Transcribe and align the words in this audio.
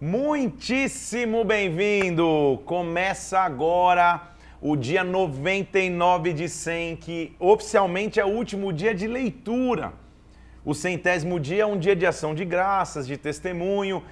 Muitíssimo 0.00 1.42
bem-vindo! 1.42 2.62
Começa 2.64 3.40
agora 3.40 4.30
o 4.62 4.76
dia 4.76 5.02
99 5.02 6.32
de 6.32 6.48
100, 6.48 6.94
que 6.98 7.34
oficialmente 7.40 8.20
é 8.20 8.24
o 8.24 8.28
último 8.28 8.72
dia 8.72 8.94
de 8.94 9.08
leitura. 9.08 9.92
O 10.64 10.72
centésimo 10.72 11.40
dia 11.40 11.64
é 11.64 11.66
um 11.66 11.76
dia 11.76 11.96
de 11.96 12.06
ação 12.06 12.32
de 12.32 12.44
graças, 12.44 13.08
de 13.08 13.16
testemunho. 13.16 14.04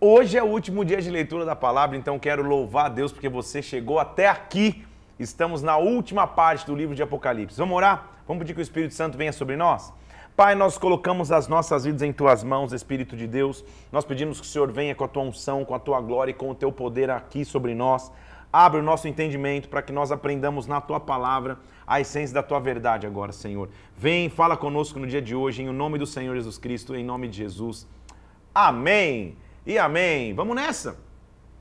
Hoje 0.00 0.36
é 0.36 0.42
o 0.42 0.46
último 0.46 0.84
dia 0.84 1.00
de 1.00 1.08
leitura 1.08 1.44
da 1.44 1.54
palavra, 1.54 1.96
então 1.96 2.18
quero 2.18 2.42
louvar 2.42 2.86
a 2.86 2.88
Deus 2.88 3.12
porque 3.12 3.28
você 3.28 3.62
chegou 3.62 4.00
até 4.00 4.26
aqui. 4.26 4.84
Estamos 5.16 5.62
na 5.62 5.76
última 5.76 6.26
parte 6.26 6.66
do 6.66 6.74
livro 6.74 6.96
de 6.96 7.04
Apocalipse. 7.04 7.56
Vamos 7.56 7.76
orar? 7.76 8.18
Vamos 8.26 8.40
pedir 8.40 8.54
que 8.54 8.60
o 8.60 8.62
Espírito 8.62 8.94
Santo 8.94 9.16
venha 9.16 9.32
sobre 9.32 9.56
nós? 9.56 9.92
Pai, 10.36 10.54
nós 10.54 10.78
colocamos 10.78 11.30
as 11.30 11.48
nossas 11.48 11.84
vidas 11.84 12.02
em 12.02 12.12
tuas 12.12 12.42
mãos, 12.42 12.72
Espírito 12.72 13.14
de 13.16 13.26
Deus. 13.26 13.64
Nós 13.92 14.04
pedimos 14.04 14.40
que 14.40 14.46
o 14.46 14.48
Senhor 14.48 14.72
venha 14.72 14.94
com 14.94 15.04
a 15.04 15.08
tua 15.08 15.22
unção, 15.22 15.64
com 15.64 15.74
a 15.74 15.78
tua 15.78 16.00
glória 16.00 16.30
e 16.30 16.34
com 16.34 16.50
o 16.50 16.54
teu 16.54 16.72
poder 16.72 17.10
aqui 17.10 17.44
sobre 17.44 17.74
nós. 17.74 18.10
Abre 18.52 18.80
o 18.80 18.82
nosso 18.82 19.06
entendimento 19.06 19.68
para 19.68 19.82
que 19.82 19.92
nós 19.92 20.10
aprendamos 20.10 20.66
na 20.66 20.80
tua 20.80 20.98
palavra 20.98 21.58
a 21.86 22.00
essência 22.00 22.34
da 22.34 22.42
tua 22.42 22.58
verdade 22.58 23.06
agora, 23.06 23.32
Senhor. 23.32 23.68
Vem, 23.96 24.30
fala 24.30 24.56
conosco 24.56 24.98
no 24.98 25.06
dia 25.06 25.20
de 25.20 25.34
hoje, 25.34 25.62
em 25.62 25.68
o 25.68 25.72
nome 25.72 25.98
do 25.98 26.06
Senhor 26.06 26.34
Jesus 26.34 26.56
Cristo, 26.56 26.96
em 26.96 27.04
nome 27.04 27.28
de 27.28 27.36
Jesus. 27.36 27.86
Amém 28.54 29.36
e 29.66 29.78
amém. 29.78 30.34
Vamos 30.34 30.56
nessa. 30.56 30.96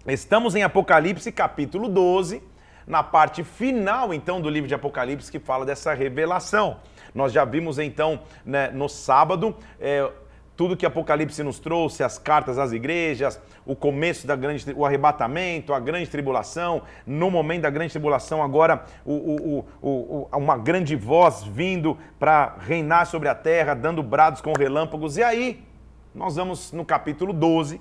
Estamos 0.07 0.55
em 0.55 0.63
Apocalipse 0.63 1.31
capítulo 1.31 1.89
12, 1.89 2.41
na 2.87 3.03
parte 3.03 3.43
final 3.43 4.13
então 4.13 4.39
do 4.39 4.49
livro 4.49 4.67
de 4.67 4.73
Apocalipse 4.73 5.31
que 5.31 5.39
fala 5.39 5.65
dessa 5.65 5.93
revelação. 5.93 6.77
Nós 7.13 7.31
já 7.31 7.45
vimos 7.45 7.79
então 7.79 8.19
né, 8.45 8.69
no 8.71 8.87
sábado 8.87 9.55
é, 9.79 10.09
tudo 10.59 10.75
que 10.75 10.85
Apocalipse 10.85 11.41
nos 11.41 11.57
trouxe, 11.57 12.03
as 12.03 12.17
cartas 12.17 12.59
às 12.59 12.73
igrejas, 12.73 13.39
o 13.65 13.73
começo 13.73 14.27
da 14.27 14.35
grande, 14.35 14.65
o 14.75 14.85
arrebatamento, 14.85 15.73
a 15.73 15.79
grande 15.79 16.09
tribulação, 16.09 16.81
no 17.07 17.31
momento 17.31 17.61
da 17.61 17.69
grande 17.69 17.91
tribulação, 17.91 18.43
agora 18.43 18.83
o, 19.05 19.13
o, 19.13 19.65
o, 19.81 20.27
uma 20.37 20.57
grande 20.57 20.97
voz 20.97 21.43
vindo 21.43 21.97
para 22.19 22.57
reinar 22.59 23.05
sobre 23.05 23.29
a 23.29 23.35
terra, 23.35 23.73
dando 23.73 24.03
brados 24.03 24.41
com 24.41 24.51
relâmpagos. 24.51 25.15
E 25.15 25.23
aí, 25.23 25.63
nós 26.13 26.35
vamos 26.35 26.73
no 26.73 26.83
capítulo 26.83 27.31
12, 27.31 27.79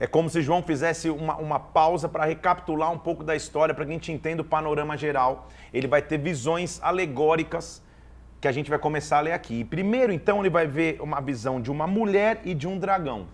é 0.00 0.06
como 0.06 0.30
se 0.30 0.40
João 0.40 0.62
fizesse 0.62 1.10
uma, 1.10 1.36
uma 1.36 1.60
pausa 1.60 2.08
para 2.08 2.24
recapitular 2.24 2.90
um 2.90 2.98
pouco 2.98 3.22
da 3.22 3.36
história, 3.36 3.74
para 3.74 3.84
que 3.84 3.90
a 3.90 3.94
gente 3.94 4.10
entenda 4.10 4.40
o 4.40 4.44
panorama 4.44 4.96
geral. 4.96 5.46
Ele 5.74 5.86
vai 5.86 6.00
ter 6.00 6.16
visões 6.16 6.80
alegóricas 6.82 7.82
que 8.40 8.48
a 8.48 8.52
gente 8.52 8.70
vai 8.70 8.78
começar 8.78 9.18
a 9.18 9.20
ler 9.20 9.32
aqui. 9.32 9.62
primeiro, 9.62 10.10
então, 10.10 10.40
ele 10.40 10.48
vai 10.48 10.66
ver 10.66 10.98
uma 11.02 11.20
visão 11.20 11.60
de 11.60 11.70
uma 11.70 11.86
mulher 11.86 12.40
e 12.46 12.54
de 12.54 12.66
um 12.66 12.78
dragão. 12.78 13.26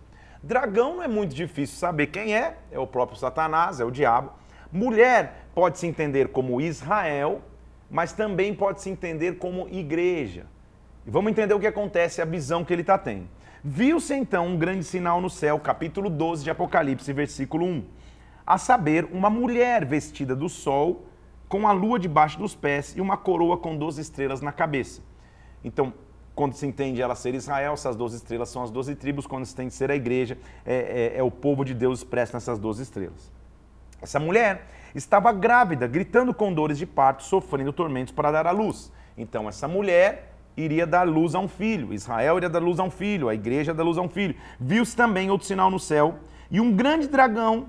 Dragão 0.43 0.97
não 0.97 1.03
é 1.05 1.09
muito 1.09 1.33
difícil 1.33 1.79
saber 1.79 2.09
quem 2.09 2.37
é, 2.37 2.57
é 2.73 2.79
o 2.81 2.87
próprio 2.87 3.17
Satanás, 3.17 3.79
é 3.79 3.85
o 3.85 3.91
diabo. 3.91 4.33
Mulher 4.73 5.47
pode 5.55 5.79
se 5.79 5.87
entender 5.87 6.29
como 6.29 6.61
Israel, 6.61 7.43
mas 7.89 8.13
também 8.13 8.53
pode 8.53 8.83
se 8.83 8.91
entender 8.91 9.39
como 9.39 9.69
igreja. 9.69 10.47
E 11.07 11.11
vamos 11.11 11.31
entender 11.31 11.55
o 11.55 11.61
que 11.61 11.67
acontece, 11.69 12.21
a 12.21 12.25
visão 12.25 12.65
que 12.65 12.73
ele 12.73 12.83
está 12.83 12.99
tendo. 12.99 13.29
Viu-se 13.69 14.15
então 14.15 14.47
um 14.47 14.57
grande 14.57 14.85
sinal 14.85 15.21
no 15.21 15.29
céu, 15.29 15.59
capítulo 15.59 16.09
12 16.09 16.45
de 16.45 16.51
Apocalipse, 16.51 17.13
versículo 17.13 17.67
1. 17.67 17.85
A 18.47 18.59
saber, 18.59 19.09
uma 19.11 19.29
mulher 19.29 19.85
vestida 19.85 20.37
do 20.37 20.49
sol, 20.49 21.05
com 21.49 21.67
a 21.67 21.73
lua 21.73 21.99
debaixo 21.99 22.39
dos 22.39 22.55
pés 22.55 22.95
e 22.97 23.01
uma 23.01 23.17
coroa 23.17 23.59
com 23.59 23.77
12 23.77 24.01
estrelas 24.01 24.41
na 24.41 24.53
cabeça. 24.53 25.03
Então, 25.65 25.93
quando 26.33 26.55
se 26.55 26.65
entende 26.65 27.03
ela 27.03 27.17
ser 27.17 27.35
Israel, 27.35 27.73
essas 27.73 27.97
12 27.97 28.19
estrelas 28.19 28.51
são 28.51 28.63
as 28.63 28.71
12 28.71 28.95
tribos, 28.95 29.27
quando 29.27 29.45
se 29.45 29.53
entende 29.53 29.75
ser 29.75 29.91
a 29.91 29.97
igreja, 29.97 30.39
é, 30.65 31.13
é, 31.17 31.19
é 31.19 31.23
o 31.25 31.31
povo 31.33 31.65
de 31.65 31.75
Deus 31.75 31.99
expresso 31.99 32.35
nessas 32.35 32.61
12 32.61 32.85
estrelas. 32.85 33.33
Essa 34.01 34.21
mulher 34.21 34.65
estava 34.95 35.33
grávida, 35.33 35.89
gritando 35.89 36.33
com 36.33 36.55
dores 36.55 36.79
de 36.79 36.87
parto, 36.87 37.25
sofrendo 37.25 37.73
tormentos 37.73 38.13
para 38.13 38.31
dar 38.31 38.47
à 38.47 38.53
luz. 38.53 38.93
Então, 39.19 39.49
essa 39.49 39.67
mulher 39.67 40.36
iria 40.57 40.87
dar 40.87 41.07
luz 41.07 41.35
a 41.35 41.39
um 41.39 41.49
filho. 41.49 41.93
Israel 41.93 42.37
iria 42.39 42.49
dar 42.49 42.63
luz 42.63 42.79
a 42.79 42.83
um 42.83 42.91
filho, 42.91 43.29
a 43.29 43.35
igreja 43.35 43.75
dar 43.75 43.83
luz 43.83 43.99
a 43.99 44.03
um 44.03 44.09
filho. 44.09 44.35
Viu-se 44.59 44.97
também 44.97 45.31
outro 45.31 45.47
sinal 45.47 45.71
no 45.71 45.79
céu 45.79 46.17
e 46.51 46.61
um 46.61 46.73
grande 46.73 47.09
dragão 47.09 47.67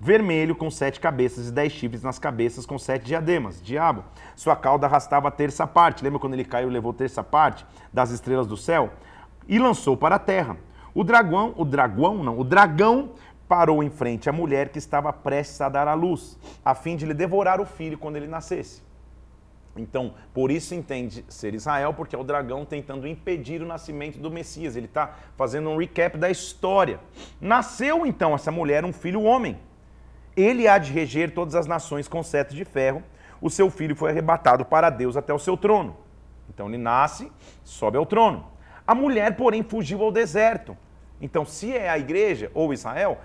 vermelho 0.00 0.54
com 0.54 0.70
sete 0.70 1.00
cabeças 1.00 1.48
e 1.48 1.52
dez 1.52 1.72
chifres 1.72 2.02
nas 2.02 2.18
cabeças 2.18 2.66
com 2.66 2.78
sete 2.78 3.04
diademas. 3.04 3.62
Diabo. 3.62 4.04
Sua 4.36 4.54
cauda 4.54 4.86
arrastava 4.86 5.28
a 5.28 5.30
terça 5.30 5.66
parte. 5.66 6.04
Lembra 6.04 6.18
quando 6.18 6.34
ele 6.34 6.44
caiu 6.44 6.68
e 6.68 6.72
levou 6.72 6.92
terça 6.92 7.24
parte 7.24 7.64
das 7.92 8.10
estrelas 8.10 8.46
do 8.46 8.56
céu? 8.56 8.90
E 9.48 9.58
lançou 9.58 9.96
para 9.96 10.16
a 10.16 10.18
terra. 10.18 10.56
O 10.94 11.02
dragão, 11.02 11.54
o 11.56 11.64
dragão 11.64 12.22
não, 12.22 12.38
o 12.38 12.44
dragão 12.44 13.10
parou 13.48 13.82
em 13.82 13.90
frente 13.90 14.28
à 14.28 14.32
mulher 14.32 14.68
que 14.68 14.78
estava 14.78 15.12
prestes 15.12 15.60
a 15.60 15.68
dar 15.68 15.88
à 15.88 15.94
luz, 15.94 16.38
a 16.64 16.74
fim 16.74 16.96
de 16.96 17.04
lhe 17.04 17.12
devorar 17.12 17.60
o 17.60 17.66
filho 17.66 17.98
quando 17.98 18.16
ele 18.16 18.26
nascesse. 18.26 18.82
Então, 19.76 20.14
por 20.32 20.50
isso 20.50 20.74
entende 20.74 21.24
ser 21.28 21.54
Israel, 21.54 21.92
porque 21.92 22.14
é 22.14 22.18
o 22.18 22.22
dragão 22.22 22.64
tentando 22.64 23.08
impedir 23.08 23.60
o 23.60 23.66
nascimento 23.66 24.18
do 24.18 24.30
Messias. 24.30 24.76
Ele 24.76 24.86
está 24.86 25.16
fazendo 25.36 25.68
um 25.68 25.76
recap 25.76 26.16
da 26.16 26.30
história. 26.30 27.00
Nasceu 27.40 28.06
então 28.06 28.34
essa 28.34 28.52
mulher 28.52 28.84
um 28.84 28.92
filho 28.92 29.22
homem. 29.22 29.58
Ele 30.36 30.68
há 30.68 30.78
de 30.78 30.92
reger 30.92 31.32
todas 31.32 31.54
as 31.54 31.66
nações 31.66 32.06
com 32.06 32.22
sete 32.22 32.54
de 32.54 32.64
ferro. 32.64 33.02
O 33.40 33.50
seu 33.50 33.68
filho 33.68 33.96
foi 33.96 34.10
arrebatado 34.10 34.64
para 34.64 34.90
Deus 34.90 35.16
até 35.16 35.34
o 35.34 35.38
seu 35.38 35.56
trono. 35.56 35.96
Então 36.48 36.68
ele 36.68 36.78
nasce, 36.78 37.30
sobe 37.64 37.96
ao 37.96 38.06
trono. 38.06 38.46
A 38.86 38.94
mulher, 38.94 39.36
porém, 39.36 39.62
fugiu 39.62 40.02
ao 40.02 40.12
deserto. 40.12 40.76
Então, 41.20 41.44
se 41.44 41.74
é 41.74 41.88
a 41.88 41.98
igreja 41.98 42.50
ou 42.52 42.72
Israel, 42.72 43.18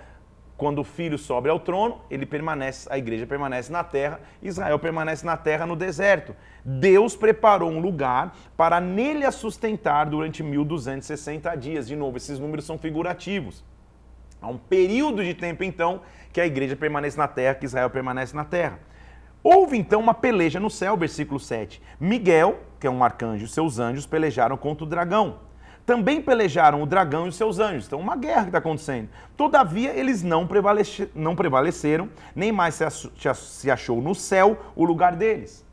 quando 0.60 0.80
o 0.80 0.84
filho 0.84 1.16
sobe 1.16 1.48
ao 1.48 1.58
trono, 1.58 2.02
ele 2.10 2.26
permanece, 2.26 2.86
a 2.92 2.98
igreja 2.98 3.26
permanece 3.26 3.72
na 3.72 3.82
terra, 3.82 4.20
Israel 4.42 4.78
permanece 4.78 5.24
na 5.24 5.34
terra 5.34 5.64
no 5.64 5.74
deserto. 5.74 6.36
Deus 6.62 7.16
preparou 7.16 7.70
um 7.70 7.80
lugar 7.80 8.36
para 8.58 8.78
nele 8.78 9.24
a 9.24 9.32
sustentar 9.32 10.04
durante 10.04 10.42
1260 10.42 11.54
dias. 11.54 11.88
De 11.88 11.96
novo, 11.96 12.18
esses 12.18 12.38
números 12.38 12.66
são 12.66 12.76
figurativos. 12.76 13.64
Há 14.38 14.48
um 14.48 14.58
período 14.58 15.24
de 15.24 15.32
tempo 15.32 15.64
então 15.64 16.02
que 16.30 16.42
a 16.42 16.46
igreja 16.46 16.76
permanece 16.76 17.16
na 17.16 17.26
terra, 17.26 17.54
que 17.54 17.64
Israel 17.64 17.88
permanece 17.88 18.36
na 18.36 18.44
terra. 18.44 18.78
Houve 19.42 19.78
então 19.78 19.98
uma 19.98 20.12
peleja 20.12 20.60
no 20.60 20.68
céu, 20.68 20.94
versículo 20.94 21.40
7. 21.40 21.80
Miguel, 21.98 22.60
que 22.78 22.86
é 22.86 22.90
um 22.90 23.02
arcanjo, 23.02 23.48
seus 23.48 23.78
anjos 23.78 24.04
pelejaram 24.04 24.58
contra 24.58 24.84
o 24.84 24.86
dragão 24.86 25.38
também 25.86 26.20
pelejaram 26.20 26.82
o 26.82 26.86
dragão 26.86 27.26
e 27.26 27.28
os 27.30 27.36
seus 27.36 27.58
anjos. 27.58 27.86
Então, 27.86 27.98
uma 27.98 28.16
guerra 28.16 28.42
que 28.42 28.48
está 28.48 28.58
acontecendo. 28.58 29.08
Todavia, 29.36 29.90
eles 29.90 30.22
não, 30.22 30.46
prevalece, 30.46 31.10
não 31.14 31.34
prevaleceram, 31.34 32.08
nem 32.34 32.52
mais 32.52 32.78
se 33.34 33.70
achou 33.70 34.00
no 34.00 34.14
céu 34.14 34.58
o 34.76 34.84
lugar 34.84 35.16
deles. 35.16 35.64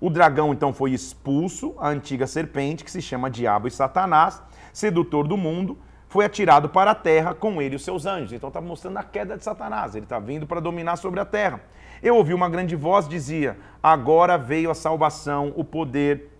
O 0.00 0.10
dragão, 0.10 0.52
então, 0.52 0.72
foi 0.72 0.92
expulso, 0.92 1.74
a 1.78 1.88
antiga 1.88 2.26
serpente, 2.26 2.84
que 2.84 2.90
se 2.90 3.00
chama 3.00 3.30
Diabo 3.30 3.66
e 3.66 3.70
Satanás, 3.70 4.42
sedutor 4.72 5.26
do 5.26 5.36
mundo, 5.36 5.78
foi 6.08 6.24
atirado 6.24 6.68
para 6.68 6.92
a 6.92 6.94
terra 6.94 7.34
com 7.34 7.60
ele 7.60 7.74
e 7.74 7.76
os 7.76 7.84
seus 7.84 8.06
anjos. 8.06 8.32
Então, 8.32 8.48
está 8.48 8.60
mostrando 8.60 8.98
a 8.98 9.02
queda 9.02 9.36
de 9.36 9.42
Satanás. 9.42 9.94
Ele 9.94 10.04
está 10.04 10.18
vindo 10.18 10.46
para 10.46 10.60
dominar 10.60 10.96
sobre 10.96 11.18
a 11.20 11.24
terra. 11.24 11.60
Eu 12.02 12.16
ouvi 12.16 12.34
uma 12.34 12.48
grande 12.48 12.76
voz 12.76 13.08
dizia: 13.08 13.56
Agora 13.82 14.36
veio 14.36 14.70
a 14.70 14.74
salvação, 14.74 15.52
o 15.56 15.64
poder, 15.64 16.30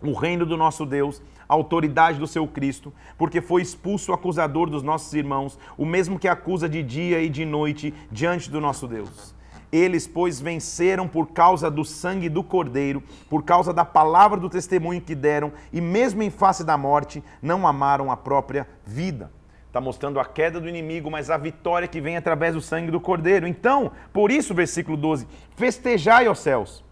o 0.00 0.12
reino 0.12 0.46
do 0.46 0.56
nosso 0.56 0.86
Deus 0.86 1.20
a 1.50 1.52
autoridade 1.52 2.20
do 2.20 2.28
seu 2.28 2.46
Cristo, 2.46 2.92
porque 3.18 3.40
foi 3.40 3.60
expulso 3.60 4.12
o 4.12 4.14
acusador 4.14 4.70
dos 4.70 4.84
nossos 4.84 5.12
irmãos, 5.14 5.58
o 5.76 5.84
mesmo 5.84 6.16
que 6.16 6.28
acusa 6.28 6.68
de 6.68 6.80
dia 6.80 7.20
e 7.20 7.28
de 7.28 7.44
noite 7.44 7.92
diante 8.08 8.48
do 8.48 8.60
nosso 8.60 8.86
Deus. 8.86 9.34
Eles, 9.72 10.06
pois, 10.06 10.40
venceram 10.40 11.08
por 11.08 11.32
causa 11.32 11.68
do 11.68 11.84
sangue 11.84 12.28
do 12.28 12.44
Cordeiro, 12.44 13.02
por 13.28 13.42
causa 13.42 13.72
da 13.72 13.84
palavra 13.84 14.38
do 14.38 14.48
testemunho 14.48 15.00
que 15.00 15.12
deram, 15.12 15.52
e 15.72 15.80
mesmo 15.80 16.22
em 16.22 16.30
face 16.30 16.62
da 16.62 16.78
morte, 16.78 17.20
não 17.42 17.66
amaram 17.66 18.12
a 18.12 18.16
própria 18.16 18.68
vida. 18.86 19.32
Está 19.66 19.80
mostrando 19.80 20.20
a 20.20 20.24
queda 20.24 20.60
do 20.60 20.68
inimigo, 20.68 21.10
mas 21.10 21.30
a 21.30 21.36
vitória 21.36 21.88
que 21.88 22.00
vem 22.00 22.16
através 22.16 22.54
do 22.54 22.60
sangue 22.60 22.92
do 22.92 23.00
Cordeiro. 23.00 23.48
Então, 23.48 23.90
por 24.12 24.30
isso, 24.30 24.54
versículo 24.54 24.96
12: 24.96 25.26
festejai, 25.56 26.28
ó 26.28 26.34
céus, 26.34 26.84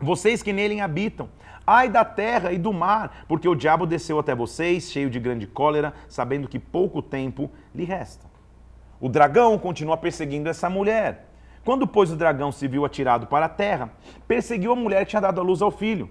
vocês 0.00 0.42
que 0.42 0.52
nele 0.52 0.80
habitam 0.80 1.28
Ai 1.66 1.88
da 1.88 2.04
terra 2.04 2.52
e 2.52 2.58
do 2.58 2.72
mar, 2.72 3.24
porque 3.26 3.48
o 3.48 3.54
diabo 3.54 3.86
desceu 3.86 4.20
até 4.20 4.34
vocês, 4.34 4.88
cheio 4.88 5.10
de 5.10 5.18
grande 5.18 5.48
cólera, 5.48 5.92
sabendo 6.08 6.46
que 6.46 6.60
pouco 6.60 7.02
tempo 7.02 7.50
lhe 7.74 7.82
resta. 7.82 8.26
O 9.00 9.08
dragão 9.08 9.58
continua 9.58 9.96
perseguindo 9.96 10.48
essa 10.48 10.70
mulher. 10.70 11.28
Quando, 11.64 11.84
pois, 11.84 12.12
o 12.12 12.16
dragão 12.16 12.52
se 12.52 12.68
viu 12.68 12.84
atirado 12.84 13.26
para 13.26 13.46
a 13.46 13.48
terra, 13.48 13.90
perseguiu 14.28 14.72
a 14.72 14.76
mulher 14.76 15.04
que 15.04 15.10
tinha 15.10 15.20
dado 15.20 15.40
a 15.40 15.44
luz 15.44 15.60
ao 15.60 15.72
filho. 15.72 16.08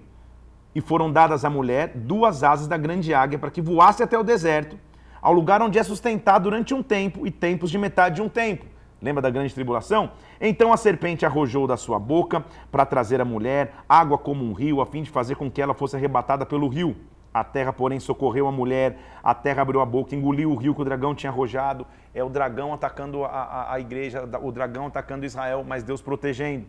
E 0.74 0.80
foram 0.82 1.10
dadas 1.10 1.42
à 1.42 1.48
mulher 1.48 1.92
duas 1.94 2.42
asas 2.42 2.68
da 2.68 2.76
grande 2.76 3.14
águia 3.14 3.38
para 3.38 3.50
que 3.50 3.62
voasse 3.62 4.02
até 4.02 4.18
o 4.18 4.22
deserto, 4.22 4.78
ao 5.22 5.32
lugar 5.32 5.62
onde 5.62 5.78
é 5.78 5.82
sustentado 5.82 6.42
durante 6.42 6.74
um 6.74 6.82
tempo 6.82 7.26
e 7.26 7.30
tempos 7.30 7.70
de 7.70 7.78
metade 7.78 8.16
de 8.16 8.22
um 8.22 8.28
tempo 8.28 8.75
Lembra 9.00 9.20
da 9.20 9.30
grande 9.30 9.52
tribulação? 9.52 10.10
Então 10.40 10.72
a 10.72 10.76
serpente 10.76 11.26
arrojou 11.26 11.66
da 11.66 11.76
sua 11.76 11.98
boca 11.98 12.44
para 12.70 12.86
trazer 12.86 13.20
a 13.20 13.24
mulher 13.24 13.74
água 13.88 14.16
como 14.16 14.44
um 14.44 14.52
rio, 14.52 14.80
a 14.80 14.86
fim 14.86 15.02
de 15.02 15.10
fazer 15.10 15.36
com 15.36 15.50
que 15.50 15.60
ela 15.60 15.74
fosse 15.74 15.96
arrebatada 15.96 16.46
pelo 16.46 16.66
rio. 16.66 16.96
A 17.32 17.44
terra, 17.44 17.70
porém, 17.70 18.00
socorreu 18.00 18.46
a 18.46 18.52
mulher, 18.52 18.96
a 19.22 19.34
terra 19.34 19.60
abriu 19.60 19.82
a 19.82 19.84
boca, 19.84 20.16
engoliu 20.16 20.50
o 20.50 20.54
rio 20.54 20.74
que 20.74 20.80
o 20.80 20.84
dragão 20.84 21.14
tinha 21.14 21.30
arrojado. 21.30 21.86
É 22.14 22.24
o 22.24 22.30
dragão 22.30 22.72
atacando 22.72 23.24
a, 23.24 23.28
a, 23.28 23.74
a 23.74 23.80
igreja, 23.80 24.26
o 24.42 24.50
dragão 24.50 24.86
atacando 24.86 25.26
Israel, 25.26 25.62
mas 25.62 25.82
Deus 25.82 26.00
protegendo. 26.00 26.64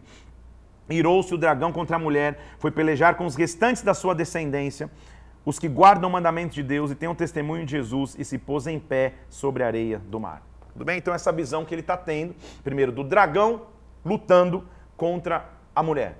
Irou-se 0.90 1.34
o 1.34 1.38
dragão 1.38 1.72
contra 1.72 1.96
a 1.96 2.00
mulher, 2.00 2.38
foi 2.60 2.70
pelejar 2.70 3.16
com 3.16 3.26
os 3.26 3.36
restantes 3.36 3.82
da 3.82 3.94
sua 3.94 4.14
descendência, 4.14 4.92
os 5.46 5.58
que 5.58 5.70
guardam 5.70 6.10
o 6.10 6.12
mandamento 6.12 6.54
de 6.54 6.64
Deus 6.64 6.92
e 6.92 6.96
têm 6.96 7.08
o 7.08 7.16
testemunho 7.16 7.66
de 7.66 7.72
Jesus, 7.72 8.18
e 8.20 8.26
se 8.26 8.38
pôs 8.38 8.68
em 8.68 8.78
pé 8.78 9.14
sobre 9.30 9.64
a 9.64 9.68
areia 9.68 10.00
do 10.00 10.20
mar. 10.20 10.42
Tudo 10.78 10.86
bem? 10.86 11.00
Então, 11.00 11.12
essa 11.12 11.32
visão 11.32 11.66
que 11.66 11.74
ele 11.74 11.82
está 11.82 11.98
tendo, 11.98 12.36
primeiro, 12.64 12.92
do 12.92 13.04
dragão 13.04 13.66
lutando 14.06 14.70
contra 14.96 15.50
a 15.76 15.82
mulher. 15.82 16.20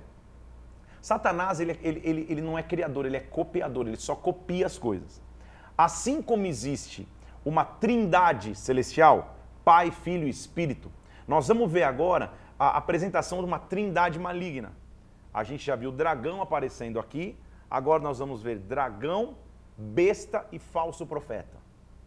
Satanás, 1.00 1.60
ele, 1.60 1.78
ele, 1.80 2.02
ele, 2.04 2.26
ele 2.28 2.40
não 2.40 2.58
é 2.58 2.62
criador, 2.64 3.06
ele 3.06 3.16
é 3.16 3.20
copiador, 3.20 3.86
ele 3.86 3.96
só 3.96 4.16
copia 4.16 4.66
as 4.66 4.76
coisas. 4.76 5.22
Assim 5.76 6.20
como 6.20 6.44
existe 6.44 7.06
uma 7.44 7.64
trindade 7.64 8.56
celestial, 8.56 9.36
Pai, 9.64 9.92
Filho 9.92 10.26
e 10.26 10.30
Espírito, 10.30 10.90
nós 11.28 11.46
vamos 11.46 11.70
ver 11.70 11.84
agora 11.84 12.32
a 12.58 12.76
apresentação 12.78 13.38
de 13.38 13.44
uma 13.44 13.60
trindade 13.60 14.18
maligna. 14.18 14.72
A 15.32 15.44
gente 15.44 15.64
já 15.64 15.76
viu 15.76 15.92
dragão 15.92 16.42
aparecendo 16.42 16.98
aqui, 16.98 17.38
agora 17.70 18.02
nós 18.02 18.18
vamos 18.18 18.42
ver 18.42 18.58
dragão, 18.58 19.36
besta 19.76 20.44
e 20.50 20.58
falso 20.58 21.06
profeta. 21.06 21.57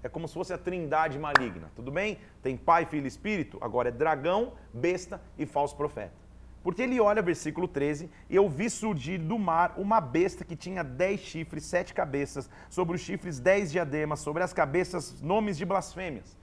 É 0.03 0.09
como 0.09 0.27
se 0.27 0.33
fosse 0.33 0.53
a 0.53 0.57
trindade 0.57 1.19
maligna, 1.19 1.71
tudo 1.75 1.92
bem? 1.92 2.18
Tem 2.42 2.57
Pai, 2.57 2.86
Filho 2.86 3.06
e 3.06 3.07
Espírito, 3.07 3.57
agora 3.62 3.89
é 3.89 3.92
dragão, 3.92 4.53
besta 4.74 5.21
e 5.38 5.45
falso 5.45 5.75
profeta. 5.75 6.21
Porque 6.63 6.83
ele 6.83 7.00
olha, 7.00 7.21
versículo 7.21 7.68
13, 7.68 8.09
e 8.30 8.36
eu 8.36 8.48
vi 8.48 8.69
surgir 8.69 9.18
do 9.18 9.38
mar 9.39 9.74
uma 9.77 10.00
besta 10.00 10.45
que 10.45 10.56
tinha 10.56 10.83
dez 10.83 11.19
chifres, 11.19 11.65
sete 11.65 11.94
cabeças, 11.94 12.50
sobre 12.69 12.95
os 12.95 13.01
chifres 13.01 13.39
dez 13.39 13.71
diademas, 13.71 14.19
sobre 14.19 14.44
as 14.44 14.53
cabeças 14.53 15.21
nomes 15.21 15.57
de 15.57 15.65
blasfêmias. 15.65 16.38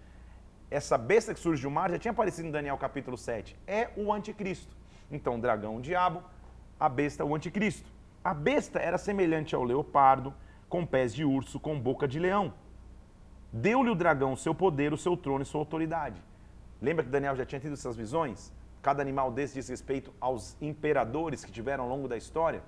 Essa 0.71 0.99
besta 0.99 1.33
que 1.33 1.41
surge 1.41 1.63
do 1.63 1.71
mar 1.71 1.91
já 1.91 1.99
tinha 1.99 2.13
aparecido 2.13 2.49
em 2.49 2.51
Daniel 2.51 2.77
capítulo 2.77 3.17
7. 3.17 3.57
É 3.67 3.91
o 3.97 4.13
anticristo. 4.13 4.77
Então, 5.11 5.39
dragão, 5.39 5.77
o 5.77 5.81
diabo, 5.81 6.23
a 6.79 6.89
besta, 6.89 7.25
o 7.25 7.35
anticristo. 7.35 7.89
A 8.23 8.35
besta 8.35 8.79
era 8.79 8.99
semelhante 8.99 9.55
ao 9.55 9.65
leopardo, 9.65 10.35
com 10.69 10.85
pés 10.85 11.15
de 11.15 11.25
urso, 11.25 11.59
com 11.59 11.81
boca 11.81 12.07
de 12.07 12.19
leão. 12.19 12.53
Deu-lhe 13.53 13.91
o 13.91 13.95
dragão 13.95 14.35
o 14.35 14.37
seu 14.37 14.55
poder, 14.55 14.93
o 14.93 14.99
seu 14.99 15.17
trono 15.17 15.43
e 15.43 15.47
sua 15.47 15.61
autoridade. 15.61 16.23
Lembra 16.81 17.05
que 17.05 17.11
Daniel 17.11 17.35
já 17.35 17.47
tinha 17.47 17.61
tido 17.61 17.73
essas 17.73 17.97
visões? 17.97 18.53
Cada 18.83 19.03
animal 19.03 19.33
desse 19.33 19.55
diz 19.55 19.69
respeito 19.69 20.13
aos 20.21 20.57
imperadores 20.61 21.45
que 21.45 21.51
tiveram 21.51 21.85
ao 21.85 21.91
longo 21.91 22.07
da 22.07 22.17
história. 22.17 22.63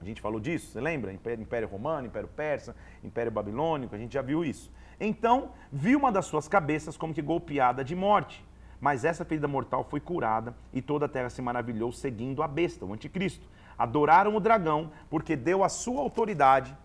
A 0.00 0.04
gente 0.04 0.20
falou 0.20 0.40
disso, 0.40 0.72
você 0.72 0.80
lembra? 0.80 1.12
Império 1.12 1.68
Romano, 1.68 2.06
Império 2.06 2.28
Persa, 2.28 2.74
Império 3.04 3.30
Babilônico, 3.30 3.94
a 3.94 3.98
gente 3.98 4.12
já 4.12 4.22
viu 4.22 4.44
isso. 4.44 4.72
Então, 4.98 5.52
viu 5.70 5.98
uma 5.98 6.10
das 6.10 6.26
suas 6.26 6.48
cabeças 6.48 6.96
como 6.96 7.14
que 7.14 7.22
golpeada 7.22 7.84
de 7.84 7.94
morte. 7.94 8.44
Mas 8.80 9.04
essa 9.04 9.24
ferida 9.24 9.46
mortal 9.46 9.84
foi 9.84 10.00
curada 10.00 10.54
e 10.72 10.80
toda 10.80 11.04
a 11.04 11.08
terra 11.08 11.28
se 11.28 11.42
maravilhou 11.42 11.92
seguindo 11.92 12.42
a 12.42 12.48
besta, 12.48 12.84
o 12.84 12.92
anticristo. 12.94 13.46
Adoraram 13.78 14.34
o 14.34 14.40
dragão 14.40 14.90
porque 15.10 15.36
deu 15.36 15.62
a 15.62 15.68
sua 15.68 16.00
autoridade 16.00 16.76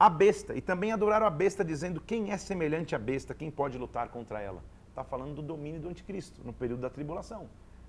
à 0.00 0.08
besta. 0.08 0.54
E 0.56 0.62
também 0.62 0.92
adoraram 0.92 1.26
a 1.26 1.30
besta 1.30 1.62
dizendo 1.62 2.00
quem 2.00 2.32
é 2.32 2.38
semelhante 2.38 2.94
à 2.94 2.98
besta, 2.98 3.34
quem 3.34 3.50
pode 3.50 3.76
lutar 3.76 4.08
contra 4.08 4.40
ela. 4.40 4.64
Está 4.88 5.04
falando 5.04 5.34
do 5.34 5.42
domínio 5.42 5.78
do 5.78 5.90
anticristo 5.90 6.40
no 6.42 6.54
período 6.54 6.80
da 6.80 6.88
tribulação. 6.88 7.46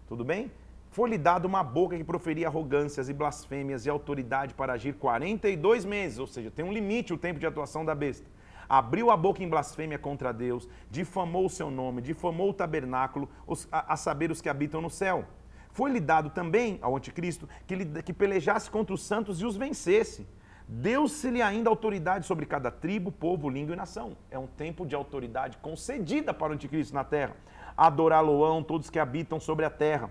Tudo 0.09 0.25
bem? 0.25 0.51
Foi-lhe 0.91 1.17
dado 1.17 1.45
uma 1.45 1.63
boca 1.63 1.97
que 1.97 2.03
proferia 2.03 2.47
arrogâncias 2.47 3.07
e 3.07 3.13
blasfêmias 3.13 3.85
e 3.85 3.89
autoridade 3.89 4.53
para 4.53 4.73
agir 4.73 4.93
42 4.95 5.85
meses, 5.85 6.19
ou 6.19 6.27
seja, 6.27 6.51
tem 6.51 6.65
um 6.65 6.73
limite 6.73 7.13
o 7.13 7.17
tempo 7.17 7.39
de 7.39 7.47
atuação 7.47 7.85
da 7.85 7.95
besta. 7.95 8.29
Abriu 8.67 9.09
a 9.09 9.15
boca 9.15 9.41
em 9.41 9.47
blasfêmia 9.47 9.97
contra 9.97 10.33
Deus, 10.33 10.67
difamou 10.89 11.45
o 11.45 11.49
seu 11.49 11.71
nome, 11.71 12.01
difamou 12.01 12.49
o 12.49 12.53
tabernáculo, 12.53 13.29
os, 13.47 13.69
a, 13.71 13.93
a, 13.93 13.95
saber 13.95 14.31
os 14.31 14.41
que 14.41 14.49
habitam 14.49 14.81
no 14.81 14.89
céu. 14.89 15.25
Foi-lhe 15.71 15.99
dado 16.01 16.29
também 16.29 16.77
ao 16.81 16.95
anticristo 16.95 17.47
que, 17.65 17.73
ele, 17.73 18.03
que 18.03 18.11
pelejasse 18.11 18.69
contra 18.69 18.93
os 18.93 19.01
santos 19.01 19.39
e 19.39 19.45
os 19.45 19.55
vencesse. 19.55 20.27
Deu-se-lhe 20.73 21.41
ainda 21.41 21.69
autoridade 21.69 22.25
sobre 22.25 22.45
cada 22.45 22.71
tribo, 22.71 23.11
povo, 23.11 23.49
língua 23.49 23.73
e 23.73 23.77
nação. 23.77 24.15
É 24.29 24.39
um 24.39 24.47
tempo 24.47 24.85
de 24.85 24.95
autoridade 24.95 25.57
concedida 25.57 26.33
para 26.33 26.51
o 26.51 26.55
anticristo 26.55 26.93
na 26.93 27.03
terra 27.03 27.35
adorá-lo-ão 27.75 28.63
todos 28.63 28.89
que 28.89 28.99
habitam 28.99 29.39
sobre 29.39 29.65
a 29.65 29.69
terra, 29.69 30.09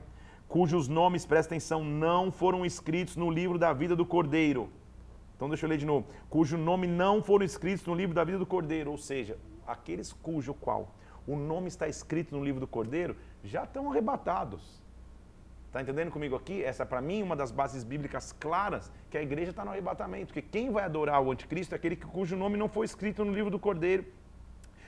cujos 0.48 0.88
nomes, 0.88 1.24
presta 1.24 1.54
atenção, 1.54 1.84
não 1.84 2.30
foram 2.30 2.64
escritos 2.64 3.16
no 3.16 3.30
livro 3.30 3.58
da 3.58 3.72
vida 3.72 3.94
do 3.94 4.04
Cordeiro. 4.04 4.68
Então 5.36 5.48
deixa 5.48 5.64
eu 5.64 5.70
ler 5.70 5.78
de 5.78 5.86
novo. 5.86 6.06
Cujo 6.28 6.58
nome 6.58 6.86
não 6.86 7.22
foram 7.22 7.44
escritos 7.44 7.86
no 7.86 7.94
livro 7.94 8.14
da 8.14 8.24
vida 8.24 8.38
do 8.38 8.46
Cordeiro, 8.46 8.90
ou 8.90 8.98
seja, 8.98 9.38
aqueles 9.66 10.12
cujo 10.12 10.52
qual 10.52 10.94
o 11.26 11.36
nome 11.36 11.68
está 11.68 11.88
escrito 11.88 12.36
no 12.36 12.44
livro 12.44 12.60
do 12.60 12.66
Cordeiro 12.66 13.16
já 13.42 13.64
estão 13.64 13.90
arrebatados. 13.90 14.82
Está 15.70 15.80
entendendo 15.80 16.10
comigo 16.10 16.34
aqui? 16.34 16.64
Essa, 16.64 16.84
para 16.84 17.00
mim, 17.00 17.22
uma 17.22 17.36
das 17.36 17.52
bases 17.52 17.84
bíblicas 17.84 18.32
claras 18.32 18.90
que 19.08 19.16
a 19.16 19.22
igreja 19.22 19.52
está 19.52 19.64
no 19.64 19.70
arrebatamento. 19.70 20.26
Porque 20.26 20.42
quem 20.42 20.68
vai 20.68 20.82
adorar 20.82 21.22
o 21.22 21.30
anticristo 21.30 21.72
é 21.72 21.76
aquele 21.76 21.94
cujo 21.94 22.34
nome 22.36 22.56
não 22.56 22.68
foi 22.68 22.84
escrito 22.84 23.24
no 23.24 23.32
livro 23.32 23.52
do 23.52 23.58
Cordeiro, 23.58 24.04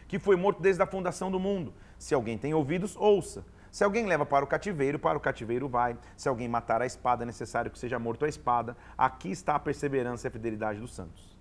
que 0.09 0.19
foi 0.19 0.35
morto 0.35 0.61
desde 0.61 0.83
a 0.83 0.87
fundação 0.87 1.31
do 1.31 1.39
mundo. 1.39 1.73
Se 1.97 2.13
alguém 2.13 2.37
tem 2.37 2.53
ouvidos, 2.53 2.97
ouça. 2.97 3.47
Se 3.71 3.85
alguém 3.85 4.07
leva 4.07 4.27
para 4.27 4.45
o 4.45 4.49
cativeiro, 4.49 4.99
para 4.99 5.17
o 5.17 5.21
cativeiro 5.21 5.69
vai. 5.69 5.97
Se 6.17 6.29
alguém 6.29 6.49
matar 6.49 6.83
a 6.83 6.87
espada, 6.87 7.23
é 7.23 7.27
necessário 7.27 7.71
que 7.71 7.79
seja 7.79 7.97
morto 8.01 8.25
a 8.25 8.29
espada. 8.29 8.77
Aqui 8.99 9.31
está 9.31 9.55
a 9.55 9.61
perseverança 9.61 10.27
e 10.27 10.29
a 10.29 10.33
fidelidade 10.33 10.81
dos 10.81 10.93
santos. 10.93 11.39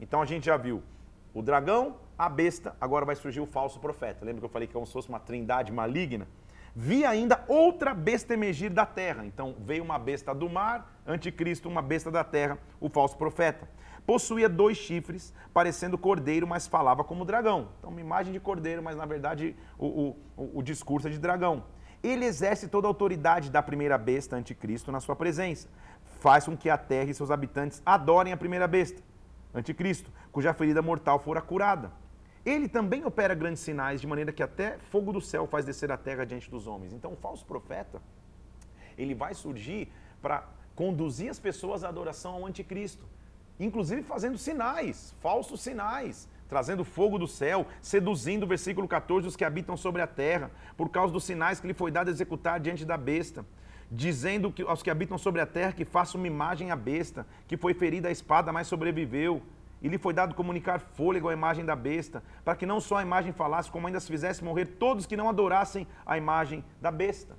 Então 0.00 0.22
a 0.22 0.24
gente 0.26 0.46
já 0.46 0.56
viu 0.56 0.80
o 1.34 1.42
dragão, 1.42 1.96
a 2.16 2.28
besta, 2.28 2.76
agora 2.80 3.04
vai 3.04 3.16
surgir 3.16 3.40
o 3.40 3.46
falso 3.46 3.80
profeta. 3.80 4.24
Lembra 4.24 4.42
que 4.42 4.44
eu 4.44 4.48
falei 4.48 4.68
que 4.68 4.72
é 4.72 4.74
como 4.74 4.86
se 4.86 4.92
fosse 4.92 5.08
uma 5.08 5.18
trindade 5.18 5.72
maligna? 5.72 6.28
Vi 6.78 7.06
ainda 7.06 7.42
outra 7.48 7.94
besta 7.94 8.34
emergir 8.34 8.68
da 8.68 8.84
terra. 8.84 9.24
Então 9.24 9.56
veio 9.60 9.82
uma 9.82 9.98
besta 9.98 10.34
do 10.34 10.46
mar, 10.46 11.00
anticristo, 11.06 11.70
uma 11.70 11.80
besta 11.80 12.10
da 12.10 12.22
terra, 12.22 12.58
o 12.78 12.90
falso 12.90 13.16
profeta. 13.16 13.66
Possuía 14.04 14.46
dois 14.46 14.76
chifres, 14.76 15.32
parecendo 15.54 15.96
cordeiro, 15.96 16.46
mas 16.46 16.66
falava 16.66 17.02
como 17.02 17.24
dragão. 17.24 17.70
Então, 17.78 17.88
uma 17.88 18.00
imagem 18.00 18.30
de 18.30 18.38
cordeiro, 18.38 18.82
mas 18.82 18.94
na 18.94 19.06
verdade 19.06 19.56
o, 19.78 20.14
o, 20.36 20.58
o 20.58 20.62
discurso 20.62 21.08
é 21.08 21.10
de 21.10 21.18
dragão. 21.18 21.64
Ele 22.02 22.26
exerce 22.26 22.68
toda 22.68 22.86
a 22.86 22.90
autoridade 22.90 23.50
da 23.50 23.62
primeira 23.62 23.96
besta, 23.96 24.36
anticristo, 24.36 24.92
na 24.92 25.00
sua 25.00 25.16
presença. 25.16 25.68
Faz 26.20 26.44
com 26.44 26.54
que 26.54 26.68
a 26.68 26.76
terra 26.76 27.10
e 27.10 27.14
seus 27.14 27.30
habitantes 27.30 27.80
adorem 27.86 28.34
a 28.34 28.36
primeira 28.36 28.68
besta, 28.68 29.02
anticristo, 29.54 30.12
cuja 30.30 30.52
ferida 30.52 30.82
mortal 30.82 31.18
fora 31.20 31.40
curada. 31.40 31.90
Ele 32.46 32.68
também 32.68 33.04
opera 33.04 33.34
grandes 33.34 33.60
sinais, 33.60 34.00
de 34.00 34.06
maneira 34.06 34.32
que 34.32 34.42
até 34.42 34.78
fogo 34.78 35.12
do 35.12 35.20
céu 35.20 35.46
faz 35.46 35.66
descer 35.66 35.90
a 35.92 35.96
terra 35.96 36.24
diante 36.24 36.48
dos 36.48 36.66
homens. 36.66 36.92
Então, 36.92 37.12
o 37.12 37.16
falso 37.16 37.44
profeta, 37.44 38.00
ele 38.96 39.14
vai 39.14 39.34
surgir 39.34 39.92
para 40.22 40.48
conduzir 40.74 41.28
as 41.28 41.38
pessoas 41.38 41.84
à 41.84 41.88
adoração 41.88 42.34
ao 42.34 42.46
anticristo 42.46 43.04
inclusive 43.58 44.02
fazendo 44.02 44.38
sinais, 44.38 45.14
falsos 45.20 45.60
sinais, 45.60 46.28
trazendo 46.48 46.84
fogo 46.84 47.18
do 47.18 47.26
céu, 47.26 47.66
seduzindo, 47.80 48.46
versículo 48.46 48.86
14, 48.86 49.26
os 49.26 49.36
que 49.36 49.44
habitam 49.44 49.76
sobre 49.76 50.02
a 50.02 50.06
terra, 50.06 50.50
por 50.76 50.88
causa 50.90 51.12
dos 51.12 51.24
sinais 51.24 51.58
que 51.58 51.66
lhe 51.66 51.74
foi 51.74 51.90
dado 51.90 52.10
executar 52.10 52.60
diante 52.60 52.84
da 52.84 52.96
besta, 52.96 53.44
dizendo 53.90 54.52
que, 54.52 54.62
aos 54.62 54.82
que 54.82 54.90
habitam 54.90 55.18
sobre 55.18 55.40
a 55.40 55.46
terra 55.46 55.72
que 55.72 55.84
façam 55.84 56.20
uma 56.20 56.26
imagem 56.26 56.70
à 56.70 56.76
besta, 56.76 57.26
que 57.48 57.56
foi 57.56 57.74
ferida 57.74 58.08
a 58.08 58.12
espada, 58.12 58.52
mas 58.52 58.66
sobreviveu. 58.66 59.42
E 59.86 59.88
lhe 59.88 59.98
foi 59.98 60.12
dado 60.12 60.34
comunicar 60.34 60.80
fôlego 60.80 61.28
à 61.28 61.32
imagem 61.32 61.64
da 61.64 61.76
besta, 61.76 62.20
para 62.44 62.56
que 62.56 62.66
não 62.66 62.80
só 62.80 62.96
a 62.96 63.02
imagem 63.02 63.32
falasse, 63.32 63.70
como 63.70 63.86
ainda 63.86 64.00
se 64.00 64.08
fizesse 64.08 64.42
morrer 64.42 64.66
todos 64.66 65.06
que 65.06 65.16
não 65.16 65.28
adorassem 65.28 65.86
a 66.04 66.18
imagem 66.18 66.64
da 66.80 66.90
besta 66.90 67.36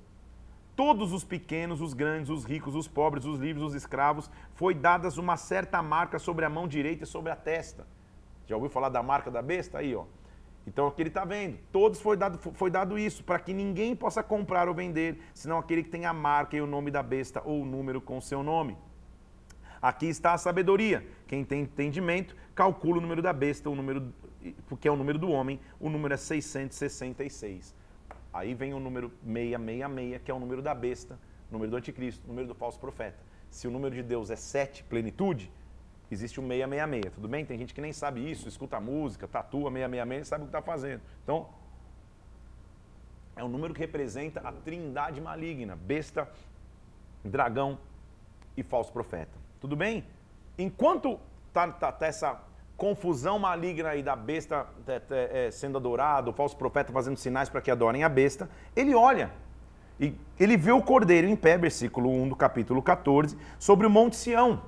todos 0.78 1.12
os 1.12 1.24
pequenos, 1.24 1.80
os 1.80 1.92
grandes, 1.92 2.30
os 2.30 2.44
ricos, 2.44 2.76
os 2.76 2.86
pobres, 2.86 3.24
os 3.24 3.40
livres, 3.40 3.64
os 3.64 3.74
escravos, 3.74 4.30
foi 4.54 4.72
dadas 4.72 5.18
uma 5.18 5.36
certa 5.36 5.82
marca 5.82 6.20
sobre 6.20 6.44
a 6.44 6.48
mão 6.48 6.68
direita 6.68 7.02
e 7.02 7.06
sobre 7.06 7.32
a 7.32 7.34
testa. 7.34 7.84
Já 8.46 8.54
ouviu 8.54 8.70
falar 8.70 8.88
da 8.88 9.02
marca 9.02 9.28
da 9.28 9.42
besta? 9.42 9.78
Aí, 9.78 9.92
ó. 9.96 10.04
Então 10.64 10.86
aqui 10.86 11.02
ele 11.02 11.08
está 11.08 11.24
vendo. 11.24 11.58
Todos 11.72 12.00
foi 12.00 12.16
dado, 12.16 12.38
foi 12.38 12.70
dado 12.70 12.96
isso, 12.96 13.24
para 13.24 13.40
que 13.40 13.52
ninguém 13.52 13.96
possa 13.96 14.22
comprar 14.22 14.68
ou 14.68 14.74
vender, 14.74 15.20
senão 15.34 15.58
aquele 15.58 15.82
que 15.82 15.90
tem 15.90 16.06
a 16.06 16.12
marca 16.12 16.56
e 16.56 16.60
o 16.60 16.66
nome 16.66 16.92
da 16.92 17.02
besta 17.02 17.42
ou 17.44 17.62
o 17.62 17.66
número 17.66 18.00
com 18.00 18.20
seu 18.20 18.44
nome. 18.44 18.78
Aqui 19.82 20.06
está 20.06 20.34
a 20.34 20.38
sabedoria. 20.38 21.04
Quem 21.28 21.44
tem 21.44 21.60
entendimento, 21.60 22.34
calcula 22.54 22.96
o 22.96 23.00
número 23.00 23.20
da 23.20 23.34
besta, 23.34 23.68
o 23.68 23.74
número, 23.74 24.12
porque 24.66 24.88
é 24.88 24.90
o 24.90 24.96
número 24.96 25.18
do 25.18 25.30
homem, 25.30 25.60
o 25.78 25.90
número 25.90 26.14
é 26.14 26.16
666. 26.16 27.76
Aí 28.32 28.54
vem 28.54 28.72
o 28.72 28.80
número 28.80 29.12
666, 29.22 30.22
que 30.22 30.30
é 30.30 30.34
o 30.34 30.40
número 30.40 30.62
da 30.62 30.74
besta, 30.74 31.18
o 31.50 31.52
número 31.52 31.70
do 31.70 31.76
anticristo, 31.76 32.24
o 32.24 32.28
número 32.28 32.48
do 32.48 32.54
falso 32.54 32.80
profeta. 32.80 33.18
Se 33.50 33.68
o 33.68 33.70
número 33.70 33.94
de 33.94 34.02
Deus 34.02 34.30
é 34.30 34.36
7, 34.36 34.84
plenitude, 34.84 35.52
existe 36.10 36.40
o 36.40 36.42
666, 36.42 37.14
tudo 37.14 37.28
bem? 37.28 37.44
Tem 37.44 37.58
gente 37.58 37.74
que 37.74 37.80
nem 37.82 37.92
sabe 37.92 38.30
isso, 38.30 38.48
escuta 38.48 38.80
música, 38.80 39.28
tatua 39.28 39.70
666 39.70 40.26
e 40.26 40.28
sabe 40.28 40.42
o 40.44 40.46
que 40.46 40.56
está 40.56 40.62
fazendo. 40.62 41.02
Então, 41.22 41.50
é 43.36 43.44
um 43.44 43.48
número 43.48 43.74
que 43.74 43.80
representa 43.80 44.40
a 44.40 44.50
trindade 44.50 45.20
maligna, 45.20 45.76
besta, 45.76 46.26
dragão 47.22 47.78
e 48.56 48.62
falso 48.62 48.90
profeta. 48.90 49.36
Tudo 49.60 49.76
bem? 49.76 50.04
Enquanto 50.58 51.18
está 51.48 51.68
tá, 51.68 51.92
tá 51.92 52.06
essa 52.06 52.40
confusão 52.76 53.38
maligna 53.38 53.90
aí 53.90 54.02
da 54.02 54.14
besta 54.16 54.66
é, 54.86 55.46
é, 55.46 55.50
sendo 55.50 55.78
adorado, 55.78 56.30
o 56.30 56.34
falso 56.34 56.56
profeta 56.56 56.92
fazendo 56.92 57.16
sinais 57.16 57.48
para 57.48 57.60
que 57.60 57.70
adorem 57.70 58.04
a 58.04 58.08
besta, 58.08 58.50
ele 58.74 58.94
olha 58.94 59.30
e 60.00 60.14
ele 60.38 60.56
vê 60.56 60.70
o 60.70 60.80
cordeiro 60.80 61.26
em 61.26 61.34
pé, 61.34 61.58
versículo 61.58 62.10
1 62.10 62.28
do 62.28 62.36
capítulo 62.36 62.80
14, 62.80 63.36
sobre 63.58 63.86
o 63.86 63.90
Monte 63.90 64.16
Sião. 64.16 64.62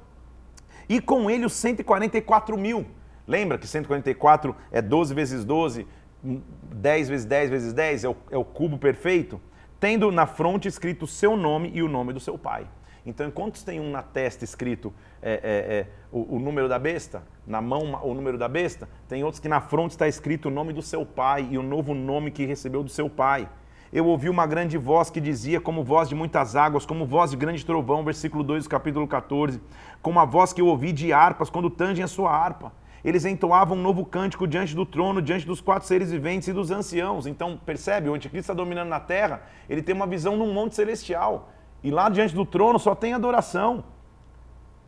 E 0.89 1.01
com 1.01 1.31
ele 1.31 1.47
os 1.47 1.53
144 1.53 2.59
mil. 2.59 2.85
Lembra 3.27 3.57
que 3.57 3.67
144 3.67 4.57
é 4.73 4.83
12 4.83 5.15
vezes 5.15 5.45
12, 5.45 5.87
10 6.23 7.09
vezes 7.09 7.27
10 7.27 7.51
vezes 7.51 7.73
10, 7.73 8.05
é 8.05 8.09
o, 8.09 8.17
é 8.31 8.37
o 8.37 8.45
cubo 8.45 8.77
perfeito? 8.77 9.41
Tendo 9.79 10.11
na 10.11 10.27
fronte 10.27 10.67
escrito 10.67 11.05
o 11.05 11.09
seu 11.09 11.37
nome 11.37 11.71
e 11.73 11.81
o 11.81 11.89
nome 11.89 12.13
do 12.13 12.19
seu 12.19 12.37
pai. 12.37 12.67
Então, 13.05 13.27
enquanto 13.27 13.65
tem 13.65 13.81
um 13.81 13.91
na 13.91 14.03
testa 14.03 14.45
escrito 14.45 14.93
é, 15.23 15.33
é, 15.33 15.79
é, 15.79 15.87
o, 16.13 16.37
o, 16.37 16.39
número 16.39 16.69
da 16.69 16.79
besta, 16.79 17.23
na 17.47 17.61
mão 17.61 17.99
o 18.03 18.15
número 18.15 18.37
da 18.37 18.49
besta, 18.49 18.89
tem 19.09 19.25
outros 19.25 19.41
que 19.41 19.49
na 19.49 19.61
fronte 19.61 19.93
está 19.93 20.07
escrito 20.07 20.49
o 20.49 20.51
nome 20.51 20.73
do 20.73 20.83
seu 20.83 21.05
pai 21.05 21.49
e 21.51 21.59
o 21.59 21.63
novo 21.63 21.95
nome 21.95 22.31
que 22.31 22.45
recebeu 22.45 22.83
do 22.83 22.91
seu 22.91 23.09
pai. 23.09 23.49
Eu 23.93 24.07
ouvi 24.07 24.29
uma 24.29 24.47
grande 24.47 24.79
voz 24.79 25.11
que 25.11 25.21
dizia, 25.21 25.61
como 25.61 25.83
voz 25.83 26.09
de 26.09 26.15
muitas 26.15 26.55
águas, 26.55 26.87
como 26.87 27.05
voz 27.05 27.33
de 27.33 27.37
grande 27.37 27.67
trovão, 27.67 28.05
versículo 28.05 28.45
2 28.45 28.65
do 28.65 28.71
capítulo 28.71 29.09
14, 29.09 29.61
como 30.01 30.21
a 30.21 30.25
voz 30.25 30.53
que 30.53 30.61
eu 30.61 30.67
ouvi 30.67 30.93
de 30.93 31.13
harpas 31.13 31.51
quando 31.51 31.69
tangem 31.69 32.05
a 32.05 32.09
sua 32.09 32.31
harpa. 32.31 32.73
Eles 33.05 33.25
entoavam 33.25 33.77
um 33.77 33.83
novo 33.83 34.05
cântico 34.05 34.47
diante 34.47 34.77
do 34.77 34.85
trono, 34.85 35.21
diante 35.21 35.47
dos 35.47 35.61
quatro 35.61 35.89
seres 35.89 36.13
viventes 36.13 36.49
e 36.49 36.53
dos 36.53 36.71
anciãos. 36.71 37.27
Então, 37.27 37.57
percebe, 37.57 38.09
o 38.09 38.15
anticristo 38.15 38.53
está 38.53 38.55
dominando 38.55 38.89
na 38.89 39.01
terra, 39.01 39.43
ele 39.69 39.83
tem 39.83 39.95
uma 39.95 40.07
visão 40.07 40.37
num 40.37 40.53
monte 40.53 40.75
celestial. 40.77 41.51
E 41.83 41.91
lá 41.91 42.09
diante 42.09 42.35
do 42.35 42.45
trono 42.45 42.79
só 42.79 42.95
tem 42.95 43.15
adoração. 43.15 43.85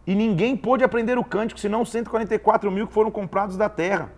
E 0.07 0.15
ninguém 0.15 0.57
pôde 0.57 0.85
aprender 0.85 1.17
o 1.17 1.25
cântico, 1.25 1.61
senão 1.61 1.83
os 1.83 1.91
144 1.91 2.71
mil 2.71 2.87
que 2.87 2.93
foram 2.93 3.11
comprados 3.11 3.57
da 3.57 3.69
terra. 3.69 4.13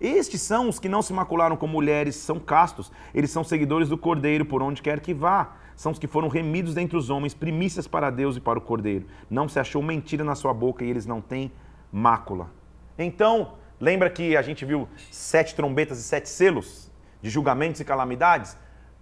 Estes 0.00 0.42
são 0.42 0.68
os 0.68 0.78
que 0.78 0.88
não 0.88 1.02
se 1.02 1.12
macularam 1.12 1.56
com 1.56 1.66
mulheres, 1.66 2.16
são 2.16 2.40
castos. 2.40 2.90
Eles 3.14 3.30
são 3.30 3.44
seguidores 3.44 3.88
do 3.88 3.98
Cordeiro 3.98 4.44
por 4.44 4.62
onde 4.62 4.82
quer 4.82 5.00
que 5.00 5.14
vá. 5.14 5.56
São 5.76 5.92
os 5.92 5.98
que 5.98 6.06
foram 6.06 6.28
remidos 6.28 6.74
dentre 6.74 6.96
os 6.96 7.10
homens, 7.10 7.34
primícias 7.34 7.86
para 7.86 8.10
Deus 8.10 8.36
e 8.36 8.40
para 8.40 8.58
o 8.58 8.62
Cordeiro. 8.62 9.06
Não 9.30 9.48
se 9.48 9.58
achou 9.58 9.82
mentira 9.82 10.24
na 10.24 10.34
sua 10.34 10.54
boca 10.54 10.84
e 10.84 10.90
eles 10.90 11.06
não 11.06 11.20
têm 11.20 11.52
mácula. 11.92 12.50
Então, 12.98 13.54
lembra 13.78 14.10
que 14.10 14.36
a 14.36 14.42
gente 14.42 14.64
viu 14.64 14.88
sete 15.10 15.54
trombetas 15.54 15.98
e 15.98 16.02
sete 16.02 16.28
selos 16.28 16.90
de 17.20 17.30
julgamentos 17.30 17.80
e 17.80 17.84
calamidades? 17.84 18.56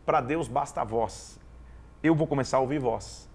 Para 0.05 0.21
Deus 0.21 0.49
basta 0.49 0.81
a 0.81 0.85
voz 0.85 1.42
eu 2.03 2.15
vou 2.15 2.27
começar 2.27 2.57
a 2.57 2.61
ouvir 2.61 2.79
voz. 2.79 3.31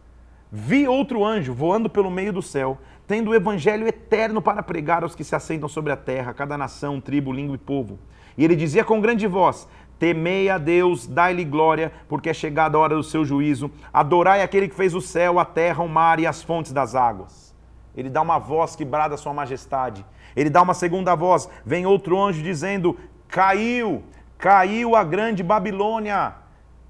Vi 0.52 0.88
outro 0.88 1.24
anjo 1.26 1.54
voando 1.54 1.90
pelo 1.90 2.10
meio 2.10 2.32
do 2.32 2.42
céu, 2.42 2.78
tendo 3.06 3.32
o 3.32 3.36
evangelho 3.36 3.88
eterno 3.88 4.42
para 4.42 4.64
pregar 4.64 5.04
aos 5.04 5.16
que 5.16 5.24
se 5.24 5.36
assentam 5.36 5.70
sobre 5.70 5.92
a 5.92 5.98
terra, 5.98 6.34
cada 6.34 6.58
nação, 6.58 7.00
tribo, 7.02 7.32
língua 7.32 7.56
e 7.56 7.60
povo. 7.60 8.00
E 8.38 8.44
ele 8.44 8.56
dizia 8.56 8.84
com 8.84 9.02
grande 9.02 9.28
voz: 9.28 9.68
Temei 10.00 10.50
a 10.50 10.58
Deus, 10.58 11.08
dai-lhe 11.08 11.44
glória, 11.44 11.92
porque 12.08 12.30
é 12.30 12.34
chegada 12.34 12.78
a 12.78 12.82
hora 12.82 12.96
do 12.96 13.04
seu 13.04 13.26
juízo. 13.26 13.72
Adorai 13.92 14.42
aquele 14.42 14.68
que 14.68 14.76
fez 14.76 14.94
o 14.94 15.02
céu, 15.02 15.40
a 15.40 15.46
terra, 15.46 15.84
o 15.84 15.90
mar 15.90 16.20
e 16.20 16.28
as 16.28 16.42
fontes 16.44 16.72
das 16.72 16.96
águas. 16.96 17.56
Ele 17.96 18.10
dá 18.10 18.22
uma 18.22 18.38
voz 18.38 18.76
que 18.76 18.86
brada 18.86 19.18
sua 19.18 19.34
majestade. 19.34 20.06
Ele 20.36 20.50
dá 20.50 20.62
uma 20.62 20.74
segunda 20.74 21.16
voz. 21.16 21.50
Vem 21.66 21.86
outro 21.86 22.22
anjo 22.22 22.44
dizendo: 22.44 22.98
Caiu, 23.28 24.04
caiu 24.38 24.96
a 24.96 25.04
grande 25.04 25.44
Babilônia 25.44 26.47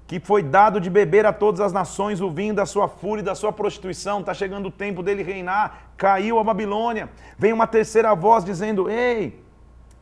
que 0.08 0.18
foi 0.18 0.42
dado 0.42 0.80
de 0.80 0.88
beber 0.88 1.26
a 1.26 1.34
todas 1.34 1.60
as 1.60 1.70
nações 1.70 2.22
o 2.22 2.30
vinho 2.30 2.54
da 2.54 2.64
sua 2.64 2.88
fúria 2.88 3.20
e 3.20 3.24
da 3.24 3.34
sua 3.34 3.52
prostituição. 3.52 4.20
Está 4.20 4.32
chegando 4.32 4.66
o 4.66 4.70
tempo 4.70 5.02
dele 5.02 5.22
reinar. 5.22 5.90
Caiu 5.98 6.38
a 6.38 6.44
Babilônia. 6.44 7.10
Vem 7.36 7.52
uma 7.52 7.66
terceira 7.66 8.14
voz 8.14 8.42
dizendo: 8.42 8.88
Ei, 8.88 9.38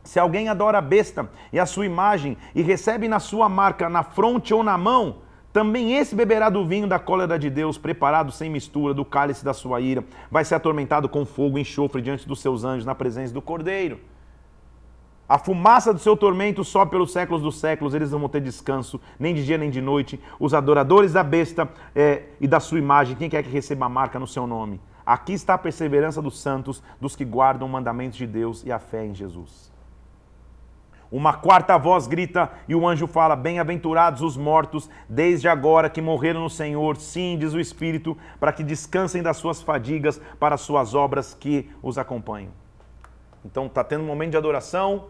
se 0.05 0.17
alguém 0.17 0.47
adora 0.47 0.77
a 0.77 0.81
besta 0.81 1.29
e 1.51 1.59
a 1.59 1.65
sua 1.65 1.85
imagem 1.85 2.37
e 2.55 2.61
recebe 2.61 3.09
na 3.09 3.19
sua 3.19 3.49
marca, 3.49 3.89
na 3.89 4.01
fronte 4.01 4.53
ou 4.53 4.63
na 4.63 4.77
mão, 4.77 5.17
também 5.51 5.97
esse 5.97 6.15
beberá 6.15 6.49
do 6.49 6.65
vinho 6.65 6.87
da 6.87 6.97
cólera 6.97 7.37
de 7.37 7.49
Deus, 7.49 7.77
preparado 7.77 8.31
sem 8.31 8.49
mistura, 8.49 8.93
do 8.93 9.03
cálice 9.03 9.43
da 9.43 9.53
sua 9.53 9.81
ira. 9.81 10.05
Vai 10.31 10.45
ser 10.45 10.55
atormentado 10.55 11.09
com 11.09 11.25
fogo 11.25 11.57
e 11.57 11.61
enxofre 11.61 12.01
diante 12.01 12.25
dos 12.25 12.39
seus 12.39 12.63
anjos, 12.63 12.85
na 12.85 12.95
presença 12.95 13.33
do 13.33 13.41
Cordeiro. 13.41 13.99
A 15.29 15.37
fumaça 15.37 15.93
do 15.93 15.99
seu 15.99 16.15
tormento 16.15 16.63
sobe 16.63 16.91
pelos 16.91 17.11
séculos 17.11 17.41
dos 17.41 17.59
séculos, 17.59 17.93
eles 17.93 18.11
não 18.11 18.19
vão 18.19 18.29
ter 18.29 18.39
descanso, 18.39 18.99
nem 19.19 19.35
de 19.35 19.43
dia 19.43 19.57
nem 19.57 19.69
de 19.69 19.81
noite. 19.81 20.19
Os 20.39 20.53
adoradores 20.53 21.11
da 21.11 21.21
besta 21.21 21.67
é, 21.93 22.23
e 22.39 22.47
da 22.47 22.61
sua 22.61 22.79
imagem, 22.79 23.17
quem 23.17 23.29
quer 23.29 23.43
que 23.43 23.49
receba 23.49 23.87
a 23.87 23.89
marca 23.89 24.17
no 24.17 24.27
seu 24.27 24.47
nome. 24.47 24.79
Aqui 25.05 25.33
está 25.33 25.55
a 25.55 25.57
perseverança 25.57 26.21
dos 26.21 26.39
santos, 26.39 26.81
dos 26.99 27.15
que 27.15 27.25
guardam 27.25 27.67
os 27.67 27.71
mandamentos 27.71 28.17
de 28.17 28.25
Deus 28.25 28.63
e 28.65 28.71
a 28.71 28.79
fé 28.79 29.05
em 29.05 29.13
Jesus. 29.13 29.71
Uma 31.11 31.33
quarta 31.33 31.77
voz 31.77 32.07
grita 32.07 32.51
e 32.67 32.75
o 32.75 32.87
anjo 32.87 33.07
fala: 33.07 33.35
Bem-aventurados 33.35 34.21
os 34.21 34.37
mortos, 34.37 34.89
desde 35.07 35.47
agora 35.47 35.89
que 35.89 36.01
morreram 36.01 36.41
no 36.41 36.49
Senhor, 36.49 36.97
sim, 36.97 37.37
diz 37.37 37.53
o 37.53 37.59
Espírito, 37.59 38.17
para 38.39 38.51
que 38.51 38.63
descansem 38.63 39.23
das 39.23 39.37
suas 39.37 39.61
fadigas, 39.61 40.21
para 40.39 40.55
as 40.55 40.61
suas 40.61 40.93
obras 40.93 41.33
que 41.33 41.69
os 41.81 41.97
acompanham. 41.97 42.51
Então 43.45 43.67
está 43.67 43.83
tendo 43.83 44.03
um 44.03 44.07
momento 44.07 44.31
de 44.31 44.37
adoração, 44.37 45.05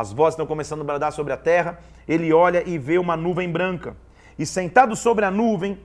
as 0.00 0.12
vozes 0.12 0.34
estão 0.34 0.46
começando 0.46 0.82
a 0.82 0.84
bradar 0.84 1.12
sobre 1.12 1.32
a 1.32 1.36
terra. 1.36 1.78
Ele 2.06 2.32
olha 2.32 2.62
e 2.66 2.78
vê 2.78 2.98
uma 2.98 3.16
nuvem 3.16 3.50
branca. 3.50 3.96
E 4.38 4.46
sentado 4.46 4.94
sobre 4.94 5.24
a 5.24 5.30
nuvem, 5.30 5.78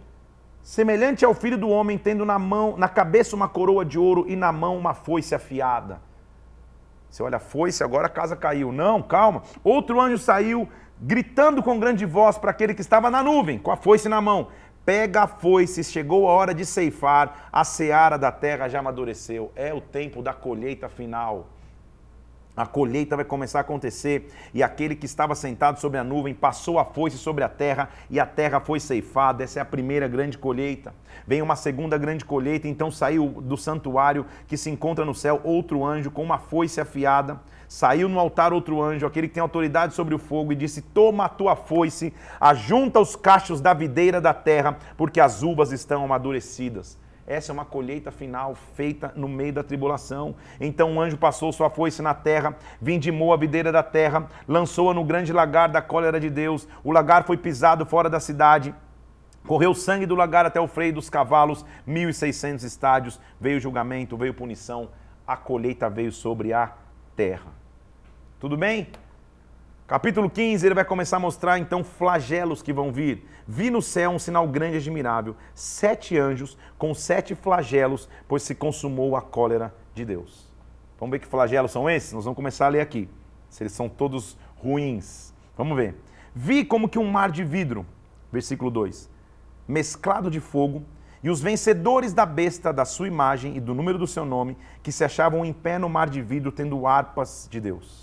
semelhante 0.61 1.25
ao 1.25 1.33
filho 1.33 1.57
do 1.57 1.67
homem, 1.67 1.97
tendo 1.97 2.23
na 2.23 2.37
mão, 2.37 2.77
na 2.77 2.87
cabeça 2.87 3.35
uma 3.35 3.49
coroa 3.49 3.83
de 3.83 3.97
ouro 3.97 4.25
e 4.27 4.35
na 4.35 4.51
mão 4.51 4.77
uma 4.77 4.93
foice 4.93 5.33
afiada. 5.33 5.99
Você 7.09 7.23
olha, 7.23 7.39
foice, 7.39 7.83
agora 7.83 8.05
a 8.05 8.09
casa 8.09 8.35
caiu. 8.35 8.71
Não, 8.71 9.01
calma. 9.01 9.41
Outro 9.63 9.99
anjo 9.99 10.19
saiu, 10.19 10.69
gritando 11.01 11.63
com 11.63 11.79
grande 11.79 12.05
voz 12.05 12.37
para 12.37 12.51
aquele 12.51 12.73
que 12.75 12.81
estava 12.81 13.09
na 13.09 13.23
nuvem, 13.23 13.57
com 13.57 13.71
a 13.71 13.75
foice 13.75 14.07
na 14.07 14.21
mão. 14.21 14.49
Pega 14.85 15.23
a 15.23 15.27
foice, 15.27 15.83
chegou 15.83 16.27
a 16.27 16.31
hora 16.31 16.53
de 16.53 16.65
ceifar, 16.65 17.49
a 17.51 17.63
seara 17.63 18.17
da 18.17 18.31
terra 18.31 18.67
já 18.67 18.79
amadureceu. 18.79 19.51
É 19.55 19.73
o 19.73 19.81
tempo 19.81 20.21
da 20.21 20.33
colheita 20.33 20.87
final. 20.87 21.52
A 22.55 22.67
colheita 22.67 23.15
vai 23.15 23.25
começar 23.25 23.57
a 23.57 23.61
acontecer, 23.61 24.29
e 24.53 24.61
aquele 24.61 24.95
que 24.95 25.07
estava 25.07 25.33
sentado 25.33 25.79
sobre 25.79 25.97
a 25.97 26.03
nuvem 26.03 26.35
passou 26.35 26.77
a 26.77 26.85
foice 26.85 27.17
sobre 27.17 27.43
a 27.43 27.49
terra, 27.49 27.89
e 28.11 28.19
a 28.19 28.27
terra 28.27 28.59
foi 28.59 28.79
ceifada. 28.79 29.43
Essa 29.43 29.57
é 29.57 29.61
a 29.61 29.65
primeira 29.65 30.07
grande 30.07 30.37
colheita. 30.37 30.93
Vem 31.25 31.41
uma 31.41 31.55
segunda 31.55 31.97
grande 31.97 32.23
colheita, 32.23 32.67
então 32.67 32.91
saiu 32.91 33.41
do 33.41 33.57
santuário 33.57 34.23
que 34.47 34.55
se 34.55 34.69
encontra 34.69 35.03
no 35.03 35.15
céu 35.15 35.41
outro 35.43 35.83
anjo 35.83 36.11
com 36.11 36.21
uma 36.21 36.37
foice 36.37 36.79
afiada. 36.79 37.41
Saiu 37.67 38.07
no 38.07 38.19
altar 38.19 38.53
outro 38.53 38.83
anjo, 38.83 39.07
aquele 39.07 39.27
que 39.27 39.33
tem 39.33 39.41
autoridade 39.41 39.95
sobre 39.95 40.13
o 40.13 40.19
fogo, 40.19 40.53
e 40.53 40.55
disse: 40.55 40.79
Toma 40.79 41.25
a 41.25 41.29
tua 41.29 41.55
foice, 41.55 42.13
ajunta 42.39 42.99
os 42.99 43.15
cachos 43.15 43.61
da 43.61 43.73
videira 43.73 44.21
da 44.21 44.31
terra, 44.33 44.77
porque 44.95 45.19
as 45.19 45.41
uvas 45.41 45.71
estão 45.71 46.03
amadurecidas. 46.03 47.01
Essa 47.25 47.51
é 47.51 47.53
uma 47.53 47.63
colheita 47.63 48.11
final 48.11 48.53
feita 48.53 49.13
no 49.15 49.29
meio 49.29 49.53
da 49.53 49.63
tribulação. 49.63 50.35
Então 50.59 50.95
o 50.95 51.01
anjo 51.01 51.17
passou 51.17 51.53
sua 51.53 51.69
foice 51.69 52.01
na 52.01 52.13
terra, 52.13 52.55
vindimou 52.81 53.33
a 53.33 53.37
videira 53.37 53.71
da 53.71 53.81
terra, 53.81 54.27
lançou-a 54.47 54.93
no 54.93 55.05
grande 55.05 55.31
lagar 55.31 55.69
da 55.69 55.81
cólera 55.81 56.19
de 56.19 56.29
Deus. 56.29 56.67
O 56.83 56.91
lagar 56.91 57.23
foi 57.25 57.37
pisado 57.37 57.85
fora 57.85 58.09
da 58.09 58.19
cidade. 58.19 58.75
Correu 59.47 59.73
sangue 59.73 60.05
do 60.05 60.15
lagar 60.15 60.45
até 60.45 60.59
o 60.59 60.67
freio 60.67 60.93
dos 60.93 61.09
cavalos, 61.09 61.65
1.600 61.87 62.63
estádios. 62.63 63.19
Veio 63.39 63.59
julgamento, 63.59 64.17
veio 64.17 64.33
punição. 64.33 64.89
A 65.25 65.37
colheita 65.37 65.89
veio 65.89 66.11
sobre 66.11 66.53
a 66.53 66.73
terra. 67.15 67.51
Tudo 68.39 68.57
bem? 68.57 68.87
Capítulo 69.85 70.29
15, 70.29 70.65
ele 70.65 70.75
vai 70.75 70.85
começar 70.85 71.17
a 71.17 71.19
mostrar 71.19 71.59
então 71.59 71.83
flagelos 71.83 72.61
que 72.61 72.71
vão 72.71 72.89
vir. 72.89 73.27
Vi 73.45 73.69
no 73.69 73.81
céu 73.81 74.11
um 74.11 74.19
sinal 74.19 74.47
grande 74.47 74.75
e 74.75 74.79
admirável: 74.79 75.35
sete 75.53 76.17
anjos 76.17 76.57
com 76.77 76.93
sete 76.93 77.35
flagelos, 77.35 78.07
pois 78.25 78.43
se 78.43 78.55
consumou 78.55 79.13
a 79.17 79.21
cólera 79.21 79.75
de 79.93 80.05
Deus. 80.05 80.49
Vamos 80.97 81.11
ver 81.11 81.19
que 81.19 81.27
flagelos 81.27 81.69
são 81.69 81.89
esses? 81.89 82.13
Nós 82.13 82.23
vamos 82.23 82.37
começar 82.37 82.67
a 82.67 82.69
ler 82.69 82.79
aqui. 82.79 83.09
Se 83.49 83.61
eles 83.61 83.73
são 83.73 83.89
todos 83.89 84.37
ruins. 84.55 85.33
Vamos 85.57 85.75
ver. 85.75 85.95
Vi 86.33 86.63
como 86.63 86.87
que 86.87 86.97
um 86.97 87.11
mar 87.11 87.29
de 87.29 87.43
vidro, 87.43 87.85
versículo 88.31 88.71
2, 88.71 89.09
mesclado 89.67 90.31
de 90.31 90.39
fogo, 90.39 90.81
e 91.21 91.29
os 91.29 91.41
vencedores 91.41 92.13
da 92.13 92.25
besta, 92.25 92.71
da 92.71 92.85
sua 92.85 93.07
imagem 93.07 93.57
e 93.57 93.59
do 93.59 93.73
número 93.73 93.97
do 93.97 94.07
seu 94.07 94.23
nome, 94.23 94.57
que 94.81 94.93
se 94.93 95.03
achavam 95.03 95.43
em 95.43 95.51
pé 95.51 95.77
no 95.77 95.89
mar 95.89 96.09
de 96.09 96.21
vidro, 96.21 96.53
tendo 96.53 96.87
harpas 96.87 97.49
de 97.51 97.59
Deus 97.59 98.02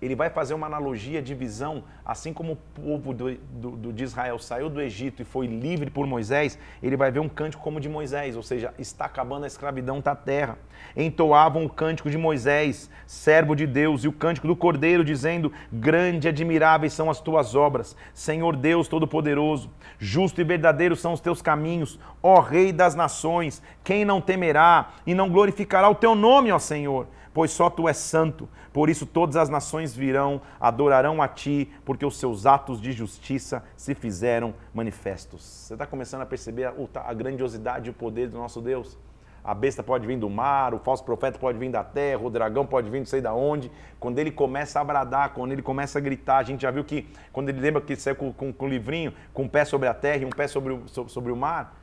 ele 0.00 0.14
vai 0.14 0.30
fazer 0.30 0.54
uma 0.54 0.66
analogia 0.66 1.20
de 1.20 1.34
visão, 1.34 1.82
assim 2.04 2.32
como 2.32 2.52
o 2.52 2.56
povo 2.56 3.12
do, 3.12 3.34
do, 3.34 3.92
de 3.92 4.04
Israel 4.04 4.38
saiu 4.38 4.70
do 4.70 4.80
Egito 4.80 5.22
e 5.22 5.24
foi 5.24 5.46
livre 5.46 5.90
por 5.90 6.06
Moisés, 6.06 6.58
ele 6.82 6.96
vai 6.96 7.10
ver 7.10 7.20
um 7.20 7.28
cântico 7.28 7.62
como 7.62 7.80
de 7.80 7.88
Moisés, 7.88 8.36
ou 8.36 8.42
seja, 8.42 8.72
está 8.78 9.06
acabando 9.06 9.44
a 9.44 9.46
escravidão 9.46 10.00
da 10.00 10.14
terra. 10.14 10.56
Entoavam 10.96 11.64
o 11.64 11.68
cântico 11.68 12.08
de 12.08 12.16
Moisés, 12.16 12.88
servo 13.06 13.56
de 13.56 13.66
Deus, 13.66 14.04
e 14.04 14.08
o 14.08 14.12
cântico 14.12 14.46
do 14.46 14.54
Cordeiro, 14.54 15.04
dizendo: 15.04 15.52
Grande 15.72 16.28
e 16.28 16.30
admiráveis 16.30 16.92
são 16.92 17.10
as 17.10 17.20
tuas 17.20 17.54
obras, 17.54 17.96
Senhor 18.14 18.54
Deus 18.54 18.86
Todo-Poderoso, 18.86 19.70
justo 19.98 20.40
e 20.40 20.44
verdadeiro 20.44 20.94
são 20.94 21.12
os 21.12 21.20
teus 21.20 21.42
caminhos, 21.42 21.98
ó 22.22 22.40
Rei 22.40 22.72
das 22.72 22.94
nações, 22.94 23.60
quem 23.82 24.04
não 24.04 24.20
temerá 24.20 24.90
e 25.04 25.14
não 25.14 25.28
glorificará 25.28 25.88
o 25.88 25.94
teu 25.94 26.14
nome, 26.14 26.52
ó 26.52 26.58
Senhor? 26.58 27.06
Pois 27.38 27.52
só 27.52 27.70
tu 27.70 27.86
és 27.86 27.96
santo. 27.96 28.48
Por 28.72 28.90
isso 28.90 29.06
todas 29.06 29.36
as 29.36 29.48
nações 29.48 29.94
virão, 29.94 30.40
adorarão 30.58 31.22
a 31.22 31.28
ti, 31.28 31.72
porque 31.84 32.04
os 32.04 32.18
seus 32.18 32.46
atos 32.46 32.80
de 32.80 32.90
justiça 32.90 33.62
se 33.76 33.94
fizeram 33.94 34.52
manifestos. 34.74 35.44
Você 35.44 35.74
está 35.74 35.86
começando 35.86 36.22
a 36.22 36.26
perceber 36.26 36.64
a, 36.64 36.74
a 36.96 37.14
grandiosidade 37.14 37.86
e 37.86 37.90
o 37.90 37.94
poder 37.94 38.28
do 38.28 38.38
nosso 38.38 38.60
Deus? 38.60 38.98
A 39.44 39.54
besta 39.54 39.84
pode 39.84 40.04
vir 40.04 40.18
do 40.18 40.28
mar, 40.28 40.74
o 40.74 40.80
falso 40.80 41.04
profeta 41.04 41.38
pode 41.38 41.56
vir 41.58 41.70
da 41.70 41.84
terra, 41.84 42.20
o 42.20 42.28
dragão 42.28 42.66
pode 42.66 42.90
vir 42.90 42.98
não 42.98 43.06
sei 43.06 43.20
da 43.20 43.32
onde. 43.32 43.70
Quando 44.00 44.18
ele 44.18 44.32
começa 44.32 44.80
a 44.80 44.82
bradar, 44.82 45.30
quando 45.32 45.52
ele 45.52 45.62
começa 45.62 46.00
a 46.00 46.02
gritar, 46.02 46.38
a 46.38 46.42
gente 46.42 46.62
já 46.62 46.72
viu 46.72 46.82
que 46.82 47.06
quando 47.32 47.50
ele 47.50 47.60
lembra 47.60 47.80
que 47.80 47.92
ele 47.92 48.00
saiu 48.00 48.16
com, 48.16 48.52
o 48.58 48.66
livrinho, 48.66 49.14
com 49.32 49.44
um 49.44 49.48
pé 49.48 49.64
sobre 49.64 49.88
a 49.88 49.94
terra 49.94 50.22
e 50.22 50.24
um 50.24 50.30
pé 50.30 50.48
sobre 50.48 50.72
o, 50.72 50.88
sobre 50.88 51.30
o 51.30 51.36
mar, 51.36 51.77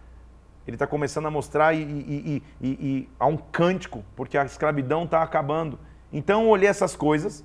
ele 0.67 0.75
está 0.75 0.87
começando 0.87 1.27
a 1.27 1.31
mostrar 1.31 1.73
e, 1.73 1.81
e, 1.81 2.43
e, 2.61 2.67
e, 2.67 3.09
há 3.19 3.27
um 3.27 3.37
cântico, 3.37 4.03
porque 4.15 4.37
a 4.37 4.45
escravidão 4.45 5.03
está 5.03 5.21
acabando. 5.21 5.79
Então 6.11 6.43
eu 6.43 6.49
olhei 6.49 6.67
essas 6.67 6.95
coisas 6.95 7.43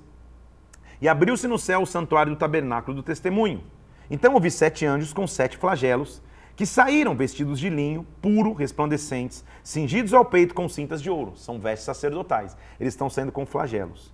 e 0.99 1.07
abriu-se 1.07 1.47
no 1.47 1.59
céu 1.59 1.81
o 1.81 1.85
santuário 1.85 2.33
do 2.33 2.37
tabernáculo 2.37 2.95
do 2.95 3.03
testemunho. 3.03 3.63
Então 4.09 4.33
eu 4.33 4.39
vi 4.39 4.49
sete 4.49 4.85
anjos 4.85 5.13
com 5.13 5.27
sete 5.27 5.57
flagelos 5.57 6.21
que 6.55 6.65
saíram 6.65 7.15
vestidos 7.15 7.59
de 7.59 7.69
linho, 7.69 8.05
puro, 8.21 8.53
resplandecentes, 8.53 9.43
cingidos 9.63 10.13
ao 10.13 10.25
peito 10.25 10.53
com 10.53 10.67
cintas 10.67 11.01
de 11.01 11.09
ouro. 11.09 11.33
São 11.35 11.59
vestes 11.59 11.85
sacerdotais. 11.85 12.55
Eles 12.79 12.93
estão 12.93 13.09
saindo 13.09 13.31
com 13.31 13.45
flagelos. 13.45 14.13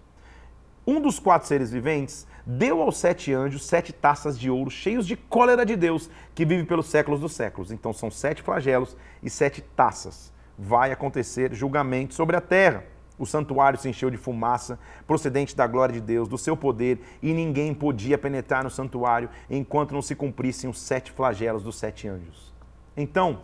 Um 0.89 1.01
dos 1.01 1.19
quatro 1.19 1.45
seres 1.45 1.69
viventes 1.69 2.25
deu 2.45 2.81
aos 2.81 2.97
sete 2.97 3.33
anjos 3.33 3.65
sete 3.65 3.91
taças 3.91 4.39
de 4.39 4.49
ouro 4.49 4.71
cheios 4.71 5.05
de 5.05 5.17
cólera 5.17 5.65
de 5.65 5.75
Deus, 5.75 6.09
que 6.33 6.45
vive 6.45 6.63
pelos 6.63 6.85
séculos 6.85 7.19
dos 7.19 7.33
séculos. 7.33 7.73
Então 7.73 7.91
são 7.91 8.09
sete 8.09 8.41
flagelos 8.41 8.95
e 9.21 9.29
sete 9.29 9.61
taças. 9.61 10.31
Vai 10.57 10.93
acontecer 10.93 11.53
julgamento 11.53 12.13
sobre 12.13 12.37
a 12.37 12.41
terra. 12.41 12.85
O 13.19 13.25
santuário 13.25 13.77
se 13.77 13.89
encheu 13.89 14.09
de 14.09 14.15
fumaça, 14.15 14.79
procedente 15.05 15.57
da 15.57 15.67
glória 15.67 15.91
de 15.91 15.99
Deus, 15.99 16.29
do 16.29 16.37
seu 16.37 16.55
poder, 16.55 17.01
e 17.21 17.33
ninguém 17.33 17.73
podia 17.73 18.17
penetrar 18.17 18.63
no 18.63 18.69
santuário 18.69 19.29
enquanto 19.49 19.91
não 19.91 20.01
se 20.01 20.15
cumprissem 20.15 20.69
os 20.69 20.79
sete 20.79 21.11
flagelos 21.11 21.63
dos 21.63 21.77
sete 21.77 22.07
anjos. 22.07 22.53
Então, 22.95 23.41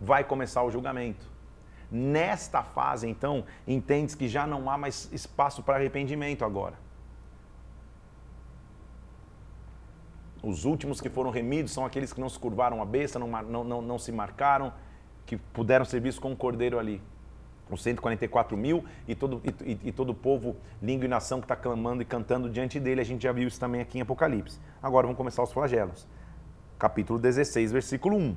vai 0.00 0.24
começar 0.24 0.64
o 0.64 0.70
julgamento. 0.70 1.33
Nesta 1.90 2.62
fase, 2.62 3.08
então, 3.08 3.44
entendes 3.66 4.14
que 4.14 4.28
já 4.28 4.46
não 4.46 4.68
há 4.70 4.76
mais 4.76 5.08
espaço 5.12 5.62
para 5.62 5.76
arrependimento 5.76 6.44
agora. 6.44 6.74
Os 10.42 10.64
últimos 10.64 11.00
que 11.00 11.08
foram 11.08 11.30
remidos 11.30 11.72
são 11.72 11.86
aqueles 11.86 12.12
que 12.12 12.20
não 12.20 12.28
se 12.28 12.38
curvaram 12.38 12.82
a 12.82 12.84
besta, 12.84 13.18
não, 13.18 13.28
não, 13.28 13.64
não, 13.64 13.82
não 13.82 13.98
se 13.98 14.12
marcaram, 14.12 14.72
que 15.24 15.36
puderam 15.36 15.84
ser 15.84 16.00
vistos 16.00 16.22
com 16.22 16.32
o 16.32 16.36
cordeiro 16.36 16.78
ali 16.78 17.00
os 17.70 17.82
144 17.82 18.56
mil 18.56 18.84
e 19.08 19.14
todo, 19.14 19.40
e, 19.64 19.78
e, 19.84 19.92
todo 19.92 20.10
o 20.10 20.14
povo, 20.14 20.56
língua 20.82 21.06
e 21.06 21.08
nação 21.08 21.40
que 21.40 21.44
está 21.44 21.56
clamando 21.56 22.02
e 22.02 22.04
cantando 22.04 22.48
diante 22.50 22.78
dele. 22.78 23.00
A 23.00 23.04
gente 23.04 23.22
já 23.22 23.32
viu 23.32 23.48
isso 23.48 23.58
também 23.58 23.80
aqui 23.80 23.98
em 23.98 24.00
Apocalipse. 24.02 24.58
Agora 24.82 25.06
vamos 25.06 25.16
começar 25.16 25.42
os 25.42 25.52
flagelos. 25.52 26.06
Capítulo 26.78 27.18
16, 27.18 27.72
versículo 27.72 28.16
1. 28.16 28.36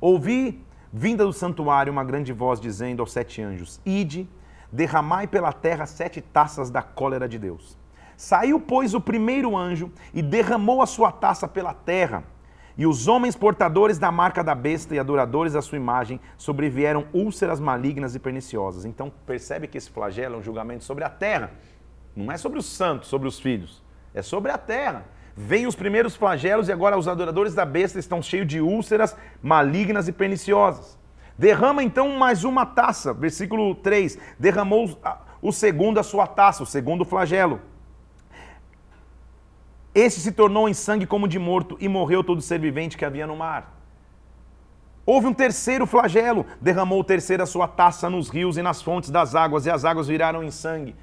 Ouvi, 0.00 0.62
vinda 0.92 1.24
do 1.24 1.32
santuário, 1.32 1.92
uma 1.92 2.04
grande 2.04 2.32
voz 2.32 2.60
dizendo 2.60 3.00
aos 3.00 3.12
sete 3.12 3.42
anjos: 3.42 3.80
Ide, 3.84 4.28
derramai 4.70 5.26
pela 5.26 5.52
terra 5.52 5.86
sete 5.86 6.20
taças 6.20 6.70
da 6.70 6.82
cólera 6.82 7.28
de 7.28 7.38
Deus. 7.38 7.78
Saiu, 8.16 8.58
pois, 8.58 8.94
o 8.94 9.00
primeiro 9.00 9.56
anjo 9.56 9.92
e 10.14 10.22
derramou 10.22 10.80
a 10.80 10.86
sua 10.86 11.12
taça 11.12 11.46
pela 11.46 11.74
terra 11.74 12.24
e 12.78 12.86
os 12.86 13.08
homens 13.08 13.34
portadores 13.34 13.98
da 13.98 14.12
marca 14.12 14.44
da 14.44 14.54
besta 14.54 14.94
e 14.94 14.98
adoradores 14.98 15.54
da 15.54 15.62
sua 15.62 15.76
imagem 15.76 16.20
sobrevieram 16.36 17.06
úlceras 17.12 17.58
malignas 17.58 18.14
e 18.14 18.18
perniciosas. 18.18 18.84
Então 18.84 19.10
percebe 19.24 19.66
que 19.66 19.78
esse 19.78 19.90
flagelo 19.90 20.34
é 20.34 20.38
um 20.38 20.42
julgamento 20.42 20.84
sobre 20.84 21.02
a 21.02 21.08
terra. 21.08 21.52
Não 22.14 22.30
é 22.30 22.36
sobre 22.36 22.58
os 22.58 22.66
santos, 22.66 23.08
sobre 23.08 23.28
os 23.28 23.40
filhos. 23.40 23.82
É 24.12 24.20
sobre 24.20 24.50
a 24.50 24.58
terra. 24.58 25.06
Vêm 25.36 25.66
os 25.66 25.74
primeiros 25.74 26.16
flagelos 26.16 26.68
e 26.68 26.72
agora 26.72 26.96
os 26.96 27.06
adoradores 27.06 27.54
da 27.54 27.66
besta 27.66 27.98
estão 27.98 28.22
cheios 28.22 28.46
de 28.46 28.58
úlceras 28.58 29.14
malignas 29.42 30.08
e 30.08 30.12
perniciosas. 30.12 30.98
Derrama 31.38 31.82
então 31.82 32.16
mais 32.16 32.42
uma 32.42 32.64
taça, 32.64 33.12
versículo 33.12 33.74
3. 33.74 34.18
Derramou 34.38 34.98
o 35.42 35.52
segundo 35.52 36.00
a 36.00 36.02
sua 36.02 36.26
taça, 36.26 36.62
o 36.62 36.66
segundo 36.66 37.04
flagelo. 37.04 37.60
Esse 39.94 40.20
se 40.20 40.32
tornou 40.32 40.68
em 40.68 40.74
sangue 40.74 41.06
como 41.06 41.28
de 41.28 41.38
morto 41.38 41.76
e 41.80 41.86
morreu 41.86 42.24
todo 42.24 42.40
ser 42.40 42.58
vivente 42.58 42.96
que 42.96 43.04
havia 43.04 43.26
no 43.26 43.36
mar. 43.36 43.74
Houve 45.04 45.26
um 45.26 45.34
terceiro 45.34 45.86
flagelo, 45.86 46.46
derramou 46.60 47.00
o 47.00 47.04
terceiro 47.04 47.42
a 47.42 47.46
sua 47.46 47.68
taça 47.68 48.08
nos 48.08 48.28
rios 48.30 48.56
e 48.56 48.62
nas 48.62 48.80
fontes 48.82 49.10
das 49.10 49.34
águas, 49.34 49.66
e 49.66 49.70
as 49.70 49.84
águas 49.84 50.08
viraram 50.08 50.42
em 50.42 50.50
sangue. 50.50 50.96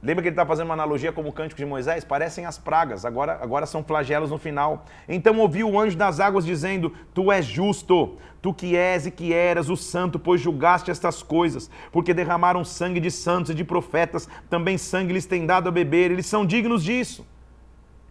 Lembra 0.00 0.22
que 0.22 0.28
ele 0.28 0.34
está 0.34 0.46
fazendo 0.46 0.66
uma 0.66 0.74
analogia 0.74 1.10
como 1.10 1.28
o 1.28 1.32
cântico 1.32 1.60
de 1.60 1.66
Moisés? 1.66 2.04
Parecem 2.04 2.46
as 2.46 2.56
pragas, 2.56 3.04
agora, 3.04 3.36
agora 3.42 3.66
são 3.66 3.82
flagelos 3.82 4.30
no 4.30 4.38
final. 4.38 4.84
Então 5.08 5.36
ouviu 5.38 5.68
o 5.68 5.78
anjo 5.78 5.96
das 5.96 6.20
águas 6.20 6.46
dizendo: 6.46 6.92
Tu 7.12 7.32
és 7.32 7.44
justo, 7.44 8.16
tu 8.40 8.54
que 8.54 8.76
és 8.76 9.06
e 9.06 9.10
que 9.10 9.32
eras 9.32 9.68
o 9.68 9.76
santo, 9.76 10.16
pois 10.16 10.40
julgaste 10.40 10.88
estas 10.88 11.20
coisas, 11.20 11.68
porque 11.90 12.14
derramaram 12.14 12.64
sangue 12.64 13.00
de 13.00 13.10
santos 13.10 13.50
e 13.50 13.54
de 13.54 13.64
profetas, 13.64 14.28
também 14.48 14.78
sangue 14.78 15.12
lhes 15.12 15.26
tem 15.26 15.44
dado 15.44 15.68
a 15.68 15.72
beber, 15.72 16.12
eles 16.12 16.26
são 16.26 16.46
dignos 16.46 16.84
disso. 16.84 17.26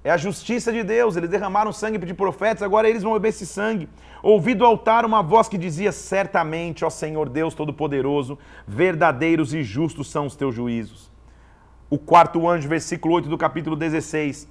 É 0.04 0.12
a 0.12 0.18
justiça 0.18 0.74
de 0.74 0.84
Deus, 0.84 1.16
eles 1.16 1.30
derramaram 1.30 1.72
sangue 1.72 1.98
de 1.98 2.14
profetas, 2.14 2.64
agora 2.64 2.90
eles 2.90 3.04
vão 3.04 3.14
beber 3.14 3.30
esse 3.30 3.46
sangue. 3.46 3.88
Ouvi 4.22 4.54
do 4.54 4.66
altar 4.66 5.06
uma 5.06 5.24
voz 5.24 5.48
que 5.48 5.58
dizia: 5.58 5.94
Certamente, 5.94 6.84
ó 6.84 6.90
Senhor 6.90 7.30
Deus 7.30 7.54
Todo-Poderoso, 7.54 8.38
verdadeiros 8.68 9.54
e 9.54 9.64
justos 9.64 10.12
são 10.12 10.26
os 10.26 10.36
teus 10.36 10.54
juízos 10.54 11.16
o 11.90 11.98
quarto 11.98 12.48
anjo, 12.48 12.68
versículo 12.68 13.16
8 13.16 13.30
do 13.30 13.38
capítulo 13.38 13.76
16. 13.76 14.48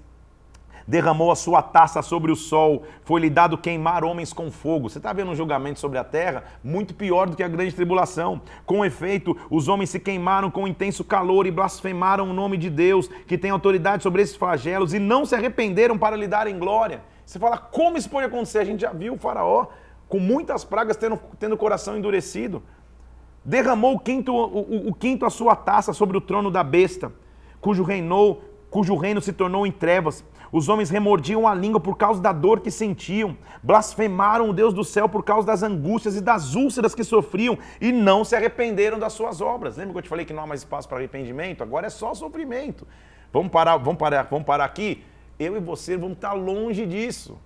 Derramou 0.88 1.32
a 1.32 1.36
sua 1.36 1.60
taça 1.62 2.00
sobre 2.00 2.30
o 2.30 2.36
sol, 2.36 2.84
foi-lhe 3.02 3.28
dado 3.28 3.58
queimar 3.58 4.04
homens 4.04 4.32
com 4.32 4.52
fogo. 4.52 4.88
Você 4.88 4.98
está 4.98 5.12
vendo 5.12 5.32
um 5.32 5.34
julgamento 5.34 5.80
sobre 5.80 5.98
a 5.98 6.04
terra 6.04 6.44
muito 6.62 6.94
pior 6.94 7.28
do 7.28 7.36
que 7.36 7.42
a 7.42 7.48
grande 7.48 7.74
tribulação. 7.74 8.40
Com 8.64 8.84
efeito, 8.84 9.36
os 9.50 9.66
homens 9.66 9.90
se 9.90 9.98
queimaram 9.98 10.48
com 10.48 10.66
intenso 10.66 11.02
calor 11.02 11.44
e 11.44 11.50
blasfemaram 11.50 12.30
o 12.30 12.32
nome 12.32 12.56
de 12.56 12.70
Deus, 12.70 13.08
que 13.26 13.36
tem 13.36 13.50
autoridade 13.50 14.04
sobre 14.04 14.22
esses 14.22 14.36
flagelos, 14.36 14.94
e 14.94 15.00
não 15.00 15.26
se 15.26 15.34
arrependeram 15.34 15.98
para 15.98 16.16
lhe 16.16 16.28
darem 16.28 16.56
glória. 16.56 17.02
Você 17.24 17.38
fala, 17.38 17.58
como 17.58 17.98
isso 17.98 18.08
pode 18.08 18.26
acontecer? 18.26 18.60
A 18.60 18.64
gente 18.64 18.82
já 18.82 18.92
viu 18.92 19.14
o 19.14 19.18
Faraó 19.18 19.66
com 20.08 20.20
muitas 20.20 20.64
pragas 20.64 20.96
tendo, 20.96 21.18
tendo 21.40 21.56
o 21.56 21.58
coração 21.58 21.98
endurecido. 21.98 22.62
Derramou 23.44 23.94
o 23.94 23.98
quinto, 23.98 24.32
o, 24.32 24.60
o, 24.60 24.88
o 24.90 24.94
quinto 24.94 25.26
a 25.26 25.30
sua 25.30 25.56
taça 25.56 25.92
sobre 25.92 26.16
o 26.16 26.20
trono 26.20 26.48
da 26.48 26.62
besta 26.62 27.12
cujo 27.60 27.82
reinou, 27.82 28.42
cujo 28.70 28.96
reino 28.96 29.20
se 29.20 29.32
tornou 29.32 29.66
em 29.66 29.72
trevas. 29.72 30.24
Os 30.52 30.68
homens 30.68 30.90
remordiam 30.90 31.46
a 31.46 31.54
língua 31.54 31.80
por 31.80 31.96
causa 31.96 32.20
da 32.20 32.32
dor 32.32 32.60
que 32.60 32.70
sentiam, 32.70 33.36
blasfemaram 33.62 34.50
o 34.50 34.52
Deus 34.52 34.72
do 34.72 34.84
céu 34.84 35.08
por 35.08 35.24
causa 35.24 35.46
das 35.46 35.62
angústias 35.62 36.16
e 36.16 36.20
das 36.20 36.54
úlceras 36.54 36.94
que 36.94 37.02
sofriam 37.02 37.58
e 37.80 37.90
não 37.90 38.24
se 38.24 38.36
arrependeram 38.36 38.98
das 38.98 39.12
suas 39.12 39.40
obras. 39.40 39.76
Lembra 39.76 39.92
que 39.92 39.98
eu 39.98 40.02
te 40.02 40.08
falei 40.08 40.24
que 40.24 40.32
não 40.32 40.44
há 40.44 40.46
mais 40.46 40.60
espaço 40.60 40.88
para 40.88 40.98
arrependimento? 40.98 41.62
Agora 41.62 41.86
é 41.86 41.90
só 41.90 42.14
sofrimento. 42.14 42.86
Vamos 43.32 43.50
parar, 43.50 43.76
vamos 43.76 43.98
parar, 43.98 44.28
vamos 44.30 44.46
parar 44.46 44.64
aqui? 44.64 45.04
Eu 45.38 45.56
e 45.56 45.60
você 45.60 45.96
vamos 45.96 46.16
estar 46.16 46.32
longe 46.32 46.86
disso. 46.86 47.38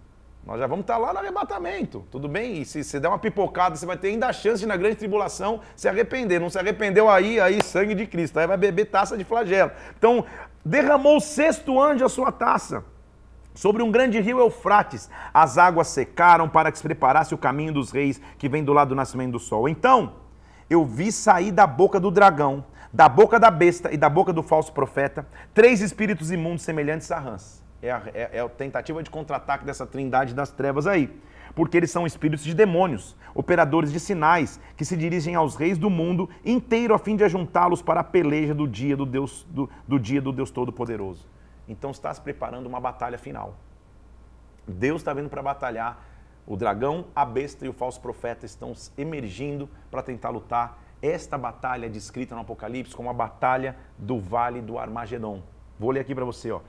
Nós 0.46 0.58
já 0.58 0.66
vamos 0.66 0.84
estar 0.84 0.96
lá 0.96 1.12
no 1.12 1.18
arrebatamento, 1.18 2.04
tudo 2.10 2.26
bem? 2.26 2.62
E 2.62 2.64
se 2.64 2.82
você 2.82 2.98
der 2.98 3.08
uma 3.08 3.18
pipocada, 3.18 3.76
você 3.76 3.84
vai 3.84 3.96
ter 3.96 4.08
ainda 4.08 4.26
a 4.26 4.32
chance 4.32 4.60
de, 4.60 4.66
na 4.66 4.76
grande 4.76 4.96
tribulação, 4.96 5.60
se 5.76 5.86
arrepender. 5.86 6.40
Não 6.40 6.48
se 6.48 6.58
arrependeu 6.58 7.08
aí, 7.10 7.38
aí, 7.38 7.62
sangue 7.62 7.94
de 7.94 8.06
Cristo. 8.06 8.38
Aí 8.38 8.46
vai 8.46 8.56
beber 8.56 8.86
taça 8.86 9.16
de 9.18 9.24
flagelo. 9.24 9.70
Então, 9.98 10.24
derramou 10.64 11.18
o 11.18 11.20
sexto 11.20 11.80
anjo 11.80 12.04
a 12.04 12.08
sua 12.08 12.32
taça. 12.32 12.84
Sobre 13.54 13.82
um 13.82 13.90
grande 13.90 14.18
rio 14.20 14.38
Eufrates, 14.38 15.10
as 15.34 15.58
águas 15.58 15.88
secaram 15.88 16.48
para 16.48 16.72
que 16.72 16.78
se 16.78 16.82
preparasse 16.82 17.34
o 17.34 17.38
caminho 17.38 17.72
dos 17.72 17.90
reis 17.90 18.20
que 18.38 18.48
vem 18.48 18.64
do 18.64 18.72
lado 18.72 18.88
do 18.88 18.94
nascimento 18.94 19.32
do 19.32 19.38
sol. 19.38 19.68
Então, 19.68 20.14
eu 20.70 20.86
vi 20.86 21.12
sair 21.12 21.52
da 21.52 21.66
boca 21.66 22.00
do 22.00 22.10
dragão, 22.10 22.64
da 22.92 23.08
boca 23.08 23.38
da 23.38 23.50
besta 23.50 23.92
e 23.92 23.96
da 23.96 24.08
boca 24.08 24.32
do 24.32 24.42
falso 24.42 24.72
profeta, 24.72 25.26
três 25.52 25.80
espíritos 25.80 26.30
imundos 26.30 26.62
semelhantes 26.62 27.10
a 27.12 27.18
rãs 27.18 27.60
é 27.82 27.90
a, 27.90 28.02
é, 28.14 28.30
é 28.34 28.40
a 28.40 28.48
tentativa 28.48 29.02
de 29.02 29.10
contra-ataque 29.10 29.64
dessa 29.64 29.86
trindade 29.86 30.34
das 30.34 30.50
trevas 30.50 30.86
aí. 30.86 31.10
Porque 31.54 31.76
eles 31.76 31.90
são 31.90 32.06
espíritos 32.06 32.44
de 32.44 32.54
demônios, 32.54 33.16
operadores 33.34 33.92
de 33.92 33.98
sinais, 33.98 34.60
que 34.76 34.84
se 34.84 34.96
dirigem 34.96 35.34
aos 35.34 35.56
reis 35.56 35.78
do 35.78 35.90
mundo 35.90 36.28
inteiro 36.44 36.94
a 36.94 36.98
fim 36.98 37.16
de 37.16 37.24
ajuntá-los 37.24 37.82
para 37.82 38.00
a 38.00 38.04
peleja 38.04 38.54
do 38.54 38.68
dia 38.68 38.96
do 38.96 39.04
Deus, 39.04 39.46
do, 39.50 39.68
do 39.86 39.98
dia 39.98 40.20
do 40.20 40.32
Deus 40.32 40.50
Todo-Poderoso. 40.50 41.26
Então 41.68 41.90
está 41.90 42.12
se 42.14 42.20
preparando 42.20 42.66
uma 42.66 42.80
batalha 42.80 43.18
final. 43.18 43.56
Deus 44.66 45.00
está 45.00 45.12
vindo 45.12 45.28
para 45.28 45.42
batalhar. 45.42 46.06
O 46.46 46.56
dragão, 46.56 47.06
a 47.14 47.24
besta 47.24 47.64
e 47.64 47.68
o 47.68 47.72
falso 47.72 48.00
profeta 48.00 48.46
estão 48.46 48.72
emergindo 48.96 49.68
para 49.90 50.02
tentar 50.02 50.30
lutar. 50.30 50.78
Esta 51.02 51.38
batalha 51.38 51.86
é 51.86 51.88
descrita 51.88 52.34
no 52.34 52.40
Apocalipse 52.42 52.94
como 52.94 53.08
a 53.08 53.12
batalha 53.12 53.76
do 53.96 54.18
Vale 54.18 54.60
do 54.60 54.78
Armagedon. 54.78 55.42
Vou 55.78 55.90
ler 55.90 56.00
aqui 56.00 56.14
para 56.14 56.24
você, 56.24 56.50
ó. 56.50 56.60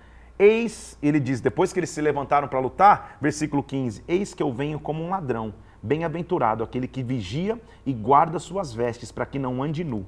Eis, 0.41 0.97
ele 1.03 1.19
diz, 1.19 1.39
depois 1.39 1.71
que 1.71 1.79
eles 1.79 1.91
se 1.91 2.01
levantaram 2.01 2.47
para 2.47 2.57
lutar, 2.57 3.15
versículo 3.21 3.61
15: 3.61 4.03
Eis 4.07 4.33
que 4.33 4.41
eu 4.41 4.51
venho 4.51 4.79
como 4.79 5.03
um 5.03 5.11
ladrão. 5.11 5.53
Bem-aventurado 5.83 6.63
aquele 6.63 6.87
que 6.87 7.03
vigia 7.03 7.61
e 7.85 7.93
guarda 7.93 8.39
suas 8.39 8.73
vestes 8.73 9.11
para 9.11 9.23
que 9.23 9.37
não 9.37 9.61
ande 9.61 9.83
nu. 9.83 10.03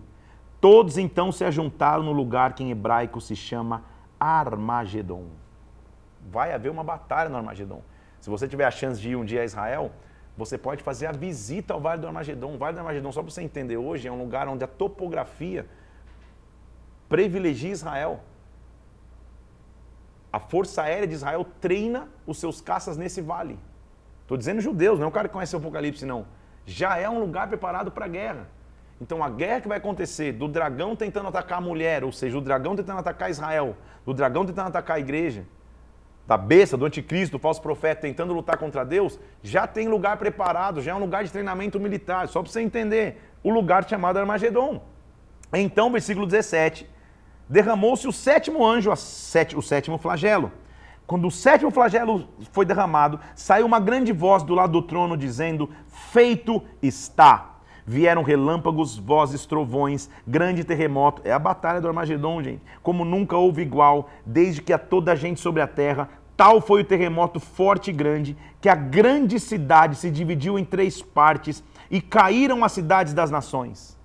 Todos 0.60 0.98
então 0.98 1.32
se 1.32 1.46
ajuntaram 1.46 2.02
no 2.02 2.12
lugar 2.12 2.56
que 2.56 2.64
em 2.64 2.72
hebraico 2.72 3.22
se 3.22 3.36
chama 3.36 3.84
Armagedon. 4.20 5.28
Vai 6.32 6.52
haver 6.52 6.72
uma 6.72 6.84
batalha 6.84 7.30
no 7.30 7.38
Armagedon. 7.38 7.84
Se 8.20 8.28
você 8.28 8.48
tiver 8.48 8.66
a 8.66 8.72
chance 8.72 9.00
de 9.00 9.10
ir 9.10 9.16
um 9.16 9.26
dia 9.26 9.42
a 9.42 9.46
Israel, 9.46 9.92
você 10.36 10.58
pode 10.58 10.82
fazer 10.82 11.06
a 11.06 11.12
visita 11.12 11.76
ao 11.76 11.80
Vale 11.80 12.02
do 12.02 12.08
Armagedon. 12.08 12.56
O 12.56 12.58
Vale 12.58 12.74
do 12.74 12.80
Armagedon, 12.80 13.12
só 13.12 13.22
para 13.22 13.30
você 13.30 13.44
entender 13.44 13.78
hoje, 13.78 14.08
é 14.08 14.12
um 14.12 14.18
lugar 14.18 14.48
onde 14.48 14.64
a 14.64 14.68
topografia 14.68 15.68
privilegia 17.08 17.70
Israel. 17.70 18.20
A 20.34 20.40
Força 20.40 20.82
Aérea 20.82 21.06
de 21.06 21.14
Israel 21.14 21.46
treina 21.62 22.10
os 22.26 22.40
seus 22.40 22.60
caças 22.60 22.98
nesse 22.98 23.22
vale. 23.22 23.60
Estou 24.24 24.36
dizendo 24.36 24.60
judeus, 24.62 24.98
não 24.98 25.06
é 25.06 25.08
o 25.08 25.12
cara 25.12 25.28
que 25.28 25.34
conhece 25.34 25.56
o 25.56 25.60
Apocalipse, 25.60 26.08
não. 26.08 26.26
Já 26.66 26.98
é 26.98 27.08
um 27.08 27.20
lugar 27.20 27.48
preparado 27.48 27.92
para 27.92 28.06
a 28.06 28.08
guerra. 28.08 28.48
Então 29.00 29.24
a 29.24 29.30
guerra 29.30 29.62
que 29.62 29.68
vai 29.68 29.78
acontecer 29.78 30.32
do 30.32 30.48
dragão 30.48 30.96
tentando 30.96 31.28
atacar 31.28 31.60
a 31.60 31.62
mulher, 31.62 32.04
ou 32.04 32.12
seja, 32.12 32.36
o 32.36 32.42
dragão 32.42 32.76
tentando 32.76 33.00
atacar 33.00 33.30
Israel, 33.30 33.78
do 34.04 34.12
dragão 34.12 34.44
tentando 34.44 34.70
atacar 34.70 34.98
a 34.98 35.00
igreja, 35.00 35.46
da 36.26 36.36
besta, 36.36 36.76
do 36.76 36.86
anticristo, 36.86 37.38
do 37.38 37.42
falso 37.42 37.62
profeta 37.62 38.02
tentando 38.02 38.34
lutar 38.34 38.58
contra 38.58 38.84
Deus, 38.84 39.20
já 39.44 39.68
tem 39.68 39.88
lugar 39.88 40.18
preparado, 40.18 40.82
já 40.82 40.94
é 40.94 40.96
um 40.96 41.00
lugar 41.00 41.24
de 41.24 41.32
treinamento 41.32 41.80
militar, 41.80 42.28
só 42.28 42.42
para 42.42 42.52
você 42.52 42.62
entender, 42.62 43.22
o 43.44 43.52
lugar 43.52 43.88
chamado 43.88 44.18
Armagedon. 44.18 44.82
Então, 45.54 45.92
versículo 45.92 46.26
17, 46.26 46.90
derramou-se 47.54 48.08
o 48.08 48.12
sétimo 48.12 48.66
anjo, 48.66 48.92
o 48.92 49.62
sétimo 49.62 50.00
flagelo. 50.00 50.52
Quando 51.06 51.28
o 51.28 51.32
sétimo 51.32 51.70
flagelo 51.70 52.28
foi 52.52 52.66
derramado, 52.66 53.20
saiu 53.36 53.68
uma 53.68 53.80
grande 53.80 54.12
voz 54.12 54.42
do 54.42 54.56
lado 54.56 54.74
do 54.74 54.82
trono 54.82 55.16
dizendo: 55.16 55.70
Feito 56.12 56.64
está. 56.82 57.52
Vieram 57.86 58.24
relâmpagos, 58.24 58.98
vozes, 58.98 59.46
trovões, 59.46 60.10
grande 60.26 60.64
terremoto. 60.64 61.22
É 61.24 61.32
a 61.32 61.38
batalha 61.38 61.80
do 61.80 61.88
Armagedon, 61.88 62.42
gente. 62.42 62.64
Como 62.82 63.06
nunca 63.06 63.38
houve 63.38 63.62
igual, 63.62 64.10
desde 64.26 64.62
que 64.62 64.74
há 64.74 64.80
toda 64.80 65.12
a 65.12 65.16
gente 65.16 65.40
sobre 65.40 65.62
a 65.62 65.68
terra. 65.68 66.10
Tal 66.36 66.60
foi 66.60 66.82
o 66.82 66.86
terremoto 66.86 67.40
forte 67.40 67.92
e 67.92 67.94
grande, 67.94 68.36
que 68.60 68.68
a 68.68 68.74
grande 68.74 69.40
cidade 69.40 69.96
se 69.96 70.10
dividiu 70.10 70.58
em 70.58 70.66
três 70.66 71.04
partes 71.04 71.64
e 71.92 72.02
caíram 72.02 72.64
as 72.64 72.72
cidades 72.72 73.14
das 73.14 73.30
nações. 73.30 73.96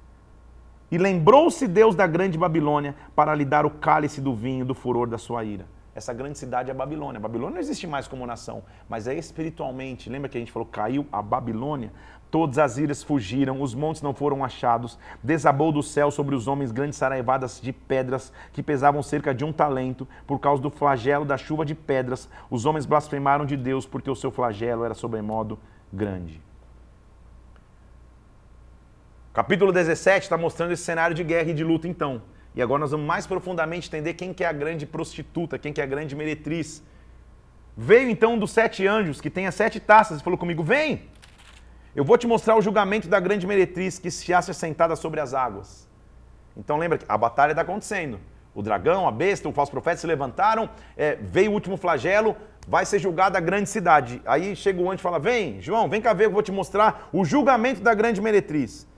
E 0.91 0.97
lembrou-se 0.97 1.69
Deus 1.69 1.95
da 1.95 2.07
grande 2.07 2.39
Babilônia 2.39 2.95
para 3.15 3.35
lhe 3.35 3.45
dar 3.45 3.67
o 3.67 3.71
cálice 3.71 4.23
do 4.23 4.35
vinho 4.35 4.65
do 4.65 4.75
furor 4.75 5.07
da 5.07 5.19
sua 5.19 5.45
ira. 5.45 5.67
Essa 5.95 6.15
grande 6.15 6.39
cidade 6.39 6.71
é 6.71 6.73
a 6.73 6.77
Babilônia. 6.77 7.19
A 7.19 7.21
Babilônia 7.21 7.55
não 7.55 7.61
existe 7.61 7.87
mais 7.87 8.09
como 8.09 8.25
nação, 8.25 8.63
mas 8.89 9.07
é 9.07 9.15
espiritualmente. 9.15 10.09
Lembra 10.09 10.31
que 10.31 10.39
a 10.39 10.41
gente 10.41 10.53
falou 10.53 10.67
caiu 10.67 11.05
a 11.13 11.21
Babilônia? 11.21 11.93
Todas 12.31 12.57
as 12.59 12.79
ilhas 12.79 13.03
fugiram, 13.03 13.61
os 13.61 13.75
montes 13.75 14.01
não 14.01 14.15
foram 14.15 14.45
achados, 14.45 14.99
desabou 15.23 15.73
do 15.73 15.83
céu 15.83 16.11
sobre 16.11 16.35
os 16.35 16.47
homens 16.47 16.71
grandes 16.71 16.99
saraivadas 16.99 17.61
de 17.61 17.73
pedras 17.73 18.33
que 18.53 18.63
pesavam 18.63 19.03
cerca 19.03 19.35
de 19.35 19.45
um 19.45 19.53
talento, 19.53 20.07
por 20.27 20.39
causa 20.39 20.63
do 20.63 20.71
flagelo 20.71 21.25
da 21.25 21.37
chuva 21.37 21.65
de 21.65 21.75
pedras. 21.75 22.29
Os 22.51 22.65
homens 22.65 22.87
blasfemaram 22.87 23.45
de 23.45 23.57
Deus 23.57 23.85
porque 23.85 24.11
o 24.11 24.17
seu 24.17 24.31
flagelo 24.31 24.85
era 24.85 24.95
sobremodo 24.95 25.59
grande. 25.93 26.48
Capítulo 29.39 29.71
17 29.71 30.25
está 30.25 30.37
mostrando 30.37 30.73
esse 30.73 30.83
cenário 30.83 31.15
de 31.15 31.23
guerra 31.23 31.51
e 31.51 31.55
de 31.55 31.63
luta, 31.63 31.87
então. 31.87 32.21
E 32.57 32.61
agora 32.61 32.81
nós 32.81 32.91
vamos 32.91 33.07
mais 33.07 33.25
profundamente 33.25 33.87
entender 33.87 34.15
quem 34.15 34.35
que 34.35 34.43
é 34.43 34.49
a 34.49 34.53
grande 34.53 34.85
prostituta, 34.85 35.57
quem 35.57 35.73
que 35.73 35.81
é 35.81 35.85
a 35.85 35.87
grande 35.87 36.17
meretriz. 36.17 36.83
Veio 37.77 38.11
então 38.11 38.35
um 38.35 38.39
dos 38.41 38.51
sete 38.51 38.85
anjos, 38.85 39.21
que 39.21 39.31
tem 39.31 39.47
as 39.47 39.55
sete 39.55 39.79
taças, 39.79 40.21
e 40.21 40.25
falou 40.25 40.37
comigo: 40.37 40.65
Vem, 40.65 41.05
eu 41.95 42.05
vou 42.05 42.19
te 42.19 42.27
mostrar 42.27 42.57
o 42.57 42.61
julgamento 42.61 43.07
da 43.07 43.21
grande 43.21 43.47
meretriz 43.47 43.97
que 43.97 44.11
se 44.11 44.35
acha 44.35 44.53
sentada 44.53 44.97
sobre 44.97 45.21
as 45.21 45.33
águas. 45.33 45.89
Então 46.57 46.77
lembra 46.77 46.99
que 46.99 47.05
a 47.09 47.17
batalha 47.17 47.53
está 47.53 47.63
acontecendo. 47.63 48.19
O 48.53 48.61
dragão, 48.61 49.07
a 49.07 49.13
besta, 49.13 49.49
o 49.49 49.53
falso 49.53 49.71
profeta 49.71 49.99
se 49.99 50.07
levantaram, 50.09 50.69
é, 50.97 51.15
veio 51.15 51.53
o 51.53 51.55
último 51.55 51.77
flagelo, 51.77 52.37
vai 52.67 52.85
ser 52.85 52.99
julgada 52.99 53.39
a 53.39 53.41
grande 53.41 53.71
cidade. 53.71 54.21
Aí 54.27 54.57
chega 54.57 54.83
o 54.83 54.91
anjo 54.91 54.99
e 54.99 55.01
fala: 55.01 55.21
Vem, 55.21 55.63
João, 55.63 55.89
vem 55.89 56.01
cá 56.01 56.13
ver, 56.13 56.25
eu 56.25 56.33
vou 56.33 56.43
te 56.43 56.51
mostrar 56.51 57.09
o 57.13 57.25
julgamento 57.25 57.81
da 57.81 57.95
grande 57.95 58.21
meretriz. 58.21 58.89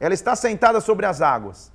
Ela 0.00 0.14
está 0.14 0.34
sentada 0.34 0.80
sobre 0.80 1.04
as 1.04 1.20
águas. 1.20 1.70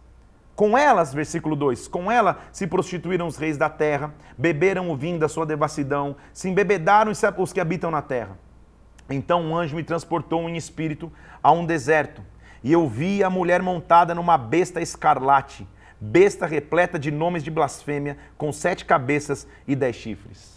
Com 0.55 0.77
elas, 0.77 1.13
versículo 1.13 1.55
2, 1.55 1.87
com 1.87 2.11
ela 2.11 2.39
se 2.51 2.65
prostituíram 2.65 3.27
os 3.27 3.37
reis 3.37 3.57
da 3.57 3.69
terra, 3.69 4.13
beberam 4.37 4.89
o 4.89 4.95
vinho 4.95 5.19
da 5.19 5.27
sua 5.27 5.45
devassidão, 5.45 6.15
se 6.33 6.49
embebedaram 6.49 7.11
os 7.11 7.53
que 7.53 7.59
habitam 7.59 7.91
na 7.91 8.01
terra. 8.01 8.37
Então 9.09 9.43
um 9.43 9.55
anjo 9.55 9.75
me 9.75 9.83
transportou 9.83 10.49
em 10.49 10.55
espírito 10.55 11.11
a 11.43 11.51
um 11.51 11.65
deserto, 11.65 12.23
e 12.63 12.71
eu 12.71 12.87
vi 12.87 13.23
a 13.23 13.29
mulher 13.29 13.61
montada 13.61 14.15
numa 14.15 14.37
besta 14.37 14.81
escarlate, 14.81 15.67
besta 15.99 16.45
repleta 16.45 16.97
de 16.97 17.11
nomes 17.11 17.43
de 17.43 17.51
blasfêmia, 17.51 18.17
com 18.37 18.51
sete 18.51 18.85
cabeças 18.85 19.45
e 19.67 19.75
dez 19.75 19.97
chifres. 19.97 20.54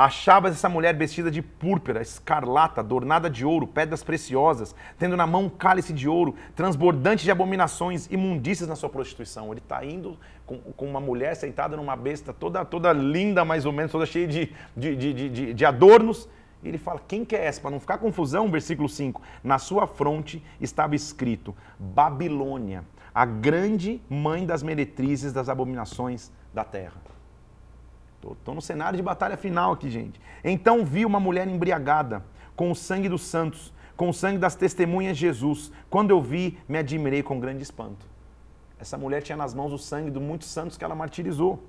Achavas 0.00 0.52
essa 0.52 0.68
mulher 0.68 0.94
vestida 0.94 1.28
de 1.28 1.42
púrpura, 1.42 2.00
escarlata, 2.00 2.80
adornada 2.80 3.28
de 3.28 3.44
ouro, 3.44 3.66
pedras 3.66 4.00
preciosas, 4.00 4.72
tendo 4.96 5.16
na 5.16 5.26
mão 5.26 5.46
um 5.46 5.48
cálice 5.48 5.92
de 5.92 6.08
ouro, 6.08 6.36
transbordante 6.54 7.24
de 7.24 7.32
abominações, 7.32 8.06
imundícias 8.08 8.68
na 8.68 8.76
sua 8.76 8.88
prostituição. 8.88 9.50
Ele 9.50 9.58
está 9.58 9.84
indo 9.84 10.16
com, 10.46 10.56
com, 10.58 10.86
uma 10.86 11.00
mulher 11.00 11.34
sentada 11.34 11.76
numa 11.76 11.96
besta 11.96 12.32
toda, 12.32 12.64
toda 12.64 12.92
linda, 12.92 13.44
mais 13.44 13.66
ou 13.66 13.72
menos, 13.72 13.90
toda 13.90 14.06
cheia 14.06 14.28
de, 14.28 14.52
de, 14.76 14.94
de, 14.94 15.30
de, 15.30 15.52
de 15.54 15.64
adornos. 15.64 16.28
E 16.62 16.68
ele 16.68 16.78
fala: 16.78 17.00
quem 17.08 17.24
que 17.24 17.34
é 17.34 17.46
essa? 17.46 17.60
Para 17.60 17.72
não 17.72 17.80
ficar 17.80 17.98
confusão, 17.98 18.48
versículo 18.48 18.88
5. 18.88 19.20
Na 19.42 19.58
sua 19.58 19.84
fronte 19.88 20.40
estava 20.60 20.94
escrito: 20.94 21.56
Babilônia, 21.76 22.84
a 23.12 23.24
grande 23.24 24.00
mãe 24.08 24.46
das 24.46 24.62
meretrizes 24.62 25.32
das 25.32 25.48
abominações 25.48 26.30
da 26.54 26.62
terra. 26.62 27.07
Estou 28.22 28.54
no 28.54 28.60
cenário 28.60 28.96
de 28.96 29.02
batalha 29.02 29.36
final 29.36 29.72
aqui, 29.72 29.88
gente. 29.88 30.20
Então 30.42 30.84
vi 30.84 31.04
uma 31.04 31.20
mulher 31.20 31.46
embriagada, 31.46 32.24
com 32.56 32.70
o 32.70 32.74
sangue 32.74 33.08
dos 33.08 33.22
santos, 33.22 33.72
com 33.96 34.08
o 34.08 34.14
sangue 34.14 34.38
das 34.38 34.54
testemunhas 34.54 35.16
de 35.16 35.20
Jesus. 35.20 35.70
Quando 35.88 36.10
eu 36.10 36.20
vi, 36.20 36.58
me 36.68 36.78
admirei 36.78 37.22
com 37.22 37.38
grande 37.38 37.62
espanto. 37.62 38.06
Essa 38.80 38.98
mulher 38.98 39.22
tinha 39.22 39.36
nas 39.36 39.54
mãos 39.54 39.72
o 39.72 39.78
sangue 39.78 40.10
de 40.10 40.18
muitos 40.18 40.48
santos 40.48 40.76
que 40.76 40.84
ela 40.84 40.94
martirizou. 40.94 41.62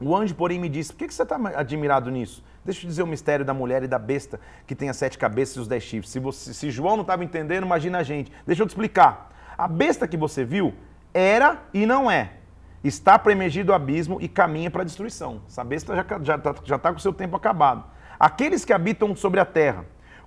O 0.00 0.14
anjo, 0.14 0.34
porém, 0.34 0.58
me 0.58 0.68
disse: 0.68 0.92
Por 0.92 0.98
que, 0.98 1.08
que 1.08 1.14
você 1.14 1.22
está 1.22 1.36
admirado 1.36 2.10
nisso? 2.10 2.44
Deixa 2.64 2.78
eu 2.78 2.82
te 2.82 2.86
dizer 2.86 3.02
o 3.02 3.06
mistério 3.06 3.44
da 3.44 3.54
mulher 3.54 3.82
e 3.82 3.86
da 3.86 3.98
besta 3.98 4.40
que 4.66 4.74
tem 4.74 4.88
as 4.88 4.96
sete 4.96 5.18
cabeças 5.18 5.56
e 5.56 5.60
os 5.60 5.68
dez 5.68 5.82
chifres. 5.82 6.10
Se, 6.10 6.18
você, 6.18 6.52
se 6.52 6.70
João 6.70 6.96
não 6.96 7.02
estava 7.02 7.22
entendendo, 7.22 7.64
imagina 7.64 7.98
a 7.98 8.02
gente. 8.02 8.32
Deixa 8.46 8.62
eu 8.62 8.66
te 8.66 8.70
explicar. 8.70 9.32
A 9.56 9.68
besta 9.68 10.08
que 10.08 10.16
você 10.16 10.44
viu 10.44 10.74
era 11.12 11.62
e 11.72 11.86
não 11.86 12.10
é 12.10 12.32
está 12.84 13.18
para 13.18 13.32
emergir 13.32 13.64
do 13.64 13.72
abismo 13.72 14.18
e 14.20 14.28
caminha 14.28 14.70
para 14.70 14.82
a 14.82 14.84
destruição. 14.84 15.40
Essa 15.48 15.64
besta 15.64 15.94
já 15.94 16.02
está 16.02 16.20
já 16.22 16.38
tá, 16.38 16.54
já 16.62 16.78
tá 16.78 16.90
com 16.92 16.98
o 16.98 17.00
seu 17.00 17.14
tempo 17.14 17.34
acabado. 17.34 17.82
Aqueles 18.20 18.62
que 18.62 18.74
habitam 18.74 19.16
sobre 19.16 19.40
a 19.40 19.44
terra, 19.44 19.86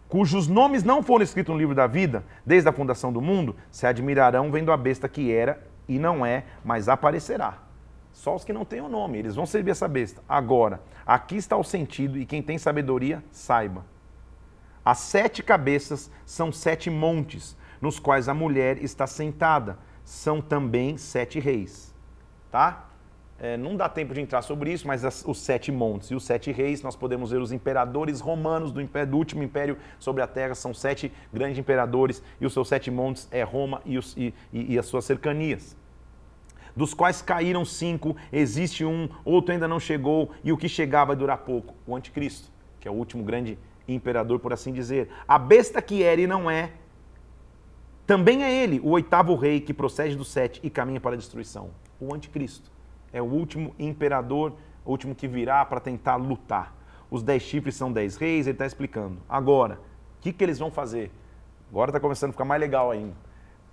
cujos 0.10 0.48
nomes 0.48 0.84
não 0.84 1.04
foram 1.04 1.24
escritos 1.24 1.54
no 1.54 1.60
livro 1.60 1.76
da 1.76 1.86
vida, 1.86 2.26
desde 2.44 2.68
a 2.68 2.74
fundação 2.74 3.14
do 3.14 3.22
mundo, 3.22 3.56
se 3.70 3.86
admirarão 3.86 4.52
vendo 4.52 4.72
a 4.72 4.78
besta 4.78 5.08
que 5.08 5.32
era 5.32 5.64
e 5.88 6.00
não 6.00 6.26
é, 6.26 6.46
mas 6.66 6.90
aparecerá. 6.90 7.60
Só 8.12 8.36
os 8.36 8.44
que 8.44 8.52
não 8.52 8.66
têm 8.66 8.82
o 8.82 8.90
nome, 8.90 9.20
eles 9.20 9.36
vão 9.36 9.46
servir 9.46 9.72
essa 9.72 9.88
besta. 9.88 10.24
Agora, 10.28 10.82
aqui 11.06 11.38
está 11.38 11.56
o 11.56 11.64
sentido, 11.64 12.18
e 12.18 12.26
quem 12.26 12.42
tem 12.42 12.58
sabedoria, 12.58 13.24
saiba. 13.32 13.86
As 14.84 14.98
sete 14.98 15.44
cabeças 15.44 16.10
são 16.26 16.52
sete 16.52 16.90
montes, 16.90 17.56
nos 17.80 18.00
quais 18.00 18.28
a 18.28 18.34
mulher 18.34 18.84
está 18.84 19.06
sentada. 19.06 19.78
São 20.04 20.42
também 20.42 20.98
sete 20.98 21.40
reis 21.40 21.96
tá? 22.52 22.88
É, 23.40 23.56
não 23.56 23.76
dá 23.76 23.88
tempo 23.88 24.16
de 24.16 24.22
entrar 24.22 24.42
sobre 24.42 24.74
isso, 24.74 24.88
mas 24.88 25.06
as, 25.06 25.24
os 25.24 25.40
sete 25.40 25.72
montes 25.72 26.10
e 26.10 26.16
os 26.16 26.26
sete 26.26 26.52
reis, 26.52 26.82
nós 26.82 26.96
podemos 26.96 27.30
ver 27.30 27.40
os 27.40 27.52
imperadores 27.52 28.20
romanos 28.20 28.72
do, 28.72 28.82
império, 28.82 29.12
do, 29.12 29.18
último 29.18 29.44
império 29.44 29.78
sobre 30.00 30.24
a 30.24 30.28
terra, 30.28 30.56
são 30.56 30.74
sete 30.74 31.12
grandes 31.32 31.60
imperadores, 31.60 32.24
e 32.42 32.46
os 32.48 32.54
seus 32.54 32.68
sete 32.68 32.90
montes 32.90 33.28
é 33.30 33.44
Roma 33.44 33.80
e, 33.86 33.96
os, 33.96 34.18
e, 34.18 34.34
e, 34.52 34.74
e 34.74 34.80
as 34.80 34.88
suas 34.88 35.06
cercanias. 35.06 35.78
Dos 36.76 36.96
quais 36.96 37.22
caíram 37.22 37.64
cinco, 37.64 38.16
existe 38.34 38.84
um, 38.84 39.08
outro 39.24 39.52
ainda 39.52 39.68
não 39.68 39.80
chegou, 39.80 40.32
e 40.44 40.52
o 40.52 40.58
que 40.58 40.68
chegar 40.68 41.06
vai 41.06 41.16
durar 41.16 41.38
pouco, 41.40 41.76
o 41.86 41.96
anticristo, 41.96 42.50
que 42.80 42.88
é 42.88 42.92
o 42.92 42.96
último 42.96 43.24
grande 43.24 43.58
imperador, 43.88 44.40
por 44.40 44.52
assim 44.52 44.74
dizer. 44.74 45.10
A 45.28 45.38
besta 45.38 45.80
que 45.80 46.02
era 46.02 46.20
e 46.20 46.26
não 46.26 46.50
é, 46.50 46.72
também 48.08 48.44
é 48.44 48.64
ele, 48.64 48.80
o 48.80 48.90
oitavo 48.90 49.36
rei 49.36 49.62
que 49.62 49.76
procede 49.76 50.16
do 50.16 50.26
sete 50.26 50.60
e 50.64 50.72
caminha 50.72 51.00
para 51.00 51.14
a 51.14 51.18
destruição 51.18 51.70
o 52.00 52.14
anticristo. 52.14 52.72
É 53.12 53.22
o 53.22 53.26
último 53.26 53.74
imperador, 53.80 54.54
o 54.86 54.92
último 54.92 55.16
que 55.16 55.28
virá 55.28 55.66
para 55.66 55.80
tentar 55.80 56.16
lutar. 56.16 56.76
Os 57.10 57.24
dez 57.24 57.42
chifres 57.44 57.76
são 57.76 57.92
dez 57.92 58.18
reis, 58.18 58.48
ele 58.48 58.56
está 58.56 58.66
explicando. 58.66 59.18
Agora, 59.30 59.76
o 60.18 60.22
que, 60.22 60.34
que 60.34 60.44
eles 60.44 60.60
vão 60.60 60.70
fazer? 60.70 61.12
Agora 61.70 61.90
está 61.90 62.00
começando 62.00 62.30
a 62.30 62.34
ficar 62.34 62.46
mais 62.46 62.60
legal 62.60 62.92
ainda. 62.92 63.14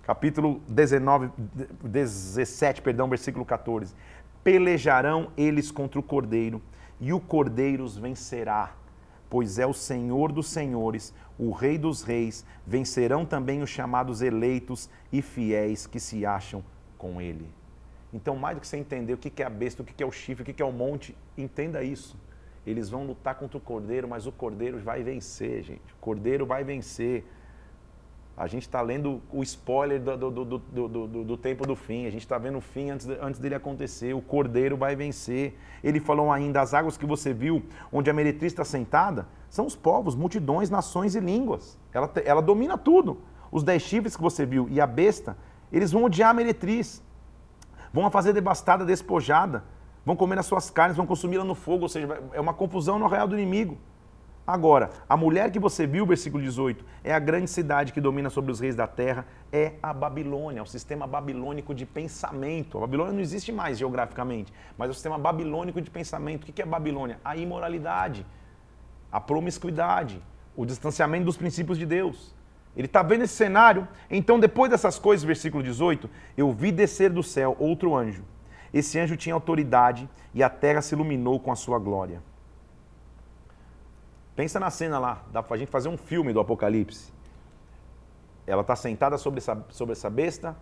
Capítulo 0.03 0.61
19, 0.67 1.31
17, 1.83 2.81
perdão, 2.81 3.09
versículo 3.09 3.43
14. 3.43 3.95
Pelejarão 4.43 5.31
eles 5.35 5.71
contra 5.71 5.99
o 5.99 6.03
cordeiro, 6.03 6.61
e 6.99 7.11
o 7.11 7.19
cordeiro 7.19 7.83
os 7.83 7.97
vencerá, 7.97 8.73
pois 9.29 9.57
é 9.57 9.65
o 9.65 9.73
Senhor 9.73 10.31
dos 10.31 10.47
senhores, 10.47 11.13
o 11.37 11.51
Rei 11.51 11.77
dos 11.77 12.03
reis. 12.03 12.45
Vencerão 12.65 13.25
também 13.25 13.61
os 13.61 13.69
chamados 13.69 14.21
eleitos 14.21 14.89
e 15.11 15.21
fiéis 15.21 15.87
que 15.87 15.99
se 15.99 16.25
acham 16.25 16.63
com 16.97 17.19
ele. 17.19 17.49
Então, 18.15 18.33
mais 18.37 18.55
do 18.55 18.61
que 18.61 18.67
você 18.67 18.77
entender 18.77 19.13
o 19.13 19.17
que 19.17 19.43
é 19.43 19.45
a 19.45 19.49
besta, 19.49 19.83
o 19.83 19.85
que 19.85 20.01
é 20.01 20.05
o 20.05 20.11
chifre, 20.11 20.41
o 20.41 20.45
que 20.45 20.63
é 20.63 20.65
o 20.65 20.71
monte, 20.71 21.13
entenda 21.37 21.83
isso. 21.83 22.17
Eles 22.65 22.89
vão 22.89 23.05
lutar 23.05 23.35
contra 23.35 23.57
o 23.57 23.61
cordeiro, 23.61 24.07
mas 24.07 24.25
o 24.25 24.31
cordeiro 24.31 24.79
vai 24.79 25.03
vencer, 25.03 25.61
gente. 25.63 25.93
O 25.93 25.97
cordeiro 25.99 26.45
vai 26.45 26.63
vencer. 26.63 27.25
A 28.37 28.47
gente 28.47 28.63
está 28.63 28.81
lendo 28.81 29.21
o 29.33 29.43
spoiler 29.43 30.01
do, 30.01 30.31
do, 30.31 30.45
do, 30.45 31.23
do, 31.25 31.37
tempo 31.37 31.67
do 31.67 31.75
fim. 31.75 32.05
A 32.05 32.09
gente 32.09 32.21
está 32.21 32.37
vendo 32.37 32.57
o 32.57 32.61
fim 32.61 32.89
antes, 32.89 33.05
antes 33.21 33.37
dele 33.37 33.55
acontecer. 33.55 34.13
O 34.15 34.21
cordeiro 34.21 34.77
vai 34.77 34.95
vencer. 34.95 35.57
Ele 35.83 35.99
falou 35.99 36.31
ainda: 36.31 36.61
as 36.61 36.73
águas 36.73 36.97
que 36.97 37.05
você 37.05 37.33
viu, 37.33 37.63
onde 37.91 38.09
a 38.09 38.13
meretriz 38.13 38.53
está 38.53 38.63
sentada, 38.63 39.27
são 39.49 39.65
os 39.65 39.75
povos, 39.75 40.15
multidões, 40.15 40.69
nações 40.69 41.15
e 41.15 41.19
línguas. 41.19 41.77
Ela, 41.93 42.09
ela 42.23 42.41
domina 42.41 42.77
tudo. 42.77 43.19
Os 43.51 43.61
dez 43.61 43.81
chifres 43.81 44.15
que 44.15 44.23
você 44.23 44.45
viu 44.45 44.69
e 44.69 44.79
a 44.79 44.87
besta, 44.87 45.37
eles 45.69 45.91
vão 45.91 46.05
odiar 46.05 46.29
a 46.29 46.33
meretriz. 46.33 47.03
Vão 47.95 48.11
fazer 48.11 48.33
devastada, 48.33 48.83
despojada. 48.83 49.63
Vão 50.05 50.17
comer 50.17 50.37
as 50.37 50.45
suas 50.45 50.69
carnes, 50.69 50.97
vão 50.97 51.05
consumi-la 51.07 51.45
no 51.45 51.55
fogo. 51.55 51.83
Ou 51.83 51.89
seja, 51.89 52.21
é 52.33 52.41
uma 52.41 52.53
confusão 52.53 52.99
no 52.99 53.05
arraial 53.05 53.25
do 53.25 53.39
inimigo. 53.39 53.77
Agora, 54.45 54.89
a 55.07 55.15
mulher 55.15 55.49
que 55.49 55.57
você 55.57 55.87
viu, 55.87 56.05
versículo 56.05 56.43
18, 56.43 56.83
é 57.05 57.13
a 57.13 57.19
grande 57.19 57.49
cidade 57.49 57.93
que 57.93 58.01
domina 58.01 58.29
sobre 58.29 58.51
os 58.51 58.59
reis 58.59 58.75
da 58.75 58.85
terra, 58.85 59.25
é 59.49 59.75
a 59.81 59.93
Babilônia, 59.93 60.61
o 60.61 60.65
sistema 60.65 61.07
babilônico 61.07 61.73
de 61.73 61.85
pensamento. 61.85 62.77
A 62.77 62.81
Babilônia 62.81 63.13
não 63.13 63.21
existe 63.21 63.53
mais 63.53 63.77
geograficamente, 63.77 64.51
mas 64.77 64.89
é 64.89 64.91
o 64.91 64.93
sistema 64.93 65.17
babilônico 65.17 65.81
de 65.81 65.89
pensamento. 65.89 66.43
O 66.43 66.45
que 66.51 66.61
é 66.61 66.65
Babilônia? 66.65 67.17
A 67.23 67.37
imoralidade, 67.37 68.25
a 69.09 69.21
promiscuidade, 69.21 70.21
o 70.53 70.65
distanciamento 70.65 71.23
dos 71.23 71.37
princípios 71.37 71.77
de 71.77 71.85
Deus. 71.85 72.34
Ele 72.75 72.87
está 72.87 73.01
vendo 73.01 73.23
esse 73.23 73.33
cenário, 73.33 73.87
então 74.09 74.39
depois 74.39 74.69
dessas 74.69 74.99
coisas, 74.99 75.23
versículo 75.23 75.63
18, 75.63 76.09
eu 76.37 76.51
vi 76.51 76.71
descer 76.71 77.09
do 77.09 77.23
céu 77.23 77.55
outro 77.59 77.95
anjo. 77.95 78.23
Esse 78.73 78.99
anjo 78.99 79.15
tinha 79.15 79.33
autoridade 79.33 80.09
e 80.33 80.43
a 80.43 80.49
terra 80.49 80.81
se 80.81 80.93
iluminou 80.93 81.39
com 81.39 81.51
a 81.51 81.55
sua 81.55 81.79
glória. 81.79 82.21
Pensa 84.35 84.59
na 84.59 84.69
cena 84.69 84.99
lá, 84.99 85.23
dá 85.31 85.41
pra 85.41 85.55
gente 85.55 85.71
fazer 85.71 85.87
um 85.87 85.95
filme 85.95 86.33
do 86.33 86.41
Apocalipse. 86.41 87.13
Ela 88.45 88.61
está 88.61 88.75
sentada 88.75 89.17
sobre 89.17 89.37
essa, 89.37 89.65
sobre 89.69 89.93
essa 89.93 90.09
besta, 90.09 90.55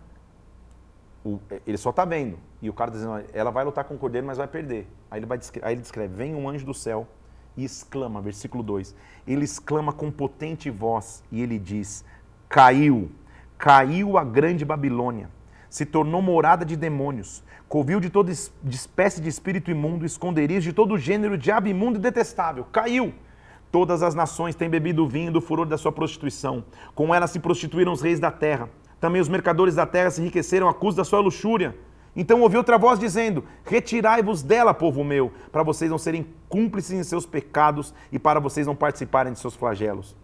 o, 1.24 1.40
ele 1.66 1.76
só 1.76 1.90
está 1.90 2.04
vendo. 2.04 2.38
E 2.62 2.70
o 2.70 2.72
cara 2.72 2.90
está 2.90 2.98
dizendo, 2.98 3.28
ela 3.32 3.50
vai 3.50 3.64
lutar 3.64 3.84
com 3.84 3.94
o 3.94 3.98
cordeiro, 3.98 4.26
mas 4.26 4.38
vai 4.38 4.46
perder. 4.46 4.86
Aí 5.10 5.18
ele, 5.18 5.26
vai, 5.26 5.40
aí 5.62 5.74
ele 5.74 5.80
descreve, 5.80 6.14
vem 6.14 6.34
um 6.34 6.48
anjo 6.48 6.64
do 6.64 6.74
céu 6.74 7.08
e 7.56 7.64
exclama, 7.64 8.20
versículo 8.20 8.62
2, 8.62 8.94
ele 9.26 9.44
exclama 9.44 9.92
com 9.92 10.10
potente 10.10 10.70
voz 10.70 11.22
e 11.30 11.42
ele 11.42 11.58
diz, 11.58 12.04
caiu, 12.48 13.10
caiu 13.56 14.18
a 14.18 14.24
grande 14.24 14.64
Babilônia, 14.64 15.30
se 15.70 15.86
tornou 15.86 16.20
morada 16.20 16.64
de 16.64 16.76
demônios, 16.76 17.42
covil 17.68 18.00
de 18.00 18.10
toda 18.10 18.30
espécie 18.30 19.20
de 19.20 19.28
espírito 19.28 19.70
imundo, 19.70 20.04
esconderijo 20.04 20.70
de 20.70 20.72
todo 20.72 20.98
gênero 20.98 21.36
de 21.36 21.50
ave 21.50 21.70
imundo 21.70 21.98
e 21.98 22.02
detestável, 22.02 22.64
caiu. 22.70 23.12
Todas 23.72 24.04
as 24.04 24.14
nações 24.14 24.54
têm 24.54 24.70
bebido 24.70 25.04
o 25.04 25.08
vinho 25.08 25.32
do 25.32 25.40
furor 25.40 25.66
da 25.66 25.76
sua 25.76 25.90
prostituição. 25.90 26.64
Com 26.94 27.12
ela 27.12 27.26
se 27.26 27.40
prostituíram 27.40 27.92
os 27.92 28.00
reis 28.00 28.20
da 28.20 28.30
terra. 28.30 28.70
Também 29.00 29.20
os 29.20 29.28
mercadores 29.28 29.74
da 29.74 29.84
terra 29.84 30.12
se 30.12 30.20
enriqueceram 30.20 30.68
à 30.68 30.72
custa 30.72 31.00
da 31.00 31.04
sua 31.04 31.18
luxúria. 31.18 31.74
Então 32.16 32.40
ouvi 32.40 32.56
outra 32.56 32.78
voz 32.78 32.98
dizendo: 32.98 33.44
Retirai-vos 33.64 34.42
dela, 34.42 34.72
povo 34.72 35.02
meu, 35.02 35.32
para 35.50 35.62
vocês 35.62 35.90
não 35.90 35.98
serem 35.98 36.26
cúmplices 36.48 36.92
em 36.92 37.02
seus 37.02 37.26
pecados 37.26 37.94
e 38.12 38.18
para 38.18 38.40
vocês 38.40 38.66
não 38.66 38.76
participarem 38.76 39.32
de 39.32 39.38
seus 39.38 39.54
flagelos. 39.54 40.16